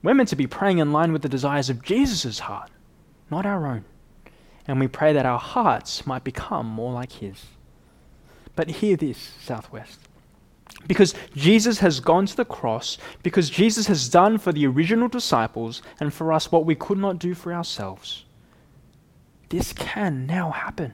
We're 0.02 0.14
meant 0.14 0.28
to 0.30 0.36
be 0.36 0.48
praying 0.48 0.78
in 0.78 0.92
line 0.92 1.12
with 1.12 1.22
the 1.22 1.28
desires 1.28 1.70
of 1.70 1.82
Jesus' 1.82 2.40
heart, 2.40 2.70
not 3.30 3.46
our 3.46 3.66
own. 3.66 3.84
And 4.66 4.80
we 4.80 4.88
pray 4.88 5.12
that 5.12 5.24
our 5.24 5.38
hearts 5.38 6.04
might 6.04 6.24
become 6.24 6.66
more 6.66 6.92
like 6.92 7.12
his. 7.12 7.46
But 8.56 8.68
hear 8.68 8.96
this, 8.96 9.18
Southwest. 9.40 10.00
Because 10.88 11.14
Jesus 11.34 11.78
has 11.78 12.00
gone 12.00 12.26
to 12.26 12.36
the 12.36 12.44
cross, 12.44 12.98
because 13.22 13.50
Jesus 13.50 13.86
has 13.86 14.08
done 14.08 14.38
for 14.38 14.52
the 14.52 14.66
original 14.66 15.08
disciples 15.08 15.80
and 16.00 16.12
for 16.12 16.32
us 16.32 16.50
what 16.50 16.66
we 16.66 16.74
could 16.74 16.98
not 16.98 17.20
do 17.20 17.34
for 17.34 17.52
ourselves, 17.52 18.24
this 19.48 19.72
can 19.72 20.26
now 20.26 20.50
happen. 20.50 20.92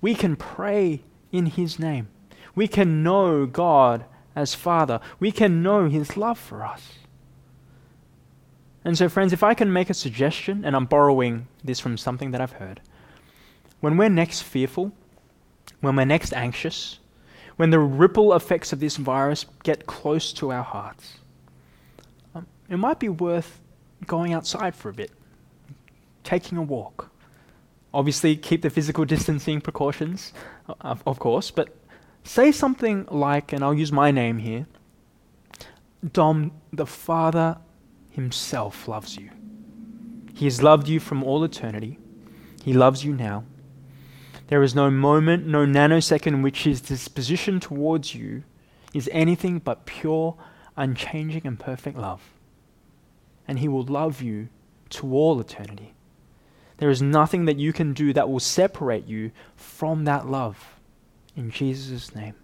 We 0.00 0.14
can 0.14 0.36
pray 0.36 1.02
in 1.32 1.46
His 1.46 1.78
name. 1.78 2.08
We 2.54 2.68
can 2.68 3.02
know 3.02 3.46
God 3.46 4.04
as 4.34 4.54
Father. 4.54 5.00
We 5.18 5.32
can 5.32 5.62
know 5.62 5.88
His 5.88 6.16
love 6.16 6.38
for 6.38 6.64
us. 6.64 6.94
And 8.84 8.96
so, 8.96 9.08
friends, 9.08 9.32
if 9.32 9.42
I 9.42 9.54
can 9.54 9.72
make 9.72 9.90
a 9.90 9.94
suggestion, 9.94 10.64
and 10.64 10.74
I'm 10.74 10.86
borrowing 10.86 11.46
this 11.62 11.80
from 11.80 11.98
something 11.98 12.30
that 12.30 12.40
I've 12.40 12.52
heard, 12.52 12.80
when 13.80 13.96
we're 13.96 14.08
next 14.08 14.42
fearful, 14.42 14.92
when 15.80 15.96
we're 15.96 16.04
next 16.04 16.32
anxious, 16.32 16.98
when 17.56 17.70
the 17.70 17.78
ripple 17.78 18.32
effects 18.34 18.72
of 18.72 18.80
this 18.80 18.96
virus 18.96 19.44
get 19.64 19.86
close 19.86 20.32
to 20.34 20.50
our 20.50 20.62
hearts, 20.62 21.18
um, 22.34 22.46
it 22.70 22.78
might 22.78 22.98
be 22.98 23.10
worth 23.10 23.60
going 24.06 24.32
outside 24.32 24.74
for 24.74 24.88
a 24.88 24.94
bit, 24.94 25.10
taking 26.24 26.56
a 26.56 26.62
walk. 26.62 27.09
Obviously, 27.92 28.36
keep 28.36 28.62
the 28.62 28.70
physical 28.70 29.04
distancing 29.04 29.60
precautions, 29.60 30.32
uh, 30.68 30.74
of, 30.80 31.02
of 31.06 31.18
course, 31.18 31.50
but 31.50 31.74
say 32.22 32.52
something 32.52 33.06
like, 33.10 33.52
and 33.52 33.64
I'll 33.64 33.74
use 33.74 33.92
my 33.92 34.10
name 34.10 34.38
here 34.38 34.66
Dom, 36.12 36.52
the 36.72 36.86
Father 36.86 37.58
Himself 38.10 38.88
loves 38.88 39.16
you. 39.16 39.30
He 40.34 40.46
has 40.46 40.62
loved 40.62 40.88
you 40.88 41.00
from 41.00 41.22
all 41.22 41.44
eternity. 41.44 41.98
He 42.64 42.72
loves 42.72 43.04
you 43.04 43.14
now. 43.14 43.44
There 44.46 44.62
is 44.62 44.74
no 44.74 44.90
moment, 44.90 45.46
no 45.46 45.66
nanosecond 45.66 46.28
in 46.28 46.42
which 46.42 46.64
his 46.64 46.80
disposition 46.80 47.60
towards 47.60 48.14
you 48.14 48.42
is 48.92 49.08
anything 49.12 49.58
but 49.58 49.86
pure, 49.86 50.36
unchanging, 50.76 51.46
and 51.46 51.58
perfect 51.58 51.96
love. 51.96 52.32
And 53.46 53.58
he 53.58 53.68
will 53.68 53.84
love 53.84 54.22
you 54.22 54.48
to 54.90 55.14
all 55.14 55.38
eternity. 55.40 55.94
There 56.80 56.90
is 56.90 57.02
nothing 57.02 57.44
that 57.44 57.58
you 57.58 57.74
can 57.74 57.92
do 57.92 58.14
that 58.14 58.30
will 58.30 58.40
separate 58.40 59.06
you 59.06 59.32
from 59.54 60.06
that 60.06 60.26
love. 60.26 60.78
In 61.36 61.50
Jesus' 61.50 62.14
name. 62.14 62.34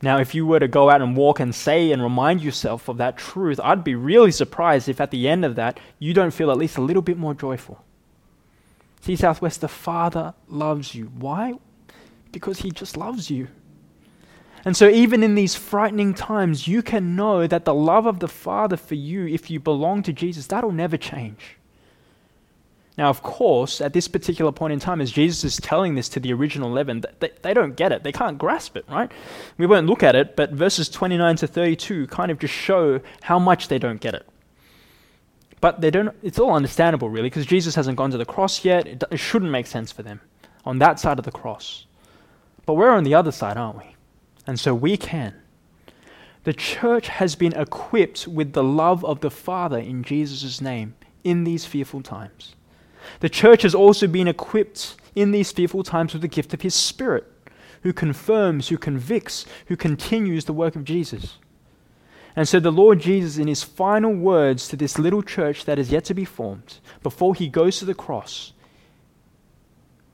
Now, 0.00 0.18
if 0.18 0.34
you 0.34 0.46
were 0.46 0.58
to 0.58 0.66
go 0.66 0.88
out 0.88 1.02
and 1.02 1.14
walk 1.14 1.38
and 1.38 1.54
say 1.54 1.92
and 1.92 2.02
remind 2.02 2.42
yourself 2.42 2.88
of 2.88 2.96
that 2.96 3.18
truth, 3.18 3.60
I'd 3.62 3.84
be 3.84 3.94
really 3.94 4.30
surprised 4.30 4.88
if 4.88 5.02
at 5.02 5.10
the 5.10 5.28
end 5.28 5.44
of 5.44 5.54
that 5.56 5.78
you 5.98 6.14
don't 6.14 6.32
feel 6.32 6.50
at 6.50 6.56
least 6.56 6.78
a 6.78 6.82
little 6.82 7.02
bit 7.02 7.18
more 7.18 7.34
joyful. 7.34 7.84
See, 9.02 9.16
Southwest, 9.16 9.60
the 9.60 9.68
Father 9.68 10.32
loves 10.48 10.94
you. 10.94 11.12
Why? 11.18 11.54
Because 12.32 12.60
He 12.60 12.70
just 12.70 12.96
loves 12.96 13.30
you. 13.30 13.48
And 14.64 14.74
so, 14.74 14.88
even 14.88 15.22
in 15.22 15.34
these 15.34 15.54
frightening 15.54 16.14
times, 16.14 16.66
you 16.66 16.82
can 16.82 17.16
know 17.16 17.46
that 17.46 17.66
the 17.66 17.74
love 17.74 18.06
of 18.06 18.20
the 18.20 18.28
Father 18.28 18.78
for 18.78 18.94
you, 18.94 19.26
if 19.26 19.50
you 19.50 19.60
belong 19.60 20.02
to 20.04 20.12
Jesus, 20.12 20.46
that'll 20.46 20.72
never 20.72 20.96
change. 20.96 21.58
Now, 22.98 23.10
of 23.10 23.22
course, 23.22 23.82
at 23.82 23.92
this 23.92 24.08
particular 24.08 24.50
point 24.52 24.72
in 24.72 24.80
time, 24.80 25.02
as 25.02 25.10
Jesus 25.10 25.44
is 25.44 25.56
telling 25.56 25.94
this 25.94 26.08
to 26.10 26.20
the 26.20 26.32
original 26.32 26.70
11, 26.70 27.04
they, 27.20 27.30
they 27.42 27.52
don't 27.52 27.76
get 27.76 27.92
it. 27.92 28.02
They 28.02 28.12
can't 28.12 28.38
grasp 28.38 28.76
it, 28.76 28.86
right? 28.88 29.12
We 29.58 29.66
won't 29.66 29.86
look 29.86 30.02
at 30.02 30.16
it, 30.16 30.34
but 30.34 30.52
verses 30.52 30.88
29 30.88 31.36
to 31.36 31.46
32 31.46 32.06
kind 32.06 32.30
of 32.30 32.38
just 32.38 32.54
show 32.54 33.00
how 33.20 33.38
much 33.38 33.68
they 33.68 33.78
don't 33.78 34.00
get 34.00 34.14
it. 34.14 34.26
But 35.60 35.82
they 35.82 35.90
don't, 35.90 36.16
it's 36.22 36.38
all 36.38 36.54
understandable, 36.54 37.10
really, 37.10 37.28
because 37.28 37.44
Jesus 37.44 37.74
hasn't 37.74 37.98
gone 37.98 38.10
to 38.12 38.18
the 38.18 38.24
cross 38.24 38.64
yet. 38.64 38.86
It, 38.86 39.04
it 39.10 39.18
shouldn't 39.18 39.50
make 39.50 39.66
sense 39.66 39.92
for 39.92 40.02
them 40.02 40.20
on 40.64 40.78
that 40.78 40.98
side 40.98 41.18
of 41.18 41.24
the 41.24 41.30
cross. 41.30 41.84
But 42.64 42.74
we're 42.74 42.90
on 42.90 43.04
the 43.04 43.14
other 43.14 43.32
side, 43.32 43.58
aren't 43.58 43.78
we? 43.78 43.94
And 44.46 44.58
so 44.58 44.74
we 44.74 44.96
can. 44.96 45.34
The 46.44 46.52
church 46.52 47.08
has 47.08 47.34
been 47.34 47.52
equipped 47.52 48.26
with 48.26 48.52
the 48.52 48.64
love 48.64 49.04
of 49.04 49.20
the 49.20 49.30
Father 49.30 49.78
in 49.78 50.02
Jesus' 50.02 50.60
name 50.60 50.94
in 51.24 51.44
these 51.44 51.64
fearful 51.64 52.02
times. 52.02 52.55
The 53.20 53.28
church 53.28 53.62
has 53.62 53.74
also 53.74 54.06
been 54.06 54.28
equipped 54.28 54.96
in 55.14 55.30
these 55.30 55.52
fearful 55.52 55.82
times 55.82 56.12
with 56.12 56.22
the 56.22 56.28
gift 56.28 56.54
of 56.54 56.62
His 56.62 56.74
Spirit, 56.74 57.24
who 57.82 57.92
confirms, 57.92 58.68
who 58.68 58.78
convicts, 58.78 59.46
who 59.66 59.76
continues 59.76 60.44
the 60.44 60.52
work 60.52 60.76
of 60.76 60.84
Jesus. 60.84 61.38
And 62.36 62.46
so 62.46 62.60
the 62.60 62.70
Lord 62.70 63.00
Jesus, 63.00 63.38
in 63.38 63.48
his 63.48 63.62
final 63.62 64.14
words 64.14 64.68
to 64.68 64.76
this 64.76 64.98
little 64.98 65.22
church 65.22 65.64
that 65.64 65.78
is 65.78 65.90
yet 65.90 66.04
to 66.04 66.14
be 66.14 66.26
formed, 66.26 66.80
before 67.02 67.34
he 67.34 67.48
goes 67.48 67.78
to 67.78 67.86
the 67.86 67.94
cross, 67.94 68.52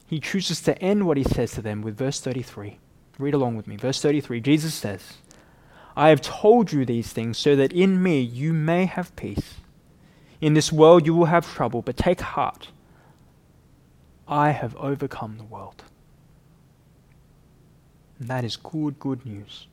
he 0.07 0.21
chooses 0.21 0.61
to 0.63 0.81
end 0.81 1.07
what 1.07 1.17
he 1.17 1.25
says 1.25 1.51
to 1.53 1.63
them 1.63 1.83
with 1.83 1.97
verse 1.97 2.21
33. 2.21 2.79
Read 3.19 3.35
along 3.35 3.57
with 3.57 3.67
me. 3.67 3.77
Verse 3.77 4.01
33 4.01 4.41
Jesus 4.41 4.73
says, 4.73 5.15
I 5.97 6.11
have 6.11 6.21
told 6.21 6.73
you 6.73 6.85
these 6.85 7.13
things 7.13 7.39
so 7.39 7.57
that 7.57 7.73
in 7.73 8.03
me 8.03 8.21
you 8.21 8.53
may 8.53 8.87
have 8.87 9.15
peace. 9.17 9.55
In 10.41 10.55
this 10.55 10.73
world 10.73 11.07
you 11.07 11.15
will 11.15 11.27
have 11.27 11.53
trouble, 11.53 11.83
but 11.83 11.97
take 11.97 12.21
heart. 12.21 12.69
I 14.27 14.51
have 14.51 14.77
overcome 14.77 15.37
the 15.39 15.45
world. 15.45 15.85
And 18.19 18.29
that 18.29 18.45
is 18.45 18.57
good, 18.57 18.99
good 18.99 19.27
news. 19.27 19.67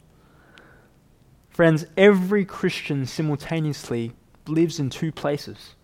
Friends, 1.49 1.85
every 1.97 2.45
Christian 2.45 3.05
simultaneously 3.05 4.13
lives 4.47 4.79
in 4.79 4.89
two 4.89 5.11
places. 5.11 5.75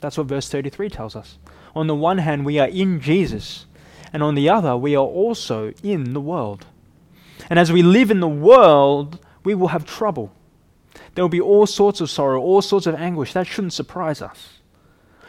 That's 0.00 0.18
what 0.18 0.26
verse 0.26 0.48
33 0.48 0.90
tells 0.90 1.16
us. 1.16 1.38
On 1.74 1.86
the 1.86 1.94
one 1.94 2.18
hand, 2.18 2.44
we 2.44 2.58
are 2.58 2.68
in 2.68 3.00
Jesus, 3.00 3.66
and 4.12 4.22
on 4.22 4.34
the 4.34 4.48
other, 4.48 4.76
we 4.76 4.94
are 4.94 5.04
also 5.04 5.72
in 5.82 6.12
the 6.12 6.20
world. 6.20 6.66
And 7.48 7.58
as 7.58 7.72
we 7.72 7.82
live 7.82 8.10
in 8.10 8.20
the 8.20 8.28
world, 8.28 9.18
we 9.44 9.54
will 9.54 9.68
have 9.68 9.84
trouble. 9.84 10.32
There 11.14 11.24
will 11.24 11.28
be 11.28 11.40
all 11.40 11.66
sorts 11.66 12.00
of 12.00 12.10
sorrow, 12.10 12.40
all 12.40 12.62
sorts 12.62 12.86
of 12.86 12.94
anguish. 12.94 13.32
That 13.32 13.46
shouldn't 13.46 13.72
surprise 13.72 14.22
us. 14.22 14.60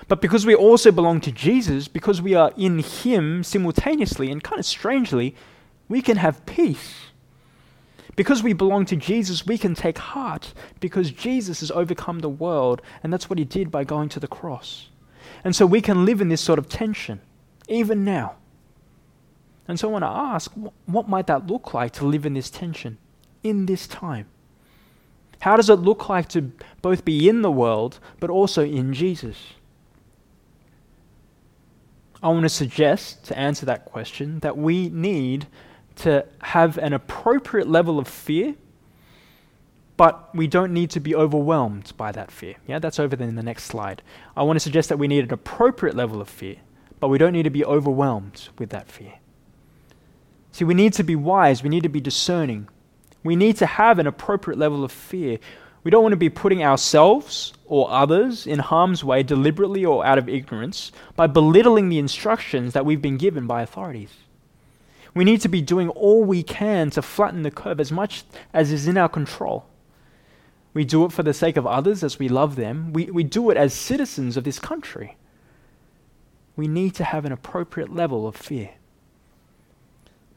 But 0.07 0.21
because 0.21 0.45
we 0.45 0.55
also 0.55 0.91
belong 0.91 1.21
to 1.21 1.31
Jesus, 1.31 1.87
because 1.87 2.21
we 2.21 2.33
are 2.33 2.51
in 2.57 2.79
Him 2.79 3.43
simultaneously 3.43 4.31
and 4.31 4.43
kind 4.43 4.59
of 4.59 4.65
strangely, 4.65 5.35
we 5.87 6.01
can 6.01 6.17
have 6.17 6.45
peace. 6.45 6.95
Because 8.15 8.43
we 8.43 8.53
belong 8.53 8.85
to 8.85 8.95
Jesus, 8.95 9.45
we 9.45 9.57
can 9.57 9.73
take 9.73 9.97
heart 9.97 10.53
because 10.79 11.09
Jesus 11.09 11.61
has 11.61 11.71
overcome 11.71 12.19
the 12.19 12.29
world, 12.29 12.81
and 13.01 13.11
that's 13.11 13.29
what 13.29 13.39
he 13.39 13.45
did 13.45 13.71
by 13.71 13.83
going 13.83 14.09
to 14.09 14.19
the 14.19 14.27
cross. 14.27 14.89
And 15.43 15.55
so 15.55 15.65
we 15.65 15.81
can 15.81 16.05
live 16.05 16.21
in 16.21 16.29
this 16.29 16.41
sort 16.41 16.59
of 16.59 16.69
tension, 16.69 17.21
even 17.67 18.03
now. 18.03 18.35
And 19.67 19.79
so 19.79 19.89
I 19.89 19.91
want 19.93 20.03
to 20.03 20.09
ask 20.09 20.51
what 20.85 21.09
might 21.09 21.27
that 21.27 21.47
look 21.47 21.73
like 21.73 21.93
to 21.93 22.05
live 22.05 22.25
in 22.25 22.33
this 22.33 22.51
tension 22.51 22.97
in 23.43 23.65
this 23.65 23.85
time? 23.85 24.27
How 25.41 25.57
does 25.57 25.69
it 25.69 25.75
look 25.75 26.07
like 26.07 26.29
to 26.29 26.53
both 26.81 27.03
be 27.03 27.27
in 27.27 27.41
the 27.41 27.51
world 27.51 27.99
but 28.19 28.29
also 28.29 28.63
in 28.63 28.93
Jesus? 28.93 29.53
I 32.23 32.29
want 32.29 32.43
to 32.43 32.49
suggest, 32.49 33.25
to 33.25 33.37
answer 33.37 33.65
that 33.65 33.83
question, 33.83 34.39
that 34.39 34.57
we 34.57 34.89
need 34.89 35.47
to 35.97 36.25
have 36.41 36.77
an 36.77 36.93
appropriate 36.93 37.67
level 37.67 37.99
of 37.99 38.07
fear, 38.07 38.55
but 39.97 40.33
we 40.33 40.47
don't 40.47 40.73
need 40.73 40.89
to 40.91 40.99
be 41.01 41.13
overwhelmed 41.13 41.91
by 41.97 42.13
that 42.13 42.31
fear. 42.31 42.55
Yeah, 42.65 42.79
that's 42.79 42.97
over 42.97 43.21
in 43.21 43.35
the 43.35 43.43
next 43.43 43.65
slide. 43.65 44.01
I 44.37 44.43
want 44.43 44.55
to 44.55 44.61
suggest 44.61 44.87
that 44.89 44.97
we 44.97 45.07
need 45.07 45.25
an 45.25 45.33
appropriate 45.33 45.95
level 45.95 46.21
of 46.21 46.29
fear, 46.29 46.55
but 47.01 47.09
we 47.09 47.17
don't 47.17 47.33
need 47.33 47.43
to 47.43 47.49
be 47.49 47.65
overwhelmed 47.65 48.47
with 48.57 48.69
that 48.69 48.87
fear. 48.87 49.15
See, 50.53 50.63
we 50.63 50.73
need 50.73 50.93
to 50.93 51.03
be 51.03 51.17
wise, 51.17 51.61
we 51.61 51.69
need 51.69 51.83
to 51.83 51.89
be 51.89 52.01
discerning. 52.01 52.69
We 53.23 53.35
need 53.35 53.57
to 53.57 53.65
have 53.65 53.99
an 53.99 54.07
appropriate 54.07 54.57
level 54.57 54.83
of 54.83 54.91
fear. 54.91 55.39
We 55.83 55.91
don't 55.91 56.03
want 56.03 56.13
to 56.13 56.17
be 56.17 56.29
putting 56.29 56.63
ourselves 56.63 57.53
or 57.65 57.91
others 57.91 58.47
in 58.47 58.59
harm's 58.59 59.03
way 59.03 59.23
deliberately 59.23 59.83
or 59.83 60.05
out 60.05 60.17
of 60.17 60.29
ignorance 60.29 60.91
by 61.15 61.27
belittling 61.27 61.89
the 61.89 61.99
instructions 61.99 62.73
that 62.73 62.85
we've 62.85 63.01
been 63.01 63.17
given 63.17 63.47
by 63.47 63.61
authorities. 63.61 64.11
We 65.13 65.25
need 65.25 65.41
to 65.41 65.49
be 65.49 65.61
doing 65.61 65.89
all 65.89 66.23
we 66.23 66.41
can 66.41 66.89
to 66.91 67.01
flatten 67.01 67.43
the 67.43 67.51
curve 67.51 67.79
as 67.79 67.91
much 67.91 68.23
as 68.53 68.71
is 68.71 68.87
in 68.87 68.97
our 68.97 69.09
control. 69.09 69.65
We 70.73 70.85
do 70.85 71.05
it 71.05 71.11
for 71.11 71.21
the 71.21 71.33
sake 71.33 71.57
of 71.57 71.67
others 71.67 72.03
as 72.03 72.17
we 72.17 72.29
love 72.29 72.55
them. 72.55 72.93
We, 72.93 73.05
we 73.05 73.23
do 73.23 73.49
it 73.51 73.57
as 73.57 73.73
citizens 73.73 74.37
of 74.37 74.43
this 74.43 74.57
country. 74.57 75.17
We 76.55 76.67
need 76.67 76.95
to 76.95 77.03
have 77.03 77.25
an 77.25 77.31
appropriate 77.31 77.93
level 77.93 78.27
of 78.27 78.35
fear. 78.35 78.71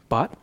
But 0.09 0.35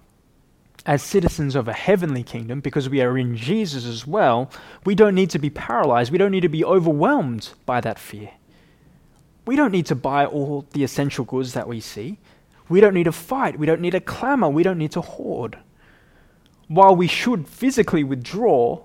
as 0.86 1.02
citizens 1.02 1.56
of 1.56 1.68
a 1.68 1.74
heavenly 1.74 2.24
kingdom, 2.24 2.60
because 2.60 2.90
we 2.90 3.02
are 3.02 3.18
in 3.18 3.38
Jesus 3.38 3.86
as 3.86 4.06
well, 4.06 4.52
we 4.86 4.96
don't 4.96 5.16
need 5.16 5.30
to 5.30 5.40
be 5.40 5.50
paralyzed. 5.50 6.12
We 6.12 6.18
don't 6.18 6.32
need 6.32 6.42
to 6.42 6.50
be 6.50 6.66
overwhelmed 6.66 7.52
by 7.66 7.80
that 7.82 8.00
fear. 8.00 8.32
We 9.46 9.56
don't 9.56 9.72
need 9.72 9.86
to 9.88 9.96
buy 9.96 10.26
all 10.26 10.66
the 10.72 10.84
essential 10.84 11.26
goods 11.26 11.54
that 11.54 11.68
we 11.68 11.80
see. 11.80 12.20
We 12.70 12.82
don't 12.82 12.94
need 12.94 13.06
to 13.06 13.12
fight. 13.12 13.60
We 13.60 13.66
don't 13.66 13.82
need 13.82 13.92
to 13.92 14.00
clamor. 14.00 14.50
We 14.50 14.64
don't 14.64 14.78
need 14.78 14.92
to 14.94 15.02
hoard. 15.02 15.58
While 16.68 16.96
we 16.96 17.08
should 17.08 17.48
physically 17.48 18.04
withdraw, 18.04 18.82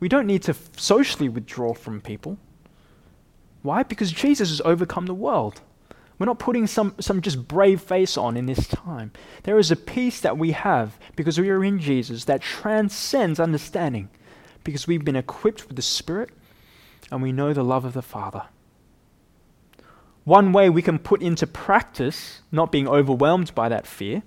we 0.00 0.08
don't 0.08 0.26
need 0.26 0.42
to 0.44 0.54
socially 0.76 1.28
withdraw 1.28 1.74
from 1.74 2.00
people. 2.00 2.38
Why? 3.62 3.82
Because 3.82 4.10
Jesus 4.12 4.50
has 4.50 4.60
overcome 4.64 5.06
the 5.06 5.14
world. 5.14 5.60
We're 6.22 6.26
not 6.26 6.38
putting 6.38 6.68
some, 6.68 6.94
some 7.00 7.20
just 7.20 7.48
brave 7.48 7.80
face 7.80 8.16
on 8.16 8.36
in 8.36 8.46
this 8.46 8.68
time. 8.68 9.10
There 9.42 9.58
is 9.58 9.72
a 9.72 9.76
peace 9.76 10.20
that 10.20 10.38
we 10.38 10.52
have 10.52 10.96
because 11.16 11.36
we 11.36 11.50
are 11.50 11.64
in 11.64 11.80
Jesus 11.80 12.26
that 12.26 12.40
transcends 12.40 13.40
understanding 13.40 14.08
because 14.62 14.86
we've 14.86 15.04
been 15.04 15.16
equipped 15.16 15.66
with 15.66 15.74
the 15.74 15.82
Spirit 15.82 16.30
and 17.10 17.24
we 17.24 17.32
know 17.32 17.52
the 17.52 17.64
love 17.64 17.84
of 17.84 17.92
the 17.92 18.02
Father. 18.02 18.44
One 20.22 20.52
way 20.52 20.70
we 20.70 20.80
can 20.80 21.00
put 21.00 21.22
into 21.22 21.44
practice 21.44 22.42
not 22.52 22.70
being 22.70 22.86
overwhelmed 22.86 23.52
by 23.56 23.68
that 23.70 23.84
fear 23.84 24.22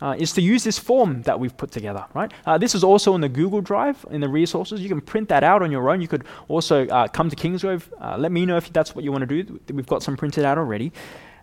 uh, 0.00 0.16
is 0.18 0.32
to 0.32 0.42
use 0.42 0.64
this 0.64 0.80
form 0.80 1.22
that 1.22 1.38
we've 1.38 1.56
put 1.56 1.70
together, 1.70 2.04
right? 2.14 2.32
Uh, 2.46 2.58
this 2.58 2.74
is 2.74 2.82
also 2.82 3.14
in 3.14 3.20
the 3.20 3.28
Google 3.28 3.60
Drive 3.60 4.04
in 4.10 4.20
the 4.20 4.28
resources. 4.28 4.80
You 4.80 4.88
can 4.88 5.00
print 5.00 5.28
that 5.28 5.44
out 5.44 5.62
on 5.62 5.70
your 5.70 5.88
own. 5.88 6.00
You 6.00 6.08
could 6.08 6.24
also 6.48 6.88
uh, 6.88 7.06
come 7.06 7.30
to 7.30 7.36
Kingsgrove. 7.36 7.84
Uh, 8.00 8.16
let 8.18 8.32
me 8.32 8.44
know 8.44 8.56
if 8.56 8.72
that's 8.72 8.96
what 8.96 9.04
you 9.04 9.12
want 9.12 9.28
to 9.28 9.42
do. 9.42 9.60
We've 9.72 9.86
got 9.86 10.02
some 10.02 10.16
printed 10.16 10.44
out 10.44 10.58
already. 10.58 10.92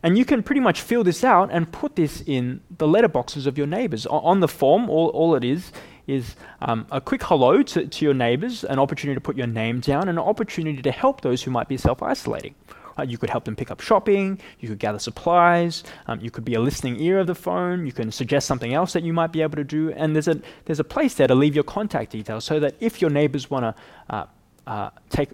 And 0.06 0.20
you 0.20 0.24
can 0.24 0.44
pretty 0.44 0.62
much 0.62 0.82
fill 0.82 1.04
this 1.04 1.24
out 1.24 1.50
and 1.52 1.72
put 1.72 1.96
this 1.96 2.22
in 2.28 2.62
the 2.78 2.86
letterboxes 2.86 3.48
of 3.48 3.58
your 3.58 3.66
neighbors. 3.66 4.06
O- 4.06 4.20
on 4.20 4.40
the 4.40 4.48
form, 4.48 4.88
all, 4.88 5.08
all 5.08 5.34
it 5.34 5.44
is 5.44 5.72
is 6.06 6.36
um, 6.62 6.86
a 6.92 7.02
quick 7.02 7.24
hello 7.24 7.64
to, 7.64 7.88
to 7.88 8.06
your 8.06 8.14
neighbors, 8.14 8.64
an 8.64 8.78
opportunity 8.78 9.16
to 9.16 9.22
put 9.22 9.36
your 9.36 9.48
name 9.48 9.80
down, 9.80 10.02
and 10.08 10.20
an 10.20 10.20
opportunity 10.20 10.80
to 10.80 10.92
help 10.92 11.22
those 11.22 11.42
who 11.42 11.50
might 11.50 11.68
be 11.68 11.76
self 11.76 12.04
isolating. 12.04 12.54
Uh, 13.00 13.02
you 13.02 13.18
could 13.18 13.32
help 13.32 13.46
them 13.46 13.56
pick 13.56 13.72
up 13.72 13.82
shopping, 13.82 14.40
you 14.60 14.70
could 14.70 14.78
gather 14.78 15.00
supplies, 15.00 15.84
um, 16.06 16.20
you 16.22 16.30
could 16.30 16.46
be 16.46 16.54
a 16.54 16.60
listening 16.60 17.02
ear 17.02 17.18
of 17.18 17.26
the 17.26 17.34
phone, 17.34 17.88
you 17.88 17.92
can 17.92 18.12
suggest 18.12 18.46
something 18.46 18.76
else 18.76 18.94
that 18.94 19.02
you 19.02 19.12
might 19.12 19.32
be 19.32 19.42
able 19.42 19.56
to 19.56 19.64
do, 19.64 19.92
and 19.94 20.14
there's 20.14 20.28
a, 20.28 20.40
there's 20.66 20.80
a 20.80 20.84
place 20.84 21.16
there 21.16 21.28
to 21.28 21.34
leave 21.34 21.56
your 21.56 21.64
contact 21.64 22.12
details 22.12 22.46
so 22.46 22.60
that 22.60 22.76
if 22.80 23.02
your 23.02 23.10
neighbors 23.10 23.50
want 23.50 23.64
to 23.64 24.14
uh, 24.14 24.26
uh, 24.68 24.92
take 25.10 25.30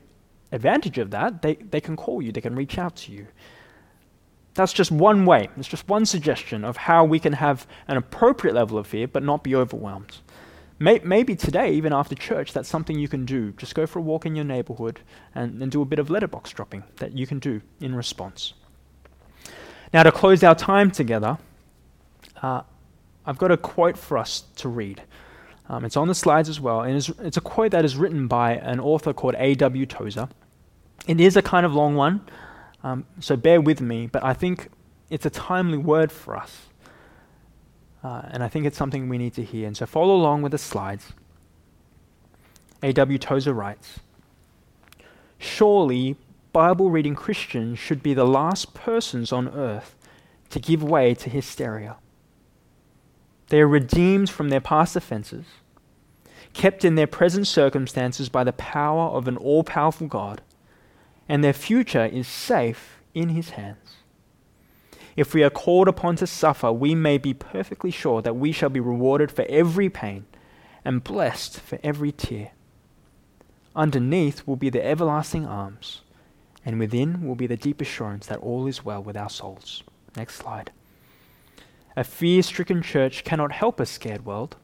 advantage 0.54 0.98
of 0.98 1.12
that, 1.12 1.42
they, 1.42 1.56
they 1.56 1.82
can 1.82 1.98
call 1.98 2.22
you, 2.22 2.32
they 2.32 2.40
can 2.40 2.56
reach 2.56 2.78
out 2.78 2.96
to 2.96 3.12
you. 3.12 3.28
That's 4.54 4.74
just 4.74 4.92
one 4.92 5.26
way, 5.26 5.50
it's 5.58 5.68
just 5.68 5.88
one 5.88 6.06
suggestion 6.06 6.66
of 6.66 6.76
how 6.76 7.06
we 7.06 7.20
can 7.20 7.34
have 7.34 7.66
an 7.88 7.98
appropriate 7.98 8.54
level 8.54 8.78
of 8.78 8.88
fear 8.88 9.08
but 9.08 9.24
not 9.24 9.44
be 9.44 9.56
overwhelmed. 9.56 10.18
Maybe 10.80 11.36
today, 11.36 11.74
even 11.74 11.94
after 11.94 12.16
church, 12.16 12.54
that's 12.54 12.68
something 12.68 12.98
you 12.98 13.08
can 13.08 13.24
do. 13.24 13.52
Just 13.52 13.76
go 13.76 13.86
for 13.86 14.00
a 14.00 14.02
walk 14.02 14.26
in 14.26 14.36
your 14.36 14.46
neighborhood 14.46 15.00
and, 15.36 15.62
and 15.62 15.72
do 15.72 15.84
a 15.84 15.86
bit 15.86 16.00
of 16.00 16.10
letterbox 16.10 16.50
dropping 16.54 16.84
that 16.96 17.16
you 17.16 17.28
can 17.28 17.38
do 17.38 17.62
in 17.80 17.94
response. 17.94 18.54
Now, 19.94 20.02
to 20.02 20.12
close 20.12 20.44
our 20.44 20.56
time 20.56 20.90
together, 20.90 21.38
uh, 22.42 22.64
I've 23.28 23.38
got 23.38 23.52
a 23.52 23.58
quote 23.58 23.96
for 23.96 24.18
us 24.18 24.46
to 24.56 24.70
read. 24.70 25.04
Um, 25.70 25.86
it's 25.86 25.96
on 25.96 26.08
the 26.08 26.16
slides 26.16 26.50
as 26.50 26.60
well, 26.60 26.82
and 26.82 26.98
it's, 26.98 27.10
it's, 27.20 27.38
a 27.38 27.42
quote 27.42 27.72
that 27.72 27.86
is 27.86 27.96
written 27.96 28.28
by 28.28 28.56
an 28.56 28.80
author 28.80 29.14
called 29.14 29.36
A.W. 29.38 29.86
Tozer. 29.86 30.30
It 31.08 31.22
is 31.22 31.38
a 31.38 31.44
kind 31.44 31.66
of 31.66 31.76
long 31.76 31.96
one, 31.96 32.22
um, 32.84 33.06
so 33.20 33.36
bear 33.36 33.62
with 33.62 33.82
me, 33.82 34.08
but 34.08 34.24
I 34.24 34.34
think 34.34 34.70
it's 35.10 35.26
a 35.26 35.30
timely 35.30 35.78
word 35.78 36.12
for 36.12 36.36
us. 36.36 36.68
Uh, 38.04 38.24
and 38.32 38.44
I 38.44 38.48
think 38.48 38.66
it's 38.66 38.78
something 38.78 39.10
we 39.10 39.18
need 39.18 39.34
to 39.36 39.44
hear. 39.44 39.68
And 39.68 39.78
so 39.78 39.86
follow 39.86 40.16
along 40.16 40.42
with 40.42 40.52
the 40.52 40.58
slides. 40.58 41.14
A.W. 42.82 43.20
Tozer 43.20 43.54
writes 43.54 44.00
Surely, 45.38 46.16
Bible 46.52 46.90
reading 46.90 47.16
Christians 47.16 47.80
should 47.80 48.02
be 48.02 48.14
the 48.14 48.26
last 48.26 48.74
persons 48.74 49.32
on 49.32 49.48
earth 49.50 49.96
to 50.50 50.60
give 50.60 50.84
way 50.84 51.14
to 51.16 51.30
hysteria. 51.30 51.98
They 53.48 53.62
are 53.62 53.68
redeemed 53.68 54.30
from 54.30 54.50
their 54.50 54.62
past 54.62 54.96
offenses, 54.96 55.46
kept 56.54 56.84
in 56.84 56.96
their 56.96 57.08
present 57.08 57.48
circumstances 57.48 58.30
by 58.30 58.44
the 58.44 58.54
power 58.54 59.10
of 59.10 59.28
an 59.28 59.38
all 59.38 59.64
powerful 59.64 60.08
God, 60.08 60.42
and 61.28 61.44
their 61.44 61.54
future 61.54 62.06
is 62.06 62.28
safe 62.28 63.02
in 63.14 63.30
His 63.30 63.52
hands. 63.52 63.98
If 65.16 65.34
we 65.34 65.44
are 65.44 65.50
called 65.50 65.88
upon 65.88 66.16
to 66.18 66.28
suffer, 66.28 66.72
we 66.72 66.96
may 66.96 67.18
be 67.18 67.34
perfectly 67.34 67.92
sure 67.92 68.22
that 68.22 68.36
we 68.36 68.52
shall 68.52 68.70
be 68.70 68.80
rewarded 68.80 69.32
for 69.32 69.46
every 69.50 69.90
pain 69.90 70.26
and 70.86 71.04
blessed 71.04 71.60
for 71.60 71.80
every 71.84 72.12
tear. 72.12 72.52
Underneath 73.76 74.48
will 74.48 74.56
be 74.56 74.70
the 74.70 74.86
everlasting 74.86 75.46
arms, 75.46 76.02
and 76.66 76.80
within 76.80 77.28
will 77.28 77.36
be 77.36 77.48
the 77.48 77.58
deep 77.58 77.82
assurance 77.82 78.28
that 78.28 78.40
all 78.40 78.68
is 78.68 78.84
well 78.84 79.02
with 79.02 79.18
our 79.18 79.30
souls. 79.30 79.84
Next 80.16 80.36
slide. 80.36 80.72
A 81.96 82.04
fear 82.04 82.42
stricken 82.42 82.82
church 82.82 83.24
cannot 83.24 83.52
help 83.52 83.80
a 83.80 83.86
scared 83.86 84.26
world. 84.26 84.56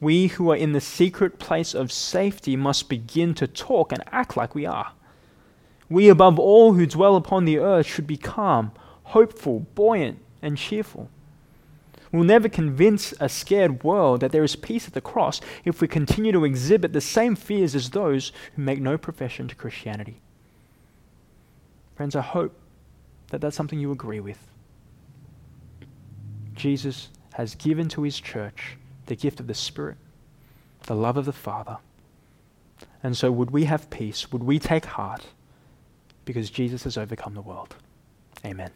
We 0.00 0.28
who 0.28 0.50
are 0.50 0.56
in 0.56 0.72
the 0.72 0.80
secret 0.80 1.38
place 1.38 1.74
of 1.74 1.92
safety 1.92 2.56
must 2.56 2.88
begin 2.88 3.34
to 3.34 3.46
talk 3.46 3.92
and 3.92 4.02
act 4.10 4.36
like 4.36 4.54
we 4.54 4.64
are. 4.64 4.92
We, 5.90 6.08
above 6.08 6.38
all 6.38 6.74
who 6.74 6.86
dwell 6.86 7.16
upon 7.16 7.44
the 7.44 7.58
earth, 7.58 7.86
should 7.86 8.06
be 8.06 8.16
calm, 8.16 8.72
hopeful, 9.04 9.66
buoyant, 9.74 10.18
and 10.40 10.56
cheerful. 10.56 11.10
We'll 12.12 12.24
never 12.24 12.48
convince 12.48 13.12
a 13.20 13.28
scared 13.28 13.84
world 13.84 14.20
that 14.20 14.32
there 14.32 14.42
is 14.42 14.56
peace 14.56 14.86
at 14.86 14.94
the 14.94 15.00
cross 15.00 15.40
if 15.64 15.80
we 15.80 15.88
continue 15.88 16.32
to 16.32 16.44
exhibit 16.44 16.92
the 16.92 17.00
same 17.00 17.36
fears 17.36 17.74
as 17.74 17.90
those 17.90 18.32
who 18.54 18.62
make 18.62 18.80
no 18.80 18.96
profession 18.96 19.46
to 19.48 19.54
Christianity. 19.54 20.20
Friends, 21.94 22.16
I 22.16 22.22
hope 22.22 22.56
that 23.28 23.40
that's 23.40 23.56
something 23.56 23.78
you 23.78 23.92
agree 23.92 24.20
with. 24.20 24.38
Jesus 26.54 27.08
has 27.34 27.54
given 27.54 27.88
to 27.90 28.02
his 28.02 28.18
church 28.18 28.76
the 29.06 29.16
gift 29.16 29.40
of 29.40 29.46
the 29.46 29.54
Spirit, 29.54 29.96
the 30.86 30.94
love 30.94 31.16
of 31.16 31.26
the 31.26 31.32
Father. 31.32 31.78
And 33.02 33.16
so, 33.16 33.30
would 33.30 33.50
we 33.50 33.64
have 33.64 33.90
peace? 33.90 34.32
Would 34.32 34.42
we 34.42 34.58
take 34.58 34.84
heart? 34.84 35.26
Because 36.24 36.50
Jesus 36.50 36.84
has 36.84 36.96
overcome 36.96 37.34
the 37.34 37.42
world. 37.42 37.74
Amen. 38.44 38.70